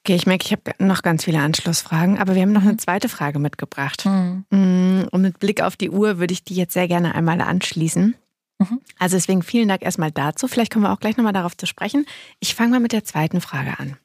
Okay, 0.00 0.16
ich 0.16 0.26
merke, 0.26 0.44
ich 0.44 0.52
habe 0.52 0.84
noch 0.84 1.02
ganz 1.02 1.24
viele 1.24 1.40
Anschlussfragen, 1.40 2.18
aber 2.18 2.34
wir 2.34 2.42
haben 2.42 2.52
noch 2.52 2.62
eine 2.62 2.72
mhm. 2.72 2.78
zweite 2.78 3.08
Frage 3.08 3.38
mitgebracht. 3.38 4.04
Mhm. 4.04 4.44
Mm, 4.50 5.08
und 5.10 5.22
mit 5.22 5.38
Blick 5.38 5.62
auf 5.62 5.76
die 5.76 5.90
Uhr 5.90 6.18
würde 6.18 6.32
ich 6.32 6.42
die 6.42 6.56
jetzt 6.56 6.72
sehr 6.72 6.88
gerne 6.88 7.14
einmal 7.14 7.40
anschließen. 7.40 8.16
Mhm. 8.58 8.80
Also 8.98 9.16
deswegen 9.16 9.42
vielen 9.42 9.68
Dank 9.68 9.82
erstmal 9.82 10.10
dazu. 10.10 10.48
Vielleicht 10.48 10.72
kommen 10.72 10.84
wir 10.84 10.92
auch 10.92 11.00
gleich 11.00 11.16
nochmal 11.16 11.32
darauf 11.32 11.56
zu 11.56 11.66
sprechen. 11.66 12.04
Ich 12.40 12.54
fange 12.54 12.72
mal 12.72 12.80
mit 12.80 12.92
der 12.92 13.04
zweiten 13.04 13.40
Frage 13.40 13.78
an. 13.78 13.96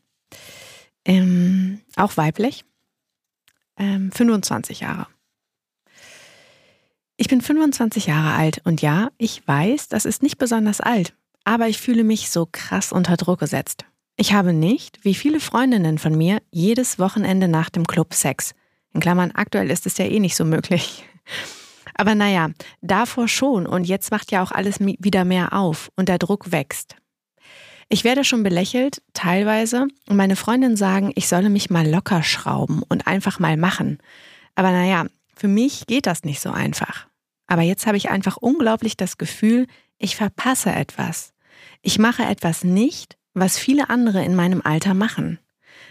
Ähm, 1.04 1.82
auch 1.96 2.16
weiblich. 2.18 2.64
Ähm, 3.78 4.12
25 4.12 4.82
Jahre. 4.82 5.08
Ich 7.16 7.28
bin 7.28 7.42
25 7.42 8.06
Jahre 8.06 8.34
alt 8.36 8.62
und 8.64 8.84
ja, 8.84 9.10
ich 9.18 9.48
weiß, 9.48 9.88
das 9.90 10.06
ist 10.06 10.22
nicht 10.22 10.38
besonders 10.38 10.80
alt, 10.80 11.16
aber 11.48 11.70
ich 11.70 11.80
fühle 11.80 12.04
mich 12.04 12.30
so 12.30 12.46
krass 12.52 12.92
unter 12.92 13.16
Druck 13.16 13.40
gesetzt. 13.40 13.86
Ich 14.18 14.34
habe 14.34 14.52
nicht, 14.52 15.00
wie 15.04 15.16
viele 15.16 15.40
Freundinnen 15.40 15.98
von 15.98 16.14
mir, 16.14 16.42
jedes 16.52 17.00
Wochenende 17.00 17.48
nach 17.48 17.70
dem 17.70 17.88
Club 17.88 18.14
Sex. 18.14 18.54
In 18.94 19.00
Klammern, 19.00 19.32
aktuell 19.34 19.72
ist 19.72 19.86
es 19.86 19.98
ja 19.98 20.04
eh 20.04 20.20
nicht 20.20 20.36
so 20.36 20.44
möglich. 20.44 21.06
Aber 21.94 22.16
naja, 22.16 22.50
davor 22.82 23.30
schon 23.30 23.66
und 23.66 23.86
jetzt 23.86 24.12
macht 24.12 24.30
ja 24.30 24.44
auch 24.44 24.52
alles 24.52 24.82
wieder 24.82 25.24
mehr 25.24 25.54
auf 25.54 25.90
und 25.96 26.10
der 26.10 26.18
Druck 26.18 26.52
wächst. 26.52 26.98
Ich 27.88 28.04
werde 28.04 28.26
schon 28.26 28.44
belächelt, 28.44 29.02
teilweise, 29.14 29.88
und 30.10 30.18
meine 30.18 30.36
Freundinnen 30.36 30.76
sagen, 30.76 31.14
ich 31.16 31.30
solle 31.30 31.50
mich 31.50 31.70
mal 31.70 31.90
locker 31.90 32.24
schrauben 32.24 32.84
und 32.90 33.08
einfach 33.08 33.40
mal 33.40 33.56
machen. 33.56 34.00
Aber 34.56 34.72
naja, 34.72 35.06
für 35.34 35.48
mich 35.48 35.88
geht 35.88 36.08
das 36.08 36.26
nicht 36.26 36.42
so 36.42 36.52
einfach. 36.52 37.08
Aber 37.48 37.62
jetzt 37.62 37.88
habe 37.88 37.96
ich 37.96 38.10
einfach 38.10 38.36
unglaublich 38.36 38.98
das 38.98 39.18
Gefühl, 39.18 39.66
ich 39.98 40.18
verpasse 40.18 40.72
etwas. 40.72 41.34
Ich 41.88 42.00
mache 42.00 42.24
etwas 42.24 42.66
nicht, 42.66 43.18
was 43.34 43.58
viele 43.58 43.90
andere 43.90 44.22
in 44.22 44.36
meinem 44.36 44.62
Alter 44.62 44.94
machen. 44.94 45.40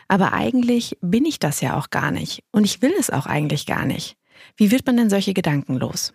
Aber 0.09 0.35
eigentlich 0.35 0.99
bin 1.01 1.25
ich 1.25 1.39
das 1.39 1.63
ja 1.63 1.79
auch 1.79 1.89
gar 1.89 2.11
nicht. 2.11 2.45
Und 2.53 2.65
ich 2.65 2.83
will 2.83 2.93
es 3.01 3.09
auch 3.09 3.25
eigentlich 3.25 3.65
gar 3.65 3.87
nicht. 3.87 4.19
Wie 4.59 4.71
wird 4.71 4.85
man 4.85 4.99
denn 4.99 5.09
solche 5.09 5.33
Gedanken 5.33 5.77
los? 5.79 6.13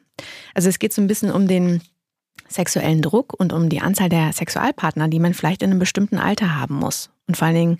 Also 0.54 0.70
es 0.70 0.78
geht 0.78 0.94
so 0.94 1.02
ein 1.02 1.08
bisschen 1.08 1.32
um 1.32 1.48
den 1.48 1.82
sexuellen 2.48 3.02
Druck 3.02 3.34
und 3.34 3.54
um 3.54 3.70
die 3.70 3.82
Anzahl 3.82 4.10
der 4.10 4.32
Sexualpartner, 4.34 5.08
die 5.08 5.20
man 5.20 5.34
vielleicht 5.34 5.63
in 5.63 5.72
einem 5.72 5.80
bestimmten 5.80 6.20
Alter 6.20 6.56
haben 6.60 6.76
muss. 6.76 7.10
Und 7.28 7.38
vor 7.38 7.48
allen 7.48 7.56
Dingen, 7.56 7.78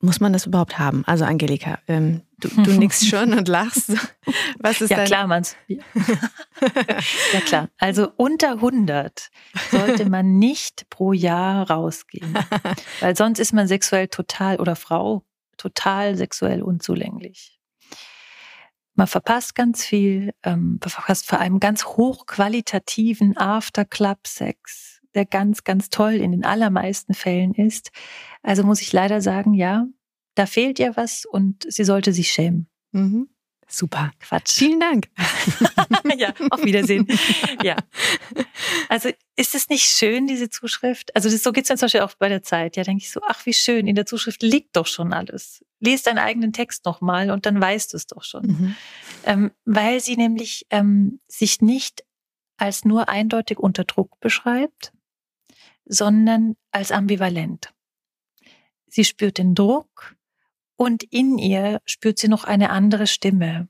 muss 0.00 0.20
man 0.20 0.32
das 0.32 0.46
überhaupt 0.46 0.78
haben? 0.78 1.02
Also 1.04 1.24
Angelika, 1.24 1.80
ähm, 1.88 2.22
du, 2.40 2.48
du 2.48 2.72
nickst 2.78 3.06
schon 3.06 3.32
und 3.32 3.48
lachst. 3.48 3.90
Was 4.58 4.80
ist 4.80 4.90
ja, 4.90 5.04
klar, 5.04 5.26
man's. 5.26 5.56
ja, 5.68 7.40
klar. 7.44 7.68
Also 7.78 8.10
unter 8.16 8.52
100 8.52 9.30
sollte 9.70 10.08
man 10.08 10.38
nicht 10.38 10.88
pro 10.90 11.12
Jahr 11.12 11.70
rausgehen. 11.70 12.34
Weil 13.00 13.16
sonst 13.16 13.38
ist 13.38 13.52
man 13.52 13.68
sexuell 13.68 14.08
total 14.08 14.56
oder 14.60 14.76
Frau 14.76 15.24
total 15.56 16.16
sexuell 16.16 16.62
unzulänglich. 16.62 17.58
Man 18.94 19.06
verpasst 19.06 19.54
ganz 19.54 19.84
viel, 19.84 20.32
ähm, 20.42 20.78
man 20.80 20.90
verpasst 20.90 21.26
vor 21.26 21.38
allem 21.38 21.60
ganz 21.60 21.84
hochqualitativen 21.84 23.36
After-Club-Sex, 23.36 25.02
der 25.14 25.24
ganz, 25.24 25.62
ganz 25.62 25.88
toll 25.88 26.14
in 26.14 26.32
den 26.32 26.44
allermeisten 26.44 27.14
Fällen 27.14 27.54
ist. 27.54 27.92
Also 28.42 28.64
muss 28.64 28.80
ich 28.80 28.92
leider 28.92 29.20
sagen, 29.20 29.54
ja, 29.54 29.86
da 30.38 30.46
fehlt 30.46 30.78
ihr 30.78 30.96
was 30.96 31.24
und 31.24 31.66
sie 31.68 31.84
sollte 31.84 32.12
sich 32.12 32.30
schämen. 32.30 32.68
Mhm. 32.92 33.28
Super. 33.70 34.12
Quatsch. 34.20 34.52
Vielen 34.52 34.80
Dank. 34.80 35.08
ja, 36.16 36.32
auf 36.50 36.64
Wiedersehen. 36.64 37.06
Ja. 37.62 37.76
Also 38.88 39.10
ist 39.36 39.54
es 39.54 39.68
nicht 39.68 39.84
schön, 39.84 40.26
diese 40.26 40.48
Zuschrift? 40.48 41.14
Also 41.14 41.28
das, 41.28 41.42
so 41.42 41.52
geht 41.52 41.64
es 41.64 41.70
mir 41.70 41.76
zum 41.76 41.86
Beispiel 41.86 42.00
auch 42.00 42.14
bei 42.14 42.30
der 42.30 42.42
Zeit. 42.42 42.76
Ja, 42.76 42.82
denke 42.82 43.02
ich 43.02 43.10
so, 43.10 43.20
ach 43.26 43.44
wie 43.44 43.52
schön, 43.52 43.86
in 43.86 43.94
der 43.94 44.06
Zuschrift 44.06 44.42
liegt 44.42 44.74
doch 44.76 44.86
schon 44.86 45.12
alles. 45.12 45.62
Lies 45.80 46.02
deinen 46.02 46.18
eigenen 46.18 46.54
Text 46.54 46.86
nochmal 46.86 47.30
und 47.30 47.44
dann 47.44 47.60
weißt 47.60 47.92
du 47.92 47.98
es 47.98 48.06
doch 48.06 48.24
schon. 48.24 48.46
Mhm. 48.46 48.76
Ähm, 49.24 49.50
weil 49.66 50.00
sie 50.00 50.16
nämlich 50.16 50.66
ähm, 50.70 51.20
sich 51.28 51.60
nicht 51.60 52.04
als 52.56 52.86
nur 52.86 53.08
eindeutig 53.10 53.58
unter 53.58 53.84
Druck 53.84 54.18
beschreibt, 54.20 54.92
sondern 55.84 56.56
als 56.70 56.90
ambivalent. 56.90 57.74
Sie 58.86 59.04
spürt 59.04 59.36
den 59.36 59.54
Druck, 59.54 60.16
und 60.78 61.02
in 61.02 61.38
ihr 61.38 61.82
spürt 61.86 62.20
sie 62.20 62.28
noch 62.28 62.44
eine 62.44 62.70
andere 62.70 63.08
Stimme, 63.08 63.68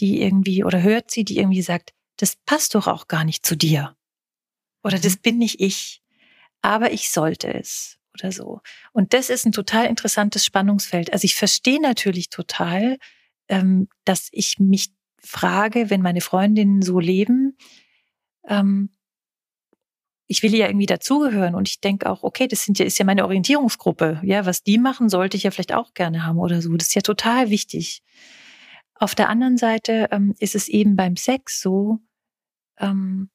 die 0.00 0.20
irgendwie, 0.20 0.64
oder 0.64 0.82
hört 0.82 1.12
sie, 1.12 1.24
die 1.24 1.38
irgendwie 1.38 1.62
sagt, 1.62 1.94
das 2.16 2.34
passt 2.44 2.74
doch 2.74 2.88
auch 2.88 3.06
gar 3.06 3.22
nicht 3.24 3.46
zu 3.46 3.54
dir. 3.54 3.96
Oder 4.82 4.98
das 4.98 5.14
mhm. 5.14 5.20
bin 5.22 5.38
nicht 5.38 5.60
ich. 5.60 6.02
Aber 6.60 6.92
ich 6.92 7.12
sollte 7.12 7.54
es. 7.54 7.98
Oder 8.14 8.32
so. 8.32 8.60
Und 8.92 9.14
das 9.14 9.30
ist 9.30 9.46
ein 9.46 9.52
total 9.52 9.86
interessantes 9.86 10.44
Spannungsfeld. 10.44 11.12
Also 11.12 11.24
ich 11.24 11.36
verstehe 11.36 11.80
natürlich 11.80 12.30
total, 12.30 12.98
ähm, 13.48 13.88
dass 14.04 14.28
ich 14.32 14.58
mich 14.58 14.92
frage, 15.18 15.88
wenn 15.88 16.02
meine 16.02 16.20
Freundinnen 16.20 16.82
so 16.82 16.98
leben, 16.98 17.56
ähm, 18.48 18.90
ich 20.32 20.42
will 20.42 20.54
ja 20.54 20.66
irgendwie 20.66 20.86
dazugehören 20.86 21.54
und 21.54 21.68
ich 21.68 21.80
denke 21.82 22.08
auch, 22.08 22.22
okay, 22.22 22.48
das 22.48 22.64
sind 22.64 22.78
ja, 22.78 22.86
ist 22.86 22.98
ja 22.98 23.04
meine 23.04 23.24
Orientierungsgruppe. 23.26 24.22
Ja, 24.24 24.46
was 24.46 24.62
die 24.62 24.78
machen, 24.78 25.10
sollte 25.10 25.36
ich 25.36 25.42
ja 25.42 25.50
vielleicht 25.50 25.74
auch 25.74 25.92
gerne 25.92 26.24
haben 26.24 26.38
oder 26.38 26.62
so. 26.62 26.74
Das 26.74 26.88
ist 26.88 26.94
ja 26.94 27.02
total 27.02 27.50
wichtig. 27.50 28.02
Auf 28.94 29.14
der 29.14 29.28
anderen 29.28 29.58
Seite 29.58 30.08
ähm, 30.10 30.34
ist 30.38 30.54
es 30.54 30.68
eben 30.68 30.96
beim 30.96 31.16
Sex 31.16 31.60
so, 31.60 31.98
ähm, 32.78 33.28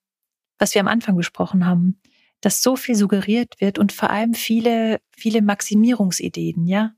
was 0.58 0.74
wir 0.74 0.82
am 0.82 0.88
Anfang 0.88 1.16
besprochen 1.16 1.68
haben, 1.68 2.02
dass 2.42 2.64
so 2.64 2.76
viel 2.76 2.96
suggeriert 2.96 3.54
wird 3.60 3.78
und 3.78 3.92
vor 3.92 4.10
allem 4.10 4.34
viele, 4.34 5.00
viele 5.16 5.44
Maximierungsideen, 5.44 6.66
ja. 6.66 6.94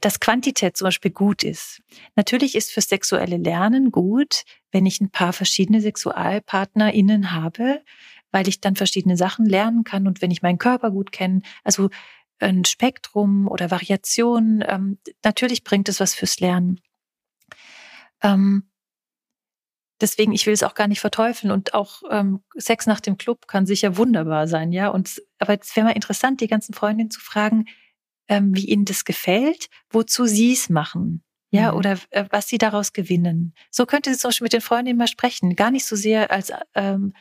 Dass 0.00 0.18
Quantität 0.18 0.76
zum 0.76 0.86
Beispiel 0.86 1.12
gut 1.12 1.44
ist. 1.44 1.80
Natürlich 2.16 2.56
ist 2.56 2.72
für 2.72 2.80
sexuelle 2.80 3.36
Lernen 3.36 3.92
gut, 3.92 4.42
wenn 4.72 4.84
ich 4.84 5.00
ein 5.00 5.10
paar 5.10 5.32
verschiedene 5.32 5.80
SexualpartnerInnen 5.80 7.30
habe, 7.30 7.80
weil 8.34 8.48
ich 8.48 8.60
dann 8.60 8.74
verschiedene 8.74 9.16
Sachen 9.16 9.46
lernen 9.46 9.84
kann 9.84 10.08
und 10.08 10.20
wenn 10.20 10.32
ich 10.32 10.42
meinen 10.42 10.58
Körper 10.58 10.90
gut 10.90 11.12
kenne, 11.12 11.40
also 11.62 11.88
ein 12.40 12.64
Spektrum 12.64 13.46
oder 13.46 13.70
Variation, 13.70 14.64
ähm, 14.66 14.98
natürlich 15.22 15.62
bringt 15.62 15.88
es 15.88 16.00
was 16.00 16.16
fürs 16.16 16.40
Lernen. 16.40 16.80
Ähm, 18.22 18.68
deswegen, 20.00 20.32
ich 20.32 20.46
will 20.46 20.52
es 20.52 20.64
auch 20.64 20.74
gar 20.74 20.88
nicht 20.88 20.98
verteufeln 20.98 21.52
und 21.52 21.74
auch 21.74 22.02
ähm, 22.10 22.42
Sex 22.56 22.86
nach 22.86 22.98
dem 22.98 23.18
Club 23.18 23.46
kann 23.46 23.66
sicher 23.66 23.96
wunderbar 23.96 24.48
sein, 24.48 24.72
ja. 24.72 24.88
Und 24.88 25.22
aber 25.38 25.56
es 25.60 25.76
wäre 25.76 25.86
mal 25.86 25.92
interessant, 25.92 26.40
die 26.40 26.48
ganzen 26.48 26.74
Freundinnen 26.74 27.12
zu 27.12 27.20
fragen, 27.20 27.66
ähm, 28.26 28.50
wie 28.56 28.66
ihnen 28.66 28.84
das 28.84 29.04
gefällt, 29.04 29.68
wozu 29.90 30.26
sie 30.26 30.54
es 30.54 30.68
machen. 30.68 31.22
Ja, 31.52 31.70
mhm. 31.70 31.78
oder 31.78 31.98
äh, 32.10 32.24
was 32.30 32.48
sie 32.48 32.58
daraus 32.58 32.92
gewinnen. 32.92 33.54
So 33.70 33.86
könnte 33.86 34.12
sie 34.12 34.18
zum 34.18 34.30
Beispiel 34.30 34.46
mit 34.46 34.54
den 34.54 34.60
Freundinnen 34.60 34.98
mal 34.98 35.06
sprechen. 35.06 35.54
Gar 35.54 35.70
nicht 35.70 35.84
so 35.84 35.94
sehr 35.94 36.32
als 36.32 36.52
ähm, 36.74 37.12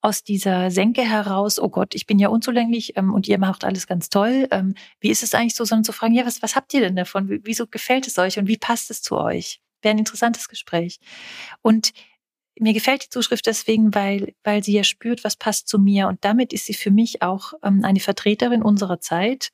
aus 0.00 0.22
dieser 0.22 0.70
Senke 0.70 1.02
heraus, 1.02 1.58
oh 1.58 1.68
Gott, 1.68 1.94
ich 1.94 2.06
bin 2.06 2.18
ja 2.18 2.28
unzulänglich 2.28 2.96
ähm, 2.96 3.12
und 3.12 3.28
ihr 3.28 3.38
macht 3.38 3.64
alles 3.64 3.86
ganz 3.86 4.08
toll. 4.08 4.48
Ähm, 4.50 4.74
wie 5.00 5.10
ist 5.10 5.22
es 5.22 5.34
eigentlich 5.34 5.54
so, 5.54 5.64
sondern 5.64 5.84
zu 5.84 5.92
fragen, 5.92 6.14
ja, 6.14 6.24
was, 6.26 6.42
was 6.42 6.56
habt 6.56 6.72
ihr 6.74 6.80
denn 6.80 6.96
davon? 6.96 7.40
Wieso 7.44 7.66
gefällt 7.66 8.06
es 8.06 8.18
euch 8.18 8.38
und 8.38 8.46
wie 8.46 8.56
passt 8.56 8.90
es 8.90 9.02
zu 9.02 9.16
euch? 9.18 9.60
Wäre 9.82 9.94
ein 9.94 9.98
interessantes 9.98 10.48
Gespräch. 10.48 10.98
Und 11.62 11.92
mir 12.58 12.72
gefällt 12.72 13.04
die 13.04 13.08
Zuschrift 13.10 13.46
deswegen, 13.46 13.94
weil, 13.94 14.34
weil 14.44 14.62
sie 14.62 14.72
ja 14.72 14.84
spürt, 14.84 15.24
was 15.24 15.36
passt 15.36 15.68
zu 15.68 15.78
mir. 15.78 16.08
Und 16.08 16.24
damit 16.24 16.52
ist 16.52 16.66
sie 16.66 16.74
für 16.74 16.90
mich 16.90 17.22
auch 17.22 17.52
ähm, 17.62 17.84
eine 17.84 18.00
Vertreterin 18.00 18.62
unserer 18.62 19.00
Zeit. 19.00 19.50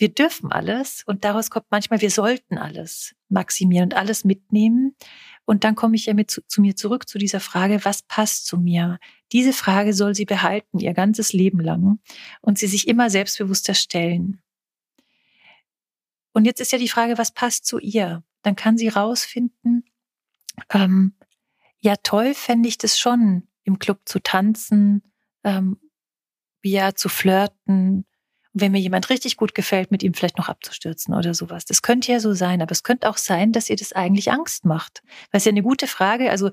Wir 0.00 0.08
dürfen 0.08 0.50
alles 0.50 1.02
und 1.04 1.24
daraus 1.24 1.50
kommt 1.50 1.66
manchmal, 1.68 2.00
wir 2.00 2.10
sollten 2.10 2.56
alles 2.56 3.14
maximieren 3.28 3.90
und 3.90 3.94
alles 3.94 4.24
mitnehmen. 4.24 4.96
Und 5.44 5.62
dann 5.62 5.74
komme 5.74 5.94
ich 5.94 6.06
ja 6.06 6.14
mit 6.14 6.30
zu, 6.30 6.40
zu 6.46 6.62
mir 6.62 6.74
zurück 6.74 7.06
zu 7.06 7.18
dieser 7.18 7.38
Frage, 7.38 7.84
was 7.84 8.00
passt 8.00 8.46
zu 8.46 8.56
mir? 8.56 8.98
Diese 9.30 9.52
Frage 9.52 9.92
soll 9.92 10.14
sie 10.14 10.24
behalten, 10.24 10.78
ihr 10.78 10.94
ganzes 10.94 11.34
Leben 11.34 11.60
lang, 11.60 11.98
und 12.40 12.58
sie 12.58 12.66
sich 12.66 12.88
immer 12.88 13.10
selbstbewusster 13.10 13.74
stellen. 13.74 14.40
Und 16.32 16.46
jetzt 16.46 16.62
ist 16.62 16.72
ja 16.72 16.78
die 16.78 16.88
Frage, 16.88 17.18
was 17.18 17.34
passt 17.34 17.66
zu 17.66 17.78
ihr? 17.78 18.24
Dann 18.40 18.56
kann 18.56 18.78
sie 18.78 18.88
rausfinden, 18.88 19.84
ähm, 20.70 21.12
ja 21.80 21.96
toll 21.96 22.32
fände 22.32 22.70
ich 22.70 22.78
das 22.78 22.98
schon, 22.98 23.48
im 23.64 23.78
Club 23.78 24.00
zu 24.06 24.18
tanzen, 24.18 25.02
ähm, 25.44 25.78
ja 26.62 26.94
zu 26.94 27.10
flirten, 27.10 28.06
wenn 28.60 28.72
mir 28.72 28.80
jemand 28.80 29.10
richtig 29.10 29.36
gut 29.36 29.54
gefällt, 29.54 29.90
mit 29.90 30.02
ihm 30.02 30.14
vielleicht 30.14 30.38
noch 30.38 30.48
abzustürzen 30.48 31.14
oder 31.14 31.34
sowas. 31.34 31.64
Das 31.64 31.82
könnte 31.82 32.12
ja 32.12 32.20
so 32.20 32.32
sein, 32.32 32.62
aber 32.62 32.72
es 32.72 32.82
könnte 32.82 33.08
auch 33.08 33.16
sein, 33.16 33.52
dass 33.52 33.70
ihr 33.70 33.76
das 33.76 33.92
eigentlich 33.92 34.30
Angst 34.30 34.64
macht. 34.64 35.02
Weil 35.30 35.38
es 35.38 35.44
ja 35.44 35.50
eine 35.50 35.62
gute 35.62 35.86
Frage, 35.86 36.30
also 36.30 36.50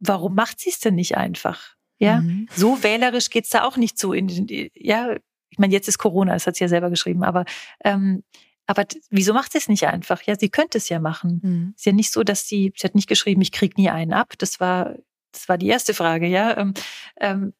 warum 0.00 0.34
macht 0.34 0.60
sie 0.60 0.70
es 0.70 0.80
denn 0.80 0.94
nicht 0.94 1.16
einfach? 1.16 1.74
Ja, 1.98 2.20
mhm. 2.20 2.48
so 2.54 2.82
wählerisch 2.82 3.30
geht's 3.30 3.50
da 3.50 3.64
auch 3.64 3.76
nicht 3.76 3.98
zu. 3.98 4.12
In, 4.12 4.70
ja, 4.74 5.16
ich 5.50 5.58
meine, 5.58 5.72
jetzt 5.72 5.88
ist 5.88 5.98
Corona, 5.98 6.34
das 6.34 6.46
hat 6.46 6.56
sie 6.56 6.64
ja 6.64 6.68
selber 6.68 6.90
geschrieben, 6.90 7.22
aber 7.22 7.44
ähm, 7.84 8.22
aber 8.66 8.86
wieso 9.10 9.34
macht 9.34 9.52
sie 9.52 9.58
es 9.58 9.68
nicht 9.68 9.86
einfach? 9.86 10.22
Ja, 10.22 10.36
sie 10.38 10.48
könnte 10.48 10.78
es 10.78 10.88
ja 10.88 10.98
machen. 10.98 11.40
Mhm. 11.42 11.74
Ist 11.76 11.84
ja 11.84 11.92
nicht 11.92 12.12
so, 12.12 12.22
dass 12.22 12.48
sie, 12.48 12.72
sie 12.76 12.86
hat 12.86 12.94
nicht 12.94 13.08
geschrieben, 13.08 13.42
ich 13.42 13.52
krieg 13.52 13.76
nie 13.76 13.90
einen 13.90 14.12
ab. 14.12 14.34
Das 14.38 14.58
war, 14.58 14.94
das 15.32 15.48
war 15.48 15.58
die 15.58 15.66
erste 15.66 15.92
Frage, 15.92 16.26
ja. 16.26 16.56
Ähm, 16.56 16.74
ähm, 17.20 17.52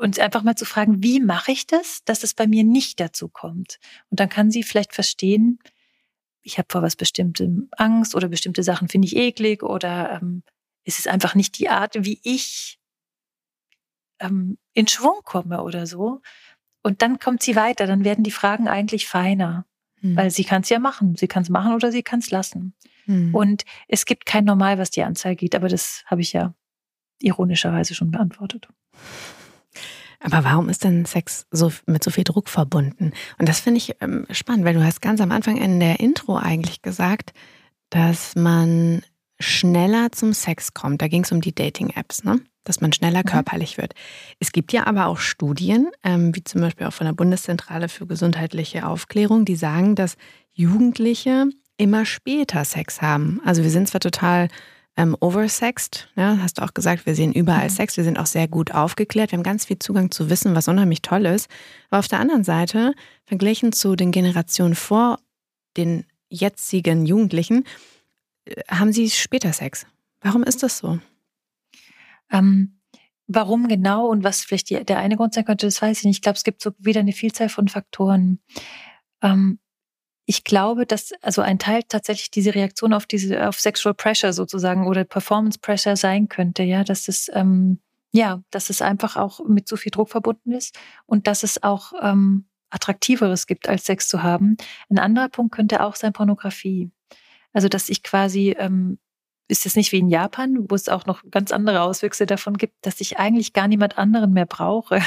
und 0.00 0.18
einfach 0.18 0.42
mal 0.42 0.56
zu 0.56 0.64
fragen, 0.64 1.02
wie 1.02 1.20
mache 1.20 1.52
ich 1.52 1.66
das, 1.66 2.02
dass 2.04 2.24
es 2.24 2.32
bei 2.32 2.46
mir 2.46 2.64
nicht 2.64 3.00
dazu 3.00 3.28
kommt? 3.28 3.78
Und 4.08 4.18
dann 4.18 4.30
kann 4.30 4.50
sie 4.50 4.62
vielleicht 4.62 4.94
verstehen, 4.94 5.58
ich 6.42 6.56
habe 6.56 6.68
vor 6.70 6.82
was 6.82 6.96
Bestimmtem 6.96 7.68
Angst 7.76 8.14
oder 8.14 8.28
bestimmte 8.28 8.62
Sachen 8.62 8.88
finde 8.88 9.06
ich 9.06 9.16
eklig 9.16 9.62
oder 9.62 10.20
ähm, 10.20 10.42
es 10.84 10.98
ist 10.98 11.06
einfach 11.06 11.34
nicht 11.34 11.58
die 11.58 11.68
Art, 11.68 11.96
wie 12.00 12.18
ich 12.22 12.78
ähm, 14.20 14.56
in 14.72 14.88
Schwung 14.88 15.20
komme 15.22 15.62
oder 15.62 15.86
so. 15.86 16.22
Und 16.82 17.02
dann 17.02 17.18
kommt 17.18 17.42
sie 17.42 17.54
weiter, 17.54 17.86
dann 17.86 18.02
werden 18.02 18.24
die 18.24 18.30
Fragen 18.30 18.68
eigentlich 18.68 19.06
feiner, 19.06 19.66
hm. 19.96 20.16
weil 20.16 20.30
sie 20.30 20.44
kann 20.44 20.62
es 20.62 20.70
ja 20.70 20.78
machen. 20.78 21.14
Sie 21.16 21.28
kann 21.28 21.42
es 21.42 21.50
machen 21.50 21.74
oder 21.74 21.92
sie 21.92 22.02
kann 22.02 22.20
es 22.20 22.30
lassen. 22.30 22.74
Hm. 23.04 23.34
Und 23.34 23.64
es 23.86 24.06
gibt 24.06 24.24
kein 24.24 24.44
Normal, 24.44 24.78
was 24.78 24.90
die 24.90 25.02
Anzahl 25.02 25.36
geht, 25.36 25.54
aber 25.54 25.68
das 25.68 26.04
habe 26.06 26.22
ich 26.22 26.32
ja 26.32 26.54
ironischerweise 27.18 27.94
schon 27.94 28.10
beantwortet. 28.10 28.66
Aber 30.20 30.44
warum 30.44 30.68
ist 30.68 30.84
denn 30.84 31.06
Sex 31.06 31.46
so 31.50 31.72
mit 31.86 32.04
so 32.04 32.10
viel 32.10 32.24
Druck 32.24 32.48
verbunden? 32.48 33.12
Und 33.38 33.48
das 33.48 33.60
finde 33.60 33.78
ich 33.78 33.96
ähm, 34.00 34.26
spannend, 34.30 34.64
weil 34.64 34.74
du 34.74 34.84
hast 34.84 35.00
ganz 35.00 35.20
am 35.20 35.32
Anfang 35.32 35.56
in 35.56 35.80
der 35.80 36.00
Intro 36.00 36.36
eigentlich 36.36 36.82
gesagt, 36.82 37.32
dass 37.88 38.36
man 38.36 39.02
schneller 39.40 40.12
zum 40.12 40.32
Sex 40.34 40.74
kommt. 40.74 41.00
Da 41.00 41.08
ging 41.08 41.24
es 41.24 41.32
um 41.32 41.40
die 41.40 41.54
Dating-Apps, 41.54 42.24
ne? 42.24 42.40
dass 42.64 42.80
man 42.80 42.92
schneller 42.92 43.20
mhm. 43.20 43.28
körperlich 43.30 43.78
wird. 43.78 43.94
Es 44.38 44.52
gibt 44.52 44.72
ja 44.72 44.86
aber 44.86 45.06
auch 45.06 45.18
Studien, 45.18 45.88
ähm, 46.04 46.34
wie 46.34 46.44
zum 46.44 46.60
Beispiel 46.60 46.86
auch 46.86 46.92
von 46.92 47.06
der 47.06 47.14
Bundeszentrale 47.14 47.88
für 47.88 48.06
gesundheitliche 48.06 48.86
Aufklärung, 48.86 49.46
die 49.46 49.56
sagen, 49.56 49.94
dass 49.94 50.16
Jugendliche 50.52 51.46
immer 51.78 52.04
später 52.04 52.64
Sex 52.66 53.00
haben. 53.00 53.40
Also 53.44 53.62
wir 53.62 53.70
sind 53.70 53.88
zwar 53.88 54.00
total 54.00 54.48
ähm, 55.00 55.16
oversexed, 55.18 56.08
ja, 56.14 56.36
hast 56.42 56.58
du 56.58 56.62
auch 56.62 56.74
gesagt, 56.74 57.06
wir 57.06 57.14
sehen 57.14 57.32
überall 57.32 57.64
mhm. 57.64 57.70
Sex, 57.70 57.96
wir 57.96 58.04
sind 58.04 58.18
auch 58.18 58.26
sehr 58.26 58.48
gut 58.48 58.72
aufgeklärt, 58.72 59.32
wir 59.32 59.38
haben 59.38 59.42
ganz 59.42 59.64
viel 59.64 59.78
Zugang 59.78 60.10
zu 60.10 60.28
Wissen, 60.28 60.54
was 60.54 60.68
unheimlich 60.68 61.00
toll 61.00 61.24
ist. 61.24 61.48
Aber 61.88 62.00
auf 62.00 62.08
der 62.08 62.20
anderen 62.20 62.44
Seite, 62.44 62.92
verglichen 63.24 63.72
zu 63.72 63.96
den 63.96 64.10
Generationen 64.10 64.74
vor 64.74 65.18
den 65.78 66.04
jetzigen 66.28 67.06
Jugendlichen, 67.06 67.64
äh, 68.44 68.62
haben 68.68 68.92
sie 68.92 69.08
später 69.08 69.54
Sex. 69.54 69.86
Warum 70.20 70.42
ist 70.42 70.62
das 70.62 70.76
so? 70.76 70.98
Ähm, 72.30 72.78
warum 73.26 73.68
genau 73.68 74.06
und 74.06 74.22
was 74.22 74.42
vielleicht 74.42 74.68
die, 74.68 74.84
der 74.84 74.98
eine 74.98 75.16
Grund 75.16 75.32
sein 75.32 75.46
könnte, 75.46 75.66
das 75.66 75.80
weiß 75.80 76.00
ich 76.00 76.04
nicht. 76.04 76.16
Ich 76.18 76.22
glaube, 76.22 76.36
es 76.36 76.44
gibt 76.44 76.60
so 76.60 76.72
wieder 76.78 77.00
eine 77.00 77.12
Vielzahl 77.12 77.48
von 77.48 77.68
Faktoren. 77.68 78.38
Ähm, 79.22 79.60
ich 80.30 80.44
glaube, 80.44 80.86
dass 80.86 81.12
also 81.22 81.42
ein 81.42 81.58
Teil 81.58 81.82
tatsächlich 81.82 82.30
diese 82.30 82.54
Reaktion 82.54 82.92
auf 82.92 83.04
diese 83.04 83.48
auf 83.48 83.58
Sexual 83.58 83.94
Pressure 83.94 84.32
sozusagen 84.32 84.86
oder 84.86 85.02
Performance 85.02 85.58
Pressure 85.58 85.96
sein 85.96 86.28
könnte, 86.28 86.62
ja, 86.62 86.84
dass 86.84 87.08
es 87.08 87.28
ähm, 87.34 87.80
ja, 88.12 88.40
dass 88.52 88.70
es 88.70 88.80
einfach 88.80 89.16
auch 89.16 89.40
mit 89.48 89.66
so 89.66 89.76
viel 89.76 89.90
Druck 89.90 90.08
verbunden 90.08 90.52
ist 90.52 90.78
und 91.06 91.26
dass 91.26 91.42
es 91.42 91.64
auch 91.64 91.94
ähm, 92.00 92.44
attraktiveres 92.70 93.48
gibt, 93.48 93.68
als 93.68 93.86
Sex 93.86 94.08
zu 94.08 94.22
haben. 94.22 94.56
Ein 94.88 95.00
anderer 95.00 95.30
Punkt 95.30 95.52
könnte 95.52 95.82
auch 95.82 95.96
sein 95.96 96.12
Pornografie. 96.12 96.92
Also 97.52 97.68
dass 97.68 97.88
ich 97.88 98.04
quasi 98.04 98.54
ähm, 98.56 99.00
ist 99.48 99.66
es 99.66 99.74
nicht 99.74 99.90
wie 99.90 99.98
in 99.98 100.08
Japan, 100.08 100.70
wo 100.70 100.76
es 100.76 100.88
auch 100.88 101.06
noch 101.06 101.24
ganz 101.32 101.50
andere 101.50 101.82
Auswüchse 101.82 102.24
davon 102.26 102.56
gibt, 102.56 102.86
dass 102.86 103.00
ich 103.00 103.18
eigentlich 103.18 103.52
gar 103.52 103.66
niemand 103.66 103.98
anderen 103.98 104.32
mehr 104.32 104.46
brauche, 104.46 105.00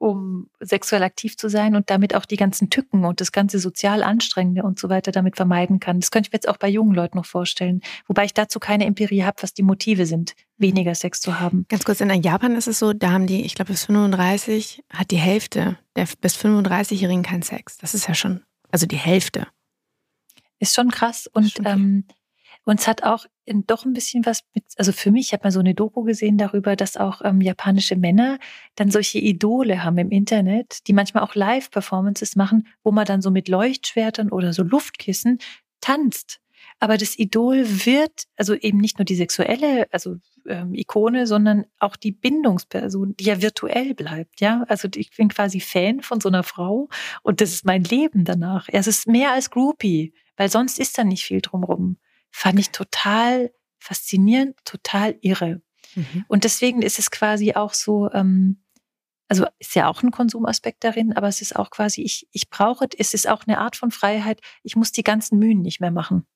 um 0.00 0.48
sexuell 0.60 1.02
aktiv 1.02 1.36
zu 1.36 1.50
sein 1.50 1.76
und 1.76 1.90
damit 1.90 2.14
auch 2.14 2.24
die 2.24 2.36
ganzen 2.36 2.70
Tücken 2.70 3.04
und 3.04 3.20
das 3.20 3.32
ganze 3.32 3.58
sozial 3.58 4.02
Anstrengende 4.02 4.62
und 4.62 4.78
so 4.78 4.88
weiter 4.88 5.12
damit 5.12 5.36
vermeiden 5.36 5.78
kann. 5.78 6.00
Das 6.00 6.10
könnte 6.10 6.28
ich 6.28 6.32
mir 6.32 6.38
jetzt 6.38 6.48
auch 6.48 6.56
bei 6.56 6.68
jungen 6.68 6.94
Leuten 6.94 7.18
noch 7.18 7.26
vorstellen. 7.26 7.82
Wobei 8.06 8.24
ich 8.24 8.32
dazu 8.32 8.58
keine 8.58 8.86
Empirie 8.86 9.24
habe, 9.24 9.42
was 9.42 9.52
die 9.52 9.62
Motive 9.62 10.06
sind, 10.06 10.34
weniger 10.56 10.94
Sex 10.94 11.20
zu 11.20 11.38
haben. 11.38 11.66
Ganz 11.68 11.84
kurz, 11.84 12.00
in 12.00 12.10
Japan 12.22 12.56
ist 12.56 12.66
es 12.66 12.78
so, 12.78 12.94
da 12.94 13.10
haben 13.10 13.26
die, 13.26 13.42
ich 13.44 13.54
glaube, 13.54 13.72
bis 13.72 13.84
35 13.84 14.82
hat 14.90 15.10
die 15.10 15.18
Hälfte 15.18 15.76
der 15.96 16.08
bis 16.22 16.34
35-Jährigen 16.36 17.22
keinen 17.22 17.42
Sex. 17.42 17.76
Das 17.76 17.92
ist 17.94 18.08
ja 18.08 18.14
schon, 18.14 18.42
also 18.70 18.86
die 18.86 18.96
Hälfte. 18.96 19.48
Ist 20.60 20.74
schon 20.74 20.90
krass. 20.90 21.26
Und 21.26 21.60
ähm, 21.66 22.04
und 22.70 22.78
es 22.78 22.86
hat 22.86 23.02
auch 23.02 23.26
doch 23.66 23.84
ein 23.84 23.94
bisschen 23.94 24.24
was 24.24 24.44
mit, 24.54 24.62
also 24.76 24.92
für 24.92 25.10
mich, 25.10 25.26
ich 25.26 25.32
habe 25.32 25.42
mal 25.42 25.50
so 25.50 25.58
eine 25.58 25.74
Doku 25.74 26.04
gesehen 26.04 26.38
darüber, 26.38 26.76
dass 26.76 26.96
auch 26.96 27.20
ähm, 27.24 27.40
japanische 27.40 27.96
Männer 27.96 28.38
dann 28.76 28.92
solche 28.92 29.18
Idole 29.18 29.82
haben 29.82 29.98
im 29.98 30.12
Internet, 30.12 30.86
die 30.86 30.92
manchmal 30.92 31.24
auch 31.24 31.34
Live-Performances 31.34 32.36
machen, 32.36 32.68
wo 32.84 32.92
man 32.92 33.06
dann 33.06 33.22
so 33.22 33.32
mit 33.32 33.48
Leuchtschwertern 33.48 34.30
oder 34.30 34.52
so 34.52 34.62
Luftkissen 34.62 35.38
tanzt. 35.80 36.38
Aber 36.78 36.96
das 36.96 37.18
Idol 37.18 37.64
wird, 37.66 38.26
also 38.36 38.54
eben 38.54 38.78
nicht 38.78 39.00
nur 39.00 39.04
die 39.04 39.16
sexuelle, 39.16 39.88
also 39.90 40.18
ähm, 40.46 40.72
Ikone, 40.72 41.26
sondern 41.26 41.64
auch 41.80 41.96
die 41.96 42.12
Bindungsperson, 42.12 43.16
die 43.18 43.24
ja 43.24 43.42
virtuell 43.42 43.94
bleibt, 43.94 44.40
ja. 44.40 44.64
Also 44.68 44.86
ich 44.94 45.10
bin 45.16 45.28
quasi 45.28 45.58
Fan 45.58 46.02
von 46.02 46.20
so 46.20 46.28
einer 46.28 46.44
Frau 46.44 46.88
und 47.24 47.40
das 47.40 47.50
ist 47.50 47.64
mein 47.64 47.82
Leben 47.82 48.24
danach. 48.24 48.68
Es 48.70 48.86
ist 48.86 49.08
mehr 49.08 49.32
als 49.32 49.50
Groupie, 49.50 50.14
weil 50.36 50.48
sonst 50.48 50.78
ist 50.78 50.96
da 50.96 51.02
nicht 51.02 51.24
viel 51.24 51.40
drumrum 51.40 51.96
fand 52.30 52.58
ich 52.58 52.70
total 52.70 53.52
faszinierend, 53.78 54.56
total 54.64 55.16
irre. 55.20 55.62
Mhm. 55.94 56.24
Und 56.28 56.44
deswegen 56.44 56.82
ist 56.82 56.98
es 56.98 57.10
quasi 57.10 57.54
auch 57.54 57.74
so, 57.74 58.10
ähm, 58.12 58.62
also 59.28 59.46
ist 59.58 59.74
ja 59.74 59.88
auch 59.88 60.02
ein 60.02 60.10
Konsumaspekt 60.10 60.84
darin, 60.84 61.12
aber 61.12 61.28
es 61.28 61.40
ist 61.40 61.56
auch 61.56 61.70
quasi, 61.70 62.02
ich, 62.02 62.28
ich 62.32 62.50
brauche, 62.50 62.88
es 62.98 63.14
ist 63.14 63.28
auch 63.28 63.46
eine 63.46 63.58
Art 63.58 63.76
von 63.76 63.90
Freiheit, 63.90 64.40
ich 64.62 64.76
muss 64.76 64.92
die 64.92 65.04
ganzen 65.04 65.38
Mühen 65.38 65.62
nicht 65.62 65.80
mehr 65.80 65.90
machen, 65.90 66.26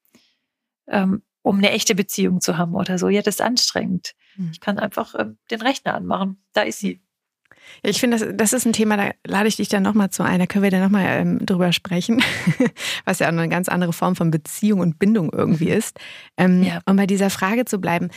ähm, 0.87 1.23
um 1.43 1.59
eine 1.59 1.71
echte 1.71 1.95
Beziehung 1.95 2.41
zu 2.41 2.57
haben 2.57 2.75
oder 2.75 2.99
so. 2.99 3.09
Ja, 3.09 3.21
das 3.21 3.37
ist 3.37 3.41
anstrengend. 3.41 4.15
Mhm. 4.37 4.51
Ich 4.53 4.61
kann 4.61 4.79
einfach 4.79 5.15
äh, 5.15 5.27
den 5.51 5.61
Rechner 5.61 5.95
anmachen. 5.95 6.43
Da 6.53 6.63
ist 6.63 6.79
sie. 6.79 7.04
Ich 7.83 8.01
finde, 8.01 8.19
das, 8.19 8.29
das 8.35 8.53
ist 8.53 8.67
ein 8.67 8.73
Thema, 8.73 8.97
da 8.97 9.11
lade 9.27 9.49
ich 9.49 9.57
dich 9.57 9.69
dann 9.69 9.83
nochmal 9.83 10.11
zu 10.11 10.23
ein, 10.23 10.39
da 10.39 10.47
können 10.47 10.63
wir 10.63 10.71
dann 10.71 10.83
nochmal 10.83 11.07
ähm, 11.09 11.45
drüber 11.45 11.73
sprechen, 11.73 12.23
was 13.05 13.19
ja 13.19 13.27
auch 13.27 13.33
eine 13.33 13.49
ganz 13.49 13.69
andere 13.69 13.93
Form 13.93 14.17
von 14.17 14.31
Beziehung 14.31 14.81
und 14.81 14.99
Bindung 14.99 15.31
irgendwie 15.33 15.67
mhm. 15.67 15.79
ist. 15.79 15.99
Ähm, 16.37 16.63
ja. 16.63 16.81
Um 16.87 16.97
bei 16.97 17.07
dieser 17.07 17.31
Frage 17.31 17.65
zu 17.65 17.81
bleiben. 17.81 18.11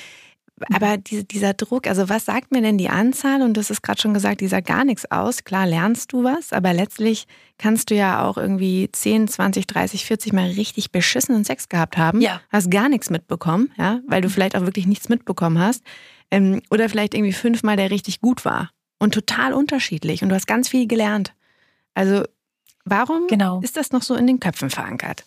Aber 0.74 0.98
diese, 0.98 1.24
dieser 1.24 1.54
Druck, 1.54 1.86
also 1.86 2.10
was 2.10 2.26
sagt 2.26 2.52
mir 2.52 2.62
denn 2.62 2.80
die 2.80 2.90
Anzahl? 2.90 3.44
Und 3.44 3.58
das 3.58 3.70
ist 3.70 3.84
gerade 3.84 4.02
schon 4.02 4.16
gesagt, 4.16 4.42
die 4.42 4.48
sagt 4.48 4.68
gar 4.68 4.86
nichts 4.86 5.10
aus. 5.12 5.44
Klar 5.44 5.68
lernst 5.68 6.14
du 6.14 6.24
was, 6.24 6.52
aber 6.52 6.74
letztlich 6.74 7.28
kannst 7.60 7.92
du 7.92 7.96
ja 7.96 8.24
auch 8.26 8.38
irgendwie 8.38 8.90
10, 8.92 9.28
20, 9.28 9.68
30, 9.68 10.06
40 10.06 10.34
Mal 10.34 10.50
richtig 10.50 10.92
beschissenen 10.92 11.44
Sex 11.44 11.70
gehabt 11.70 11.98
haben. 11.98 12.22
Ja. 12.22 12.42
Hast 12.50 12.72
gar 12.72 12.90
nichts 12.90 13.12
mitbekommen, 13.12 13.72
ja, 13.78 14.00
weil 14.08 14.22
du 14.22 14.30
mhm. 14.30 14.32
vielleicht 14.32 14.56
auch 14.56 14.62
wirklich 14.62 14.88
nichts 14.88 15.10
mitbekommen 15.10 15.60
hast. 15.60 15.84
Ähm, 16.32 16.62
oder 16.72 16.90
vielleicht 16.90 17.14
irgendwie 17.14 17.34
fünfmal, 17.34 17.78
der 17.78 17.92
richtig 17.92 18.20
gut 18.20 18.44
war 18.44 18.72
und 19.00 19.14
total 19.14 19.54
unterschiedlich 19.54 20.24
und 20.24 20.30
du 20.30 20.36
hast 20.36 20.48
ganz 20.48 20.70
viel 20.70 20.88
gelernt. 20.88 21.34
Also 21.94 22.24
warum 22.86 23.28
genau. 23.28 23.60
ist 23.62 23.78
das 23.78 23.92
noch 23.92 24.02
so 24.02 24.16
in 24.16 24.28
den 24.28 24.40
Köpfen 24.40 24.70
verankert? 24.70 25.26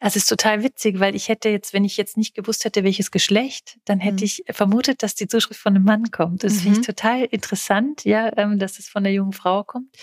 Es 0.00 0.16
ist 0.16 0.26
total 0.26 0.62
witzig, 0.62 1.00
weil 1.00 1.14
ich 1.14 1.28
hätte 1.28 1.48
jetzt, 1.48 1.72
wenn 1.72 1.84
ich 1.84 1.96
jetzt 1.96 2.16
nicht 2.16 2.34
gewusst 2.34 2.64
hätte, 2.64 2.84
welches 2.84 3.10
Geschlecht, 3.10 3.78
dann 3.84 3.98
hätte 3.98 4.18
mhm. 4.18 4.24
ich 4.24 4.44
vermutet, 4.50 5.02
dass 5.02 5.14
die 5.14 5.28
Zuschrift 5.28 5.60
von 5.60 5.74
einem 5.74 5.84
Mann 5.84 6.10
kommt. 6.10 6.44
Das 6.44 6.54
mhm. 6.54 6.58
finde 6.58 6.80
ich 6.80 6.86
total 6.86 7.24
interessant, 7.24 8.04
ja, 8.04 8.30
ähm, 8.36 8.58
dass 8.58 8.78
es 8.78 8.88
von 8.88 9.04
der 9.04 9.12
jungen 9.12 9.32
Frau 9.32 9.64
kommt, 9.64 9.96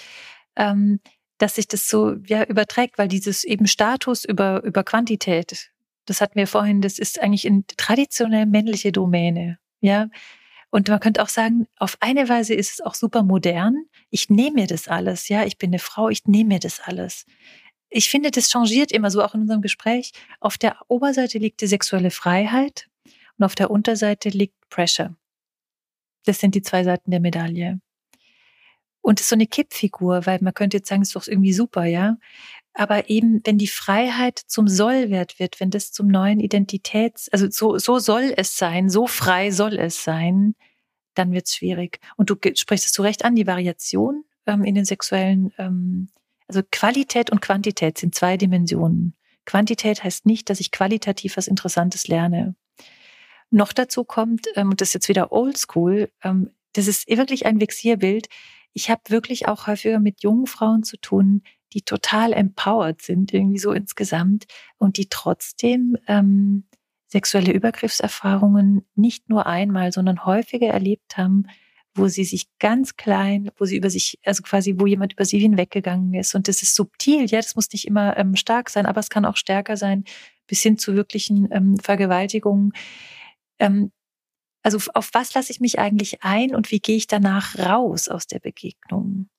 ähm, 0.56 1.00
dass 1.38 1.56
sich 1.56 1.68
das 1.68 1.88
so 1.88 2.16
ja 2.26 2.44
überträgt, 2.44 2.98
weil 2.98 3.08
dieses 3.08 3.44
eben 3.44 3.68
Status 3.68 4.26
über 4.26 4.64
über 4.64 4.84
Quantität, 4.84 5.72
das 6.06 6.22
hatten 6.22 6.36
wir 6.36 6.48
vorhin, 6.48 6.82
das 6.82 7.00
ist 7.00 7.22
eigentlich 7.22 7.48
eine 7.48 7.64
traditionell 7.78 8.46
männliche 8.46 8.92
Domäne, 8.92 9.60
ja. 9.82 10.08
Und 10.76 10.90
man 10.90 11.00
könnte 11.00 11.24
auch 11.24 11.30
sagen, 11.30 11.68
auf 11.78 11.96
eine 12.02 12.28
Weise 12.28 12.54
ist 12.54 12.70
es 12.70 12.82
auch 12.82 12.96
super 12.96 13.24
modern. 13.24 13.86
Ich 14.10 14.30
nehme 14.30 14.56
mir 14.56 14.68
das 14.68 14.90
alles. 14.90 15.30
Ja, 15.30 15.46
ich 15.46 15.58
bin 15.58 15.70
eine 15.70 15.80
Frau, 15.80 16.10
ich 16.10 16.26
nehme 16.26 16.56
mir 16.56 16.60
das 16.60 16.82
alles. 16.82 17.26
Ich 17.90 18.10
finde, 18.10 18.30
das 18.30 18.50
changiert 18.50 18.92
immer 18.92 19.10
so 19.10 19.24
auch 19.24 19.34
in 19.34 19.40
unserem 19.40 19.62
Gespräch. 19.62 20.12
Auf 20.42 20.58
der 20.58 20.76
Oberseite 20.90 21.38
liegt 21.38 21.62
die 21.62 21.68
sexuelle 21.68 22.12
Freiheit 22.12 22.90
und 23.38 23.46
auf 23.46 23.56
der 23.56 23.72
Unterseite 23.72 24.28
liegt 24.28 24.56
Pressure. 24.70 25.16
Das 26.26 26.42
sind 26.42 26.56
die 26.56 26.62
zwei 26.62 26.84
Seiten 26.84 27.10
der 27.10 27.22
Medaille. 27.22 27.80
Und 29.00 29.22
es 29.22 29.28
ist 29.28 29.30
so 29.30 29.36
eine 29.38 29.48
Kippfigur, 29.48 30.26
weil 30.26 30.40
man 30.42 30.54
könnte 30.54 30.76
jetzt 30.76 30.90
sagen, 30.90 31.04
es 31.04 31.08
ist 31.08 31.16
doch 31.16 31.26
irgendwie 31.26 31.54
super, 31.54 31.86
ja. 31.86 32.18
Aber 32.74 33.10
eben, 33.10 33.40
wenn 33.46 33.58
die 33.58 33.70
Freiheit 33.70 34.38
zum 34.46 34.68
Sollwert 34.68 35.40
wird, 35.40 35.62
wenn 35.62 35.70
das 35.70 35.94
zum 35.94 36.10
neuen 36.10 36.42
Identitäts, 36.42 37.30
also 37.30 37.50
so, 37.50 37.78
so 37.78 38.00
soll 38.00 38.34
es 38.36 38.58
sein, 38.58 38.90
so 38.90 39.08
frei 39.08 39.52
soll 39.52 39.80
es 39.80 40.04
sein, 40.04 40.54
dann 41.16 41.32
wird 41.32 41.48
es 41.48 41.56
schwierig. 41.56 42.00
Und 42.16 42.30
du 42.30 42.36
sprichst 42.56 42.86
es 42.86 42.94
zu 42.94 43.02
Recht 43.02 43.26
an, 43.26 43.36
die 43.36 43.48
Variation 43.48 44.24
ähm, 44.46 44.64
in 44.64 44.76
den 44.76 44.86
sexuellen, 44.86 45.54
ähm, 45.58 46.10
also 46.48 46.62
Qualität 46.72 47.32
und 47.32 47.42
Quantität 47.42 47.98
sind 47.98 48.14
zwei 48.14 48.38
Dimensionen. 48.38 49.16
Quantität 49.46 50.04
heißt 50.04 50.26
nicht, 50.26 50.50
dass 50.50 50.60
ich 50.60 50.72
qualitativ 50.72 51.38
was 51.38 51.48
Interessantes 51.48 52.08
lerne. 52.08 52.56
Noch 53.52 53.74
dazu 53.74 54.04
kommt, 54.04 54.48
ähm, 54.56 54.72
und 54.72 54.82
das 54.82 54.90
ist 54.90 54.94
jetzt 54.94 55.10
wieder 55.10 55.32
oldschool, 55.32 56.12
ähm, 56.24 56.52
das 56.74 56.88
ist 56.88 57.08
wirklich 57.08 57.46
ein 57.46 57.62
Vexierbild. 57.62 58.28
Ich 58.74 58.90
habe 58.90 59.02
wirklich 59.08 59.48
auch 59.48 59.68
häufiger 59.68 60.00
mit 60.00 60.24
jungen 60.24 60.48
Frauen 60.48 60.84
zu 60.84 60.98
tun, 60.98 61.42
die 61.74 61.82
total 61.82 62.34
empowered 62.34 63.02
sind, 63.02 63.34
irgendwie 63.34 63.60
so 63.60 63.72
insgesamt 63.72 64.46
und 64.78 64.98
die 64.98 65.08
trotzdem 65.10 65.98
ähm, 66.08 66.66
sexuelle 67.08 67.52
Übergriffserfahrungen 67.52 68.86
nicht 68.96 69.30
nur 69.30 69.46
einmal, 69.46 69.92
sondern 69.92 70.26
häufiger 70.26 70.68
erlebt 70.68 71.18
haben, 71.18 71.48
wo 71.96 72.08
sie 72.08 72.26
sich 72.26 72.48
ganz 72.60 72.98
klein, 72.98 73.50
wo 73.58 73.66
sie 73.66 73.78
über 73.78 73.90
sich, 73.90 74.20
also 74.26 74.44
quasi, 74.44 74.76
wo 74.78 74.86
jemand 74.86 75.14
über 75.14 75.24
sie 75.24 75.40
hinweggegangen 75.40 76.14
ist. 76.14 76.36
Und 76.36 76.48
das 76.48 76.62
ist 76.62 76.76
subtil, 76.76 77.26
ja, 77.26 77.40
das 77.40 77.56
muss 77.56 77.72
nicht 77.72 77.88
immer 77.88 78.18
ähm, 78.18 78.36
stark 78.36 78.70
sein, 78.70 78.86
aber 78.86 79.00
es 79.00 79.10
kann 79.10 79.26
auch 79.26 79.38
stärker 79.38 79.78
sein, 79.78 80.04
bis 80.48 80.62
hin 80.62 80.78
zu 80.78 80.96
wirklichen 80.96 81.48
ähm, 81.52 81.78
Vergewaltigungen. 81.80 82.74
Ähm, 83.60 83.92
also 84.62 84.80
auf 84.94 85.10
was 85.14 85.34
lasse 85.34 85.52
ich 85.52 85.60
mich 85.62 85.80
eigentlich 85.80 86.24
ein 86.24 86.56
und 86.56 86.72
wie 86.72 86.80
gehe 86.80 86.98
ich 86.98 87.08
danach 87.08 87.58
raus 87.58 88.10
aus 88.10 88.28
der 88.28 88.40
Begegnung? 88.40 89.30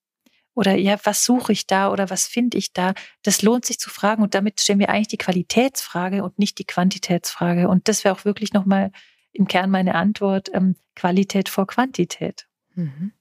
Oder 0.57 0.75
ja, 0.75 0.97
was 1.05 1.23
suche 1.23 1.53
ich 1.53 1.67
da 1.67 1.93
oder 1.93 2.09
was 2.09 2.27
finde 2.27 2.57
ich 2.57 2.73
da? 2.73 2.95
Das 3.23 3.43
lohnt 3.43 3.67
sich 3.67 3.79
zu 3.79 3.91
fragen 3.91 4.23
und 4.23 4.35
damit 4.35 4.59
stellen 4.59 4.79
wir 4.79 4.89
eigentlich 4.89 5.09
die 5.09 5.19
Qualitätsfrage 5.19 6.25
und 6.25 6.39
nicht 6.39 6.59
die 6.59 6.65
Quantitätsfrage. 6.65 7.69
Und 7.69 7.89
das 7.89 8.05
wäre 8.05 8.15
auch 8.15 8.25
wirklich 8.25 8.55
nochmal 8.55 8.91
im 9.33 9.47
Kern 9.47 9.71
meine 9.71 9.95
Antwort, 9.95 10.49
ähm, 10.55 10.75
Qualität 10.95 11.51
vor 11.51 11.67
Quantität. 11.67 12.47
Mhm. 12.75 13.13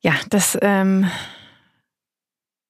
Ja, 0.00 0.14
das, 0.30 0.58
ähm, 0.62 1.08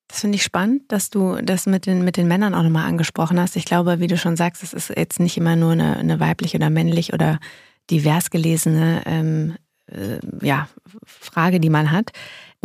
das 0.08 0.20
finde 0.20 0.36
ich 0.36 0.42
spannend, 0.42 0.92
dass 0.92 1.08
du 1.08 1.36
das 1.42 1.64
mit 1.64 1.86
den, 1.86 2.04
mit 2.04 2.18
den 2.18 2.28
Männern 2.28 2.54
auch 2.54 2.62
nochmal 2.62 2.86
angesprochen 2.86 3.40
hast. 3.40 3.56
Ich 3.56 3.64
glaube, 3.64 4.00
wie 4.00 4.06
du 4.06 4.18
schon 4.18 4.36
sagst, 4.36 4.62
es 4.62 4.74
ist 4.74 4.90
jetzt 4.90 5.18
nicht 5.18 5.38
immer 5.38 5.56
nur 5.56 5.72
eine, 5.72 5.96
eine 5.96 6.20
weiblich 6.20 6.54
oder 6.54 6.68
männlich 6.68 7.14
oder 7.14 7.40
divers 7.88 8.28
gelesene 8.28 9.02
ähm, 9.06 9.56
äh, 9.86 10.18
ja, 10.42 10.68
Frage, 11.04 11.60
die 11.60 11.70
man 11.70 11.90
hat. 11.90 12.12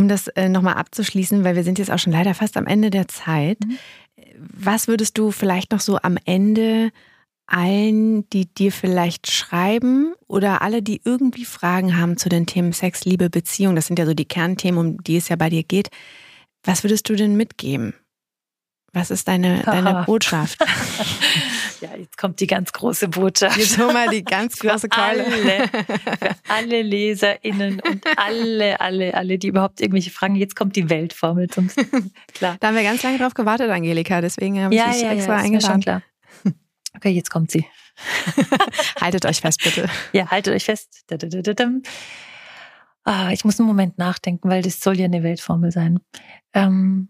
Um 0.02 0.08
das 0.08 0.30
äh, 0.30 0.50
nochmal 0.50 0.74
abzuschließen, 0.76 1.44
weil 1.44 1.56
wir 1.56 1.64
sind 1.64 1.78
jetzt 1.78 1.92
auch 1.92 2.00
schon 2.00 2.12
leider 2.12 2.34
fast 2.34 2.58
am 2.58 2.66
Ende 2.66 2.90
der 2.90 3.08
Zeit. 3.08 3.60
Mhm. 3.64 3.78
Was 4.36 4.88
würdest 4.88 5.16
du 5.20 5.30
vielleicht 5.30 5.72
noch 5.72 5.80
so 5.80 6.00
am 6.02 6.18
Ende 6.26 6.90
allen, 7.46 8.28
die 8.32 8.48
dir 8.48 8.72
vielleicht 8.72 9.30
schreiben 9.30 10.14
oder 10.28 10.64
alle, 10.64 10.82
die 10.82 11.02
irgendwie 11.06 11.46
Fragen 11.46 11.98
haben 11.98 12.18
zu 12.18 12.30
den 12.30 12.48
Themen 12.48 12.74
Sex, 12.74 13.06
Liebe, 13.06 13.30
Beziehung, 13.30 13.76
das 13.76 13.86
sind 13.86 14.00
ja 14.00 14.08
so 14.08 14.16
die 14.16 14.26
Kernthemen, 14.26 14.80
um 14.80 15.04
die 15.04 15.18
es 15.18 15.30
ja 15.30 15.36
bei 15.36 15.52
dir 15.52 15.62
geht, 15.62 15.90
was 16.64 16.84
würdest 16.84 17.08
du 17.08 17.16
denn 17.16 17.36
mitgeben? 17.36 17.94
Was 18.94 19.12
ist 19.12 19.28
deine, 19.28 19.62
deine 19.62 20.04
Botschaft? 20.08 20.58
ja, 21.82 21.96
jetzt 21.98 22.18
kommt 22.18 22.40
die 22.40 22.48
ganz 22.48 22.72
große 22.72 23.08
Botschaft. 23.08 23.58
Jetzt 23.58 23.78
hol 23.78 23.92
mal 23.92 24.08
die 24.10 24.24
ganz 24.24 24.58
große 24.60 24.88
Keule. 24.88 25.26
Alle, 25.26 25.68
für 25.68 26.36
alle 26.48 26.82
LeserInnen 26.82 27.80
und 27.82 28.06
alle, 28.18 28.80
alle, 28.80 29.14
alle, 29.14 29.38
die 29.38 29.48
überhaupt 29.48 29.82
irgendwelche 29.82 30.12
Fragen. 30.12 30.36
Jetzt 30.36 30.56
kommt 30.56 30.76
die 30.76 30.90
Weltformel 30.90 31.50
zum 31.50 31.70
Klar. 32.34 32.58
Da 32.60 32.68
haben 32.68 32.76
wir 32.76 32.84
ganz 32.84 33.02
lange 33.04 33.18
drauf 33.18 33.34
gewartet, 33.34 33.70
Angelika. 33.70 34.22
Deswegen 34.22 34.62
habe 34.62 34.74
ich 34.74 34.80
ja, 34.80 34.92
dich 34.92 35.02
ja, 35.02 35.12
extra 35.12 35.38
ja, 35.38 35.44
eingeladen. 35.44 35.82
Klar. 35.82 36.04
Okay, 36.96 37.10
jetzt 37.10 37.30
kommt 37.32 37.52
sie. 37.52 37.66
haltet 39.02 39.26
euch 39.26 39.42
fest, 39.42 39.62
bitte. 39.64 39.90
Ja, 40.14 40.30
haltet 40.30 40.54
euch 40.54 40.66
fest. 40.66 41.06
Ah, 43.04 43.32
ich 43.32 43.44
muss 43.44 43.60
einen 43.60 43.68
Moment 43.68 43.98
nachdenken, 43.98 44.50
weil 44.50 44.62
das 44.62 44.80
soll 44.80 45.00
ja 45.00 45.06
eine 45.06 45.24
Weltformel 45.24 45.72
sein. 45.72 46.00
Ähm, 46.54 47.10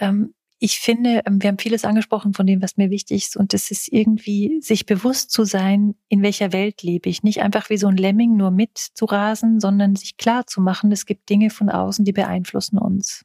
ähm, 0.00 0.34
ich 0.58 0.78
finde, 0.78 1.22
ähm, 1.26 1.40
wir 1.40 1.48
haben 1.48 1.58
vieles 1.58 1.84
angesprochen 1.84 2.34
von 2.34 2.46
dem, 2.46 2.60
was 2.62 2.76
mir 2.76 2.90
wichtig 2.90 3.24
ist. 3.24 3.36
Und 3.36 3.54
es 3.54 3.70
ist 3.70 3.88
irgendwie, 3.92 4.60
sich 4.60 4.84
bewusst 4.84 5.30
zu 5.30 5.44
sein, 5.44 5.94
in 6.08 6.22
welcher 6.22 6.52
Welt 6.52 6.82
lebe 6.82 7.08
ich. 7.08 7.22
Nicht 7.22 7.40
einfach 7.40 7.70
wie 7.70 7.78
so 7.78 7.86
ein 7.86 7.96
Lemming 7.96 8.36
nur 8.36 8.50
mitzurasen, 8.50 9.60
sondern 9.60 9.96
sich 9.96 10.16
klar 10.16 10.46
zu 10.46 10.60
machen, 10.60 10.92
es 10.92 11.06
gibt 11.06 11.30
Dinge 11.30 11.50
von 11.50 11.70
außen, 11.70 12.04
die 12.04 12.12
beeinflussen 12.12 12.78
uns 12.78 13.24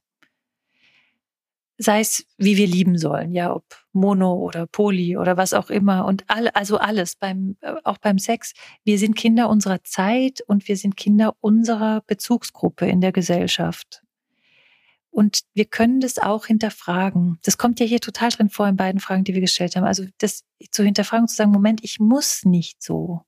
sei 1.77 1.99
es, 1.99 2.25
wie 2.37 2.57
wir 2.57 2.67
lieben 2.67 2.97
sollen, 2.97 3.31
ja, 3.31 3.53
ob 3.53 3.65
Mono 3.91 4.35
oder 4.35 4.65
Poly 4.67 5.17
oder 5.17 5.37
was 5.37 5.53
auch 5.53 5.69
immer 5.69 6.05
und 6.05 6.23
all, 6.27 6.49
also 6.49 6.77
alles 6.77 7.15
beim, 7.15 7.57
äh, 7.61 7.73
auch 7.83 7.97
beim 7.97 8.17
Sex. 8.17 8.53
Wir 8.83 8.97
sind 8.97 9.15
Kinder 9.15 9.49
unserer 9.49 9.83
Zeit 9.83 10.41
und 10.47 10.67
wir 10.67 10.77
sind 10.77 10.95
Kinder 10.95 11.35
unserer 11.41 12.01
Bezugsgruppe 12.07 12.87
in 12.87 13.01
der 13.01 13.11
Gesellschaft. 13.11 14.04
Und 15.15 15.43
wir 15.53 15.63
können 15.63 16.01
das 16.01 16.19
auch 16.19 16.45
hinterfragen. 16.45 17.39
Das 17.41 17.57
kommt 17.57 17.79
ja 17.79 17.85
hier 17.85 18.01
total 18.01 18.31
drin 18.31 18.49
vor 18.49 18.67
in 18.67 18.75
beiden 18.75 18.99
Fragen, 18.99 19.23
die 19.23 19.33
wir 19.33 19.39
gestellt 19.39 19.77
haben. 19.77 19.85
Also 19.85 20.03
das 20.17 20.43
zu 20.71 20.83
hinterfragen, 20.83 21.29
zu 21.29 21.37
sagen, 21.37 21.51
Moment, 21.51 21.85
ich 21.85 22.01
muss 22.01 22.43
nicht 22.43 22.83
so. 22.83 23.21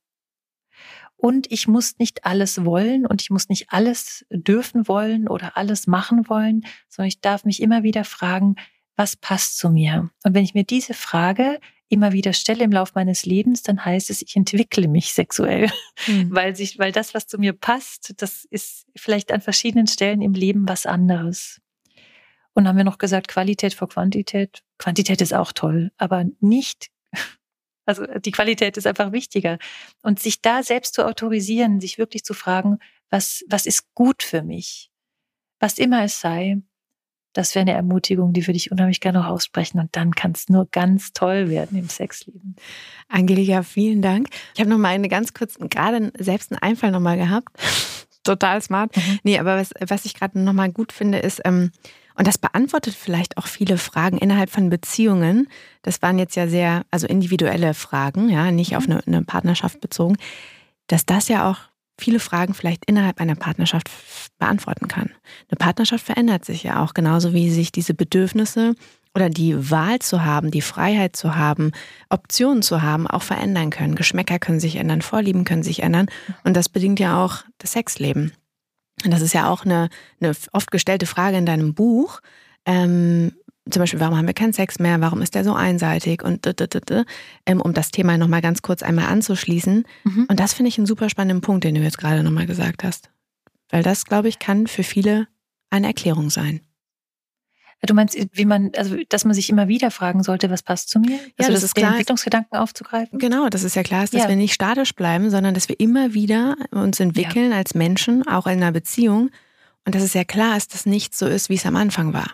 Und 1.15 1.49
ich 1.49 1.69
muss 1.69 1.97
nicht 1.97 2.25
alles 2.25 2.65
wollen 2.65 3.05
und 3.05 3.21
ich 3.21 3.29
muss 3.29 3.47
nicht 3.47 3.67
alles 3.69 4.25
dürfen 4.29 4.89
wollen 4.89 5.29
oder 5.29 5.55
alles 5.55 5.87
machen 5.87 6.27
wollen, 6.27 6.65
sondern 6.89 7.07
ich 7.07 7.21
darf 7.21 7.45
mich 7.45 7.61
immer 7.61 7.83
wieder 7.83 8.03
fragen, 8.03 8.55
was 8.97 9.15
passt 9.15 9.57
zu 9.57 9.69
mir? 9.69 10.11
Und 10.25 10.35
wenn 10.35 10.43
ich 10.43 10.53
mir 10.53 10.65
diese 10.65 10.93
Frage 10.93 11.57
immer 11.87 12.11
wieder 12.11 12.33
stelle 12.33 12.65
im 12.65 12.71
Laufe 12.73 12.91
meines 12.95 13.25
Lebens, 13.25 13.63
dann 13.63 13.85
heißt 13.85 14.09
es, 14.09 14.21
ich 14.21 14.35
entwickle 14.35 14.89
mich 14.89 15.13
sexuell, 15.13 15.69
mhm. 16.07 16.35
weil 16.35 16.53
sich, 16.53 16.79
weil 16.79 16.91
das, 16.91 17.13
was 17.13 17.27
zu 17.27 17.37
mir 17.37 17.53
passt, 17.53 18.13
das 18.17 18.43
ist 18.43 18.87
vielleicht 18.97 19.31
an 19.31 19.39
verschiedenen 19.39 19.87
Stellen 19.87 20.21
im 20.21 20.33
Leben 20.33 20.67
was 20.67 20.85
anderes. 20.85 21.61
Und 22.57 22.67
haben 22.67 22.77
wir 22.77 22.83
noch 22.83 22.97
gesagt, 22.97 23.27
Qualität 23.27 23.75
vor 23.75 23.87
Quantität. 23.87 24.63
Quantität 24.79 25.21
ist 25.21 25.31
auch 25.31 25.51
toll, 25.51 25.91
aber 25.97 26.25
nicht 26.39 26.87
also 27.85 28.03
die 28.05 28.31
Qualität 28.31 28.77
ist 28.77 28.87
einfach 28.87 29.11
wichtiger. 29.11 29.59
Und 30.01 30.19
sich 30.19 30.41
da 30.41 30.63
selbst 30.63 30.95
zu 30.95 31.05
autorisieren, 31.05 31.79
sich 31.79 31.99
wirklich 31.99 32.23
zu 32.23 32.33
fragen, 32.33 32.79
was, 33.11 33.43
was 33.47 33.67
ist 33.67 33.93
gut 33.93 34.23
für 34.23 34.41
mich? 34.41 34.89
Was 35.59 35.77
immer 35.77 36.03
es 36.03 36.19
sei, 36.19 36.57
das 37.33 37.53
wäre 37.53 37.61
eine 37.61 37.73
Ermutigung, 37.73 38.33
die 38.33 38.47
würde 38.47 38.57
ich 38.57 38.71
unheimlich 38.71 39.01
gerne 39.01 39.19
noch 39.19 39.27
aussprechen. 39.27 39.79
Und 39.79 39.95
dann 39.95 40.15
kann 40.15 40.31
es 40.31 40.49
nur 40.49 40.67
ganz 40.71 41.13
toll 41.13 41.51
werden 41.51 41.77
im 41.77 41.89
Sexleben. 41.89 42.55
Angelika, 43.07 43.61
vielen 43.61 44.01
Dank. 44.01 44.29
Ich 44.55 44.61
habe 44.61 44.71
noch 44.71 44.79
mal 44.79 44.95
eine 44.95 45.09
ganz 45.09 45.35
kurzen, 45.35 45.69
gerade 45.69 46.11
selbst 46.17 46.51
einen 46.51 46.59
Einfall 46.63 46.89
noch 46.89 47.01
mal 47.01 47.17
gehabt. 47.17 47.55
Total 48.23 48.63
smart. 48.63 48.97
Mhm. 48.97 49.19
Nee, 49.21 49.37
aber 49.37 49.57
was, 49.57 49.69
was 49.87 50.05
ich 50.05 50.15
gerade 50.15 50.39
noch 50.39 50.53
mal 50.53 50.71
gut 50.71 50.91
finde, 50.91 51.19
ist, 51.19 51.39
ähm, 51.45 51.71
und 52.17 52.27
das 52.27 52.37
beantwortet 52.37 52.95
vielleicht 52.95 53.37
auch 53.37 53.45
viele 53.45 53.77
Fragen 53.77 54.17
innerhalb 54.17 54.49
von 54.49 54.69
Beziehungen. 54.69 55.47
Das 55.83 56.01
waren 56.01 56.17
jetzt 56.17 56.35
ja 56.35 56.47
sehr, 56.47 56.83
also 56.89 57.05
individuelle 57.05 57.73
Fragen, 57.73 58.29
ja, 58.29 58.51
nicht 58.51 58.75
auf 58.75 58.87
mhm. 58.87 58.93
eine, 58.93 59.07
eine 59.07 59.21
Partnerschaft 59.23 59.79
bezogen, 59.81 60.17
dass 60.87 61.05
das 61.05 61.27
ja 61.27 61.49
auch 61.49 61.57
viele 61.99 62.19
Fragen 62.19 62.53
vielleicht 62.53 62.85
innerhalb 62.85 63.21
einer 63.21 63.35
Partnerschaft 63.35 63.89
beantworten 64.39 64.87
kann. 64.87 65.11
Eine 65.49 65.57
Partnerschaft 65.57 66.05
verändert 66.05 66.45
sich 66.45 66.63
ja 66.63 66.83
auch, 66.83 66.93
genauso 66.93 67.33
wie 67.33 67.49
sich 67.51 67.71
diese 67.71 67.93
Bedürfnisse 67.93 68.75
oder 69.15 69.29
die 69.29 69.71
Wahl 69.71 69.99
zu 69.99 70.23
haben, 70.23 70.51
die 70.51 70.61
Freiheit 70.61 71.15
zu 71.15 71.35
haben, 71.35 71.71
Optionen 72.09 72.61
zu 72.61 72.81
haben, 72.81 73.07
auch 73.07 73.23
verändern 73.23 73.69
können. 73.69 73.95
Geschmäcker 73.95 74.39
können 74.39 74.59
sich 74.59 74.75
ändern, 74.75 75.01
Vorlieben 75.01 75.43
können 75.43 75.63
sich 75.63 75.81
ändern. 75.81 76.07
Und 76.43 76.55
das 76.55 76.69
bedingt 76.69 76.99
ja 76.99 77.23
auch 77.23 77.43
das 77.57 77.71
Sexleben. 77.71 78.31
Und 79.03 79.11
das 79.11 79.21
ist 79.21 79.33
ja 79.33 79.49
auch 79.49 79.65
eine, 79.65 79.89
eine 80.19 80.33
oft 80.53 80.71
gestellte 80.71 81.05
Frage 81.05 81.37
in 81.37 81.45
deinem 81.45 81.73
Buch. 81.73 82.21
Ähm, 82.65 83.33
zum 83.69 83.81
Beispiel, 83.81 83.99
warum 83.99 84.17
haben 84.17 84.27
wir 84.27 84.33
keinen 84.33 84.53
Sex 84.53 84.79
mehr? 84.79 84.99
Warum 85.01 85.21
ist 85.21 85.35
der 85.35 85.43
so 85.43 85.53
einseitig? 85.53 86.23
Und 86.23 86.45
ähm, 87.45 87.61
um 87.61 87.73
das 87.73 87.91
Thema 87.91 88.17
nochmal 88.17 88.41
ganz 88.41 88.61
kurz 88.61 88.81
einmal 88.81 89.05
anzuschließen. 89.05 89.83
Mhm. 90.03 90.25
Und 90.29 90.39
das 90.39 90.53
finde 90.53 90.69
ich 90.69 90.77
einen 90.77 90.87
super 90.87 91.09
spannenden 91.09 91.41
Punkt, 91.41 91.63
den 91.63 91.75
du 91.75 91.81
jetzt 91.81 91.97
gerade 91.97 92.23
nochmal 92.23 92.45
gesagt 92.45 92.83
hast. 92.83 93.09
Weil 93.69 93.83
das, 93.83 94.05
glaube 94.05 94.29
ich, 94.29 94.39
kann 94.39 94.67
für 94.67 94.83
viele 94.83 95.27
eine 95.69 95.87
Erklärung 95.87 96.29
sein. 96.29 96.61
Du 97.81 97.93
meinst, 97.93 98.17
wie 98.33 98.45
man, 98.45 98.71
also 98.75 98.97
dass 99.09 99.23
man 99.23 99.35
sich 99.35 99.49
immer 99.49 99.67
wieder 99.67 99.91
fragen 99.91 100.23
sollte, 100.23 100.49
was 100.49 100.63
passt 100.63 100.89
zu 100.89 100.99
mir? 100.99 101.19
Also 101.37 101.49
ja, 101.49 101.49
das 101.49 101.63
ist 101.63 101.75
klar. 101.75 101.91
Entwicklungsgedanken 101.91 102.57
aufzugreifen. 102.57 103.19
Genau, 103.19 103.49
das 103.49 103.63
ist 103.63 103.75
ja 103.75 103.83
klar, 103.83 104.01
dass 104.01 104.11
ja. 104.11 104.27
wir 104.27 104.35
nicht 104.35 104.53
statisch 104.53 104.95
bleiben, 104.95 105.29
sondern 105.29 105.53
dass 105.53 105.69
wir 105.69 105.79
immer 105.79 106.13
wieder 106.13 106.55
uns 106.71 106.99
entwickeln 106.99 107.51
ja. 107.51 107.57
als 107.57 107.75
Menschen, 107.75 108.27
auch 108.27 108.47
in 108.47 108.53
einer 108.53 108.71
Beziehung. 108.71 109.29
Und 109.85 109.95
dass 109.95 110.01
es 110.01 110.13
ja 110.13 110.23
klar 110.23 110.57
ist, 110.57 110.73
dass 110.73 110.85
nichts 110.85 111.19
so 111.19 111.27
ist, 111.27 111.49
wie 111.49 111.55
es 111.55 111.65
am 111.65 111.75
Anfang 111.75 112.13
war. 112.13 112.31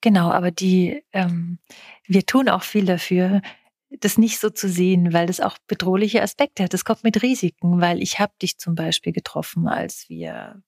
Genau, 0.00 0.30
aber 0.30 0.50
die, 0.50 1.02
ähm, 1.12 1.58
wir 2.06 2.24
tun 2.24 2.48
auch 2.48 2.62
viel 2.62 2.84
dafür, 2.84 3.42
das 4.00 4.16
nicht 4.16 4.38
so 4.38 4.48
zu 4.50 4.68
sehen, 4.68 5.12
weil 5.12 5.26
das 5.26 5.40
auch 5.40 5.58
bedrohliche 5.66 6.22
Aspekte 6.22 6.64
hat. 6.64 6.72
Das 6.72 6.84
kommt 6.84 7.04
mit 7.04 7.22
Risiken, 7.22 7.80
weil 7.80 8.02
ich 8.02 8.18
habe 8.18 8.32
dich 8.40 8.58
zum 8.58 8.74
Beispiel 8.74 9.12
getroffen, 9.12 9.68
als 9.68 10.08
wir 10.08 10.62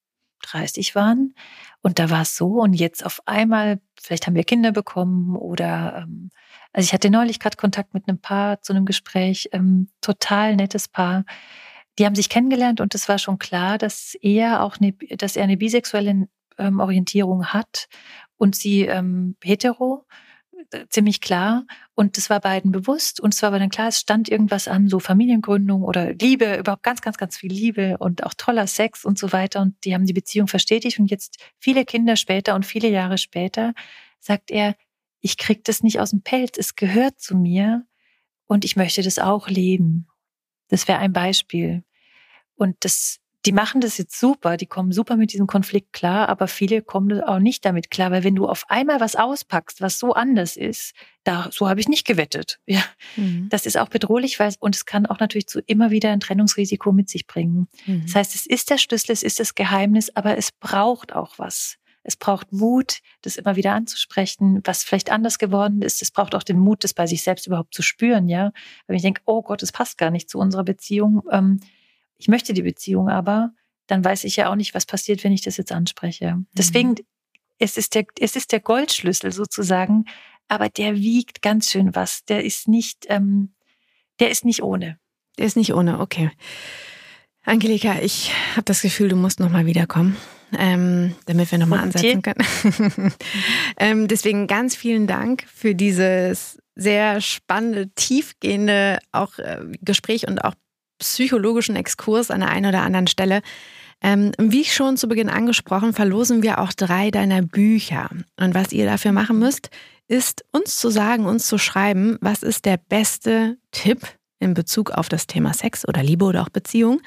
30 0.51 0.95
waren. 0.95 1.35
Und 1.83 1.99
da 1.99 2.11
war 2.11 2.23
es 2.23 2.37
so. 2.37 2.61
Und 2.63 2.75
jetzt 2.75 3.05
auf 3.05 3.21
einmal, 3.27 3.81
vielleicht 4.01 4.27
haben 4.27 4.35
wir 4.35 4.45
Kinder 4.45 4.73
bekommen 4.73 5.37
oder, 5.37 6.05
ähm, 6.05 6.31
also 6.73 6.87
ich 6.87 6.93
hatte 6.93 7.11
neulich 7.11 7.41
gerade 7.41 7.57
Kontakt 7.57 7.95
mit 7.95 8.09
einem 8.09 8.21
Paar 8.21 8.63
zu 8.63 8.73
einem 8.73 8.85
Gespräch, 8.87 9.49
ähm, 9.53 9.89
total 10.01 10.57
nettes 10.57 10.89
Paar. 10.89 11.25
Die 11.99 12.07
haben 12.07 12.15
sich 12.15 12.29
kennengelernt 12.29 12.81
und 12.81 12.95
es 12.95 13.09
war 13.09 13.19
schon 13.19 13.39
klar, 13.39 13.79
dass 13.79 14.17
er 14.21 14.63
auch 14.63 14.77
eine, 14.81 14.93
dass 15.17 15.37
er 15.37 15.45
eine 15.45 15.57
bisexuelle 15.57 16.29
ähm, 16.59 16.81
Orientierung 16.81 17.47
hat 17.47 17.89
und 18.37 18.57
sie 18.57 18.83
ähm, 18.83 19.37
hetero 19.43 20.07
ziemlich 20.89 21.21
klar. 21.21 21.67
Und 21.95 22.17
das 22.17 22.31
war 22.31 22.41
beiden 22.41 22.73
bewusst. 22.73 23.21
Und 23.21 23.35
es 23.35 23.43
war 23.43 23.49
aber 23.49 23.59
dann 23.59 23.69
klar, 23.69 23.89
es 23.89 24.01
stand 24.01 24.29
irgendwas 24.29 24.69
an, 24.69 24.89
so 24.89 24.99
Familiengründung 24.99 25.83
oder 25.83 26.13
Liebe, 26.15 26.57
überhaupt 26.57 26.83
ganz, 26.83 27.01
ganz, 27.01 27.17
ganz 27.17 27.37
viel 27.37 27.53
Liebe 27.53 27.99
und 27.99 28.25
auch 28.25 28.35
toller 28.35 28.67
Sex 28.67 29.05
und 29.05 29.19
so 29.19 29.33
weiter. 29.33 29.61
Und 29.61 29.77
die 29.85 29.95
haben 29.95 30.07
die 30.07 30.13
Beziehung 30.13 30.49
verstetigt. 30.49 30.99
Und 30.99 31.11
jetzt 31.11 31.39
viele 31.59 31.85
Kinder 31.85 32.17
später 32.17 32.55
und 32.55 32.67
viele 32.67 32.89
Jahre 32.89 33.19
später 33.19 33.75
sagt 34.21 34.51
er, 34.51 34.75
ich 35.21 35.39
krieg 35.39 35.65
das 35.65 35.83
nicht 35.83 36.01
aus 36.01 36.11
dem 36.11 36.23
Pelz, 36.23 36.59
es 36.59 36.77
gehört 36.77 37.19
zu 37.19 37.37
mir. 37.37 37.87
Und 38.47 38.65
ich 38.65 38.77
möchte 38.77 39.03
das 39.03 39.19
auch 39.19 39.49
leben. 39.49 40.07
Das 40.69 40.87
wäre 40.87 40.99
ein 40.99 41.13
Beispiel. 41.13 41.83
Und 42.57 42.77
das 42.81 43.21
die 43.47 43.53
machen 43.53 43.81
das 43.81 43.99
jetzt 43.99 44.19
super, 44.19 44.57
die 44.57 44.67
kommen 44.67 44.93
super 44.93 45.17
mit 45.17 45.33
diesem 45.33 45.47
Konflikt 45.47 45.93
klar, 45.93 46.29
aber 46.29 46.49
viele 46.49 46.81
kommen 46.81 47.23
auch 47.23 47.39
nicht 47.39 47.65
damit 47.65 47.91
klar, 47.91 48.11
weil 48.11 48.25
wenn 48.25 48.35
du 48.35 48.47
auf 48.47 48.65
einmal 48.69 49.01
was 49.01 49.17
auspackst, 49.17 49.83
was 49.83 49.99
so 49.99 50.15
anders 50.15 50.57
ist, 50.57 50.95
da 51.25 51.49
so 51.51 51.69
habe 51.69 51.81
ich 51.81 51.89
nicht 51.89 52.07
gewettet. 52.07 52.59
Ja, 52.67 52.83
mhm. 53.17 53.49
das 53.51 53.67
ist 53.67 53.77
auch 53.77 53.89
bedrohlich, 53.89 54.41
weil 54.41 54.53
und 54.59 54.75
es 54.75 54.85
kann 54.85 55.07
auch 55.07 55.21
natürlich 55.21 55.47
zu 55.47 55.61
immer 55.61 55.91
wieder 55.91 56.11
ein 56.11 56.19
Trennungsrisiko 56.19 56.91
mit 56.93 57.09
sich 57.09 57.27
bringen. 57.27 57.69
Mhm. 57.87 58.03
Das 58.07 58.15
heißt, 58.17 58.35
es 58.35 58.47
ist 58.47 58.71
der 58.71 58.79
Schlüssel, 58.79 59.13
es 59.13 59.23
ist 59.23 59.39
das 59.39 59.55
Geheimnis, 59.55 60.11
aber 60.17 60.37
es 60.37 60.51
braucht 60.51 61.13
auch 61.15 61.39
was. 61.39 61.77
Es 62.03 62.17
braucht 62.17 62.53
Mut, 62.53 63.01
das 63.23 63.37
immer 63.37 63.57
wieder 63.57 63.73
anzusprechen, 63.73 64.61
was 64.65 64.83
vielleicht 64.83 65.11
anders 65.11 65.39
geworden 65.39 65.83
ist. 65.83 66.03
Es 66.03 66.11
braucht 66.11 66.35
auch 66.35 66.43
den 66.43 66.59
Mut, 66.59 66.85
das 66.85 66.95
bei 66.95 67.07
sich 67.07 67.23
selbst 67.23 67.47
überhaupt 67.47 67.75
zu 67.75 67.83
spüren, 67.83 68.29
ja. 68.29 68.53
Wenn 68.87 68.97
ich 68.97 69.03
denke, 69.03 69.23
oh 69.25 69.43
Gott, 69.43 69.63
es 69.63 69.73
passt 69.73 69.99
gar 69.99 70.11
nicht 70.11 70.29
zu 70.29 70.39
unserer 70.39 70.65
Beziehung. 70.65 71.23
Ähm, 71.31 71.61
ich 72.25 72.29
möchte 72.29 72.55
die 72.55 72.63
Beziehung 72.63 73.11
aber, 73.11 73.51
dann 73.87 74.03
weiß 74.03 74.25
ich 74.25 74.37
ja 74.37 74.51
auch 74.51 74.55
nicht, 74.55 74.73
was 74.73 74.87
passiert, 74.87 75.23
wenn 75.25 75.33
ich 75.33 75.43
das 75.43 75.59
jetzt 75.59 75.73
anspreche. 75.73 76.37
Mhm. 76.37 76.47
Deswegen, 76.55 76.95
es 77.59 77.77
ist 77.77 77.95
der, 77.95 78.07
es 78.19 78.35
ist 78.35 78.51
der 78.51 78.61
Goldschlüssel 78.61 79.31
sozusagen, 79.31 80.07
aber 80.49 80.71
der 80.71 80.95
wiegt 80.95 81.43
ganz 81.43 81.71
schön 81.71 81.95
was. 81.95 82.25
Der 82.25 82.43
ist 82.43 82.67
nicht, 82.67 83.05
ähm, 83.11 83.53
der 84.21 84.31
ist 84.31 84.47
nicht 84.47 84.63
ohne. 84.63 84.99
Der 85.37 85.45
ist 85.45 85.59
nicht 85.59 85.75
ohne, 85.75 86.01
okay. 86.01 86.31
Angelika, 87.43 88.01
ich 88.01 88.33
habe 88.53 88.65
das 88.65 88.81
Gefühl, 88.81 89.09
du 89.09 89.17
musst 89.17 89.39
nochmal 89.39 89.67
wiederkommen, 89.67 90.17
ähm, 90.57 91.15
damit 91.27 91.53
wir 91.53 91.59
nochmal 91.59 91.81
ansetzen 91.81 92.23
können. 92.23 93.13
ähm, 93.77 94.09
deswegen 94.09 94.47
ganz 94.47 94.75
vielen 94.75 95.07
Dank 95.07 95.45
für 95.53 95.75
dieses 95.75 96.57
sehr 96.75 97.21
spannende, 97.21 97.91
tiefgehende 97.91 98.99
auch 99.13 99.39
äh, 99.39 99.61
Gespräch 99.83 100.27
und 100.27 100.43
auch 100.43 100.55
psychologischen 100.99 101.77
Exkurs 101.77 102.31
an 102.31 102.41
der 102.41 102.51
einen 102.51 102.67
oder 102.67 102.83
anderen 102.83 103.07
Stelle. 103.07 103.43
Ähm, 104.01 104.33
wie 104.39 104.61
ich 104.61 104.75
schon 104.75 104.97
zu 104.97 105.09
Beginn 105.09 105.29
angesprochen, 105.29 105.93
verlosen 105.93 106.43
wir 106.43 106.59
auch 106.59 106.73
drei 106.73 107.11
deiner 107.11 107.43
Bücher. 107.43 108.11
Und 108.39 108.55
was 108.55 108.73
ihr 108.73 108.85
dafür 108.85 109.13
machen 109.13 109.39
müsst, 109.39 109.71
ist 110.09 110.45
uns 110.53 110.79
zu 110.79 110.91
sagen, 110.91 111.27
uns 111.27 111.47
zu 111.47 111.59
schreiben, 111.59 112.19
was 112.21 112.43
ist 112.43 112.67
der 112.67 112.77
beste 112.77 113.57
Tipp 113.71 114.07
in 114.39 114.55
Bezug 114.55 114.91
auf 114.91 115.09
das 115.09 115.27
Thema 115.27 115.55
Sex 115.55 115.89
oder 115.89 116.03
Liebe 116.03 116.27
oder 116.27 116.43
auch 116.43 116.51
Beziehung, 116.51 117.01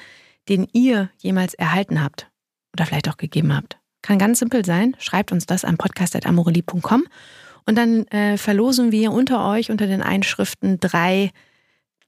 den 0.48 0.66
ihr 0.72 1.10
jemals 1.18 1.54
erhalten 1.54 2.02
habt 2.02 2.28
oder 2.72 2.86
vielleicht 2.86 3.08
auch 3.08 3.16
gegeben 3.16 3.54
habt. 3.54 3.78
Kann 4.02 4.18
ganz 4.18 4.40
simpel 4.40 4.64
sein. 4.64 4.96
Schreibt 4.98 5.32
uns 5.32 5.46
das 5.46 5.64
am 5.64 5.76
podcast.amorelie.com 5.76 7.04
und 7.66 7.74
dann 7.76 8.06
äh, 8.08 8.38
verlosen 8.38 8.90
wir 8.90 9.12
unter 9.12 9.48
euch 9.48 9.70
unter 9.70 9.86
den 9.86 10.02
Einschriften 10.02 10.80
drei 10.80 11.30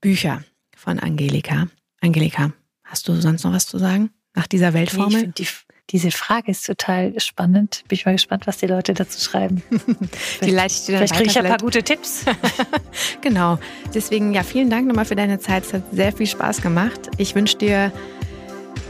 Bücher 0.01 0.43
von 0.81 0.99
Angelika. 0.99 1.67
Angelika, 2.01 2.51
hast 2.83 3.07
du 3.07 3.13
sonst 3.21 3.43
noch 3.43 3.53
was 3.53 3.67
zu 3.67 3.77
sagen 3.77 4.09
nach 4.33 4.47
dieser 4.47 4.73
Weltformel? 4.73 5.27
Nee, 5.27 5.33
die, 5.37 5.47
diese 5.91 6.09
Frage 6.09 6.49
ist 6.49 6.65
total 6.65 7.19
spannend. 7.19 7.83
Bin 7.87 7.95
ich 7.97 8.05
mal 8.05 8.13
gespannt, 8.13 8.47
was 8.47 8.57
die 8.57 8.65
Leute 8.65 8.95
dazu 8.95 9.21
schreiben. 9.21 9.61
dann 9.69 10.09
Vielleicht 10.39 10.87
kriege 10.87 11.29
ich 11.29 11.37
ein 11.37 11.45
paar 11.45 11.59
gute 11.59 11.83
Tipps. 11.83 12.25
genau. 13.21 13.59
Deswegen, 13.93 14.33
ja, 14.33 14.41
vielen 14.41 14.71
Dank 14.71 14.87
nochmal 14.87 15.05
für 15.05 15.15
deine 15.15 15.39
Zeit. 15.39 15.65
Es 15.65 15.73
hat 15.73 15.83
sehr 15.91 16.13
viel 16.13 16.27
Spaß 16.27 16.63
gemacht. 16.63 17.11
Ich 17.17 17.35
wünsche 17.35 17.57
dir 17.57 17.91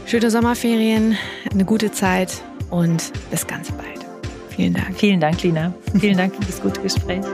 schöne 0.06 0.30
Sommerferien, 0.30 1.18
eine 1.50 1.66
gute 1.66 1.92
Zeit 1.92 2.40
und 2.70 3.12
bis 3.30 3.46
ganz 3.46 3.70
bald. 3.70 4.06
Vielen 4.48 4.72
Dank. 4.72 4.98
Vielen 4.98 5.20
Dank, 5.20 5.42
Lina. 5.42 5.74
Vielen 5.98 6.16
Dank 6.16 6.34
für 6.34 6.44
das 6.44 6.62
gute 6.62 6.80
Gespräch. 6.80 7.24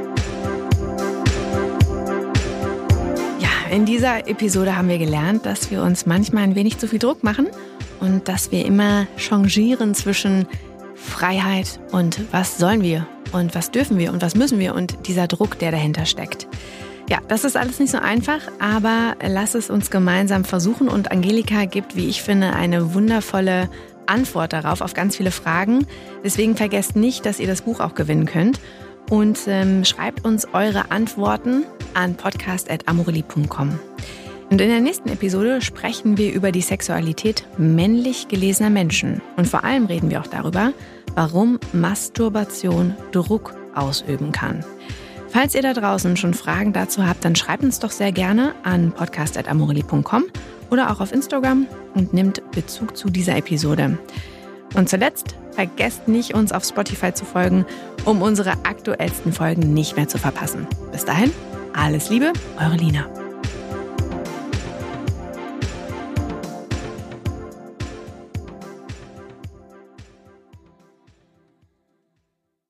In 3.71 3.85
dieser 3.85 4.29
Episode 4.29 4.77
haben 4.77 4.89
wir 4.89 4.99
gelernt, 4.99 5.45
dass 5.45 5.71
wir 5.71 5.83
uns 5.83 6.07
manchmal 6.07 6.45
ein 6.45 6.55
wenig 6.55 6.79
zu 6.79 6.89
viel 6.89 6.99
Druck 6.99 7.23
machen 7.23 7.49
und 8.01 8.29
dass 8.29 8.51
wir 8.51 8.65
immer 8.65 9.07
changieren 9.17 9.95
zwischen 9.95 10.47
Freiheit 10.95 11.81
und 11.93 12.21
was 12.33 12.59
sollen 12.59 12.83
wir 12.83 13.07
und 13.33 13.55
was 13.55 13.71
dürfen 13.71 13.99
wir 13.99 14.13
und 14.13 14.23
was 14.23 14.35
müssen 14.35 14.59
wir 14.59 14.75
und 14.75 15.07
dieser 15.07 15.27
Druck, 15.27 15.59
der 15.59 15.71
dahinter 15.71 16.07
steckt. 16.07 16.47
Ja, 17.09 17.19
das 17.29 17.45
ist 17.45 17.57
alles 17.57 17.79
nicht 17.79 17.91
so 17.91 17.99
einfach, 17.99 18.41
aber 18.59 19.17
lass 19.27 19.55
es 19.55 19.71
uns 19.71 19.91
gemeinsam 19.91 20.45
versuchen 20.45 20.89
und 20.89 21.11
Angelika 21.11 21.65
gibt, 21.65 21.97
wie 21.97 22.09
ich 22.09 22.23
finde, 22.23 22.53
eine 22.53 22.95
wundervolle 22.95 23.71
Antwort 24.07 24.53
darauf, 24.53 24.81
auf 24.81 24.95
ganz 24.95 25.17
viele 25.17 25.31
Fragen. 25.31 25.87
Deswegen 26.25 26.57
vergesst 26.57 26.97
nicht, 26.97 27.25
dass 27.27 27.41
ihr 27.41 27.47
das 27.47 27.63
Buch 27.63 27.81
auch 27.81 27.95
gewinnen 27.95 28.27
könnt 28.27 28.61
und 29.11 29.39
ähm, 29.47 29.85
schreibt 29.85 30.25
uns 30.25 30.47
eure 30.53 30.91
Antworten 30.91 31.65
an 31.95 32.15
podcast.amorelie.com. 32.15 33.79
Und 34.51 34.61
in 34.61 34.69
der 34.69 34.81
nächsten 34.81 35.11
Episode 35.11 35.61
sprechen 35.61 36.17
wir 36.17 36.33
über 36.33 36.53
die 36.53 36.63
Sexualität 36.63 37.47
männlich 37.59 38.29
gelesener 38.29 38.71
Menschen. 38.71 39.21
Und 39.37 39.47
vor 39.47 39.65
allem 39.65 39.87
reden 39.87 40.11
wir 40.11 40.21
auch 40.21 40.27
darüber, 40.27 40.73
warum 41.15 41.59
Masturbation 41.73 42.95
Druck 43.13 43.55
ausüben 43.75 44.33
kann. 44.33 44.65
Falls 45.29 45.55
ihr 45.55 45.61
da 45.61 45.75
draußen 45.75 46.17
schon 46.17 46.33
Fragen 46.33 46.73
dazu 46.73 47.07
habt, 47.07 47.25
dann 47.25 47.37
schreibt 47.37 47.63
uns 47.63 47.79
doch 47.79 47.91
sehr 47.91 48.13
gerne 48.13 48.55
an 48.63 48.93
podcast.amorelli.com 48.93 50.25
oder 50.71 50.91
auch 50.91 51.01
auf 51.01 51.13
Instagram 51.13 51.67
und 51.95 52.15
nimmt 52.15 52.43
Bezug 52.53 52.97
zu 52.97 53.11
dieser 53.11 53.37
Episode. 53.37 53.99
Und 54.75 54.89
zuletzt, 54.89 55.37
vergesst 55.59 56.07
nicht, 56.07 56.35
uns 56.35 56.53
auf 56.53 56.63
Spotify 56.63 57.13
zu 57.13 57.25
folgen, 57.25 57.67
um 58.05 58.23
unsere 58.23 58.53
aktuellsten 58.63 59.33
Folgen 59.33 59.75
nicht 59.75 59.97
mehr 59.97 60.07
zu 60.07 60.17
verpassen. 60.17 60.69
Bis 60.93 61.05
dahin, 61.05 61.33
alles 61.75 62.11
Liebe, 62.11 62.33
eure 62.61 62.77
Lina. 62.77 63.18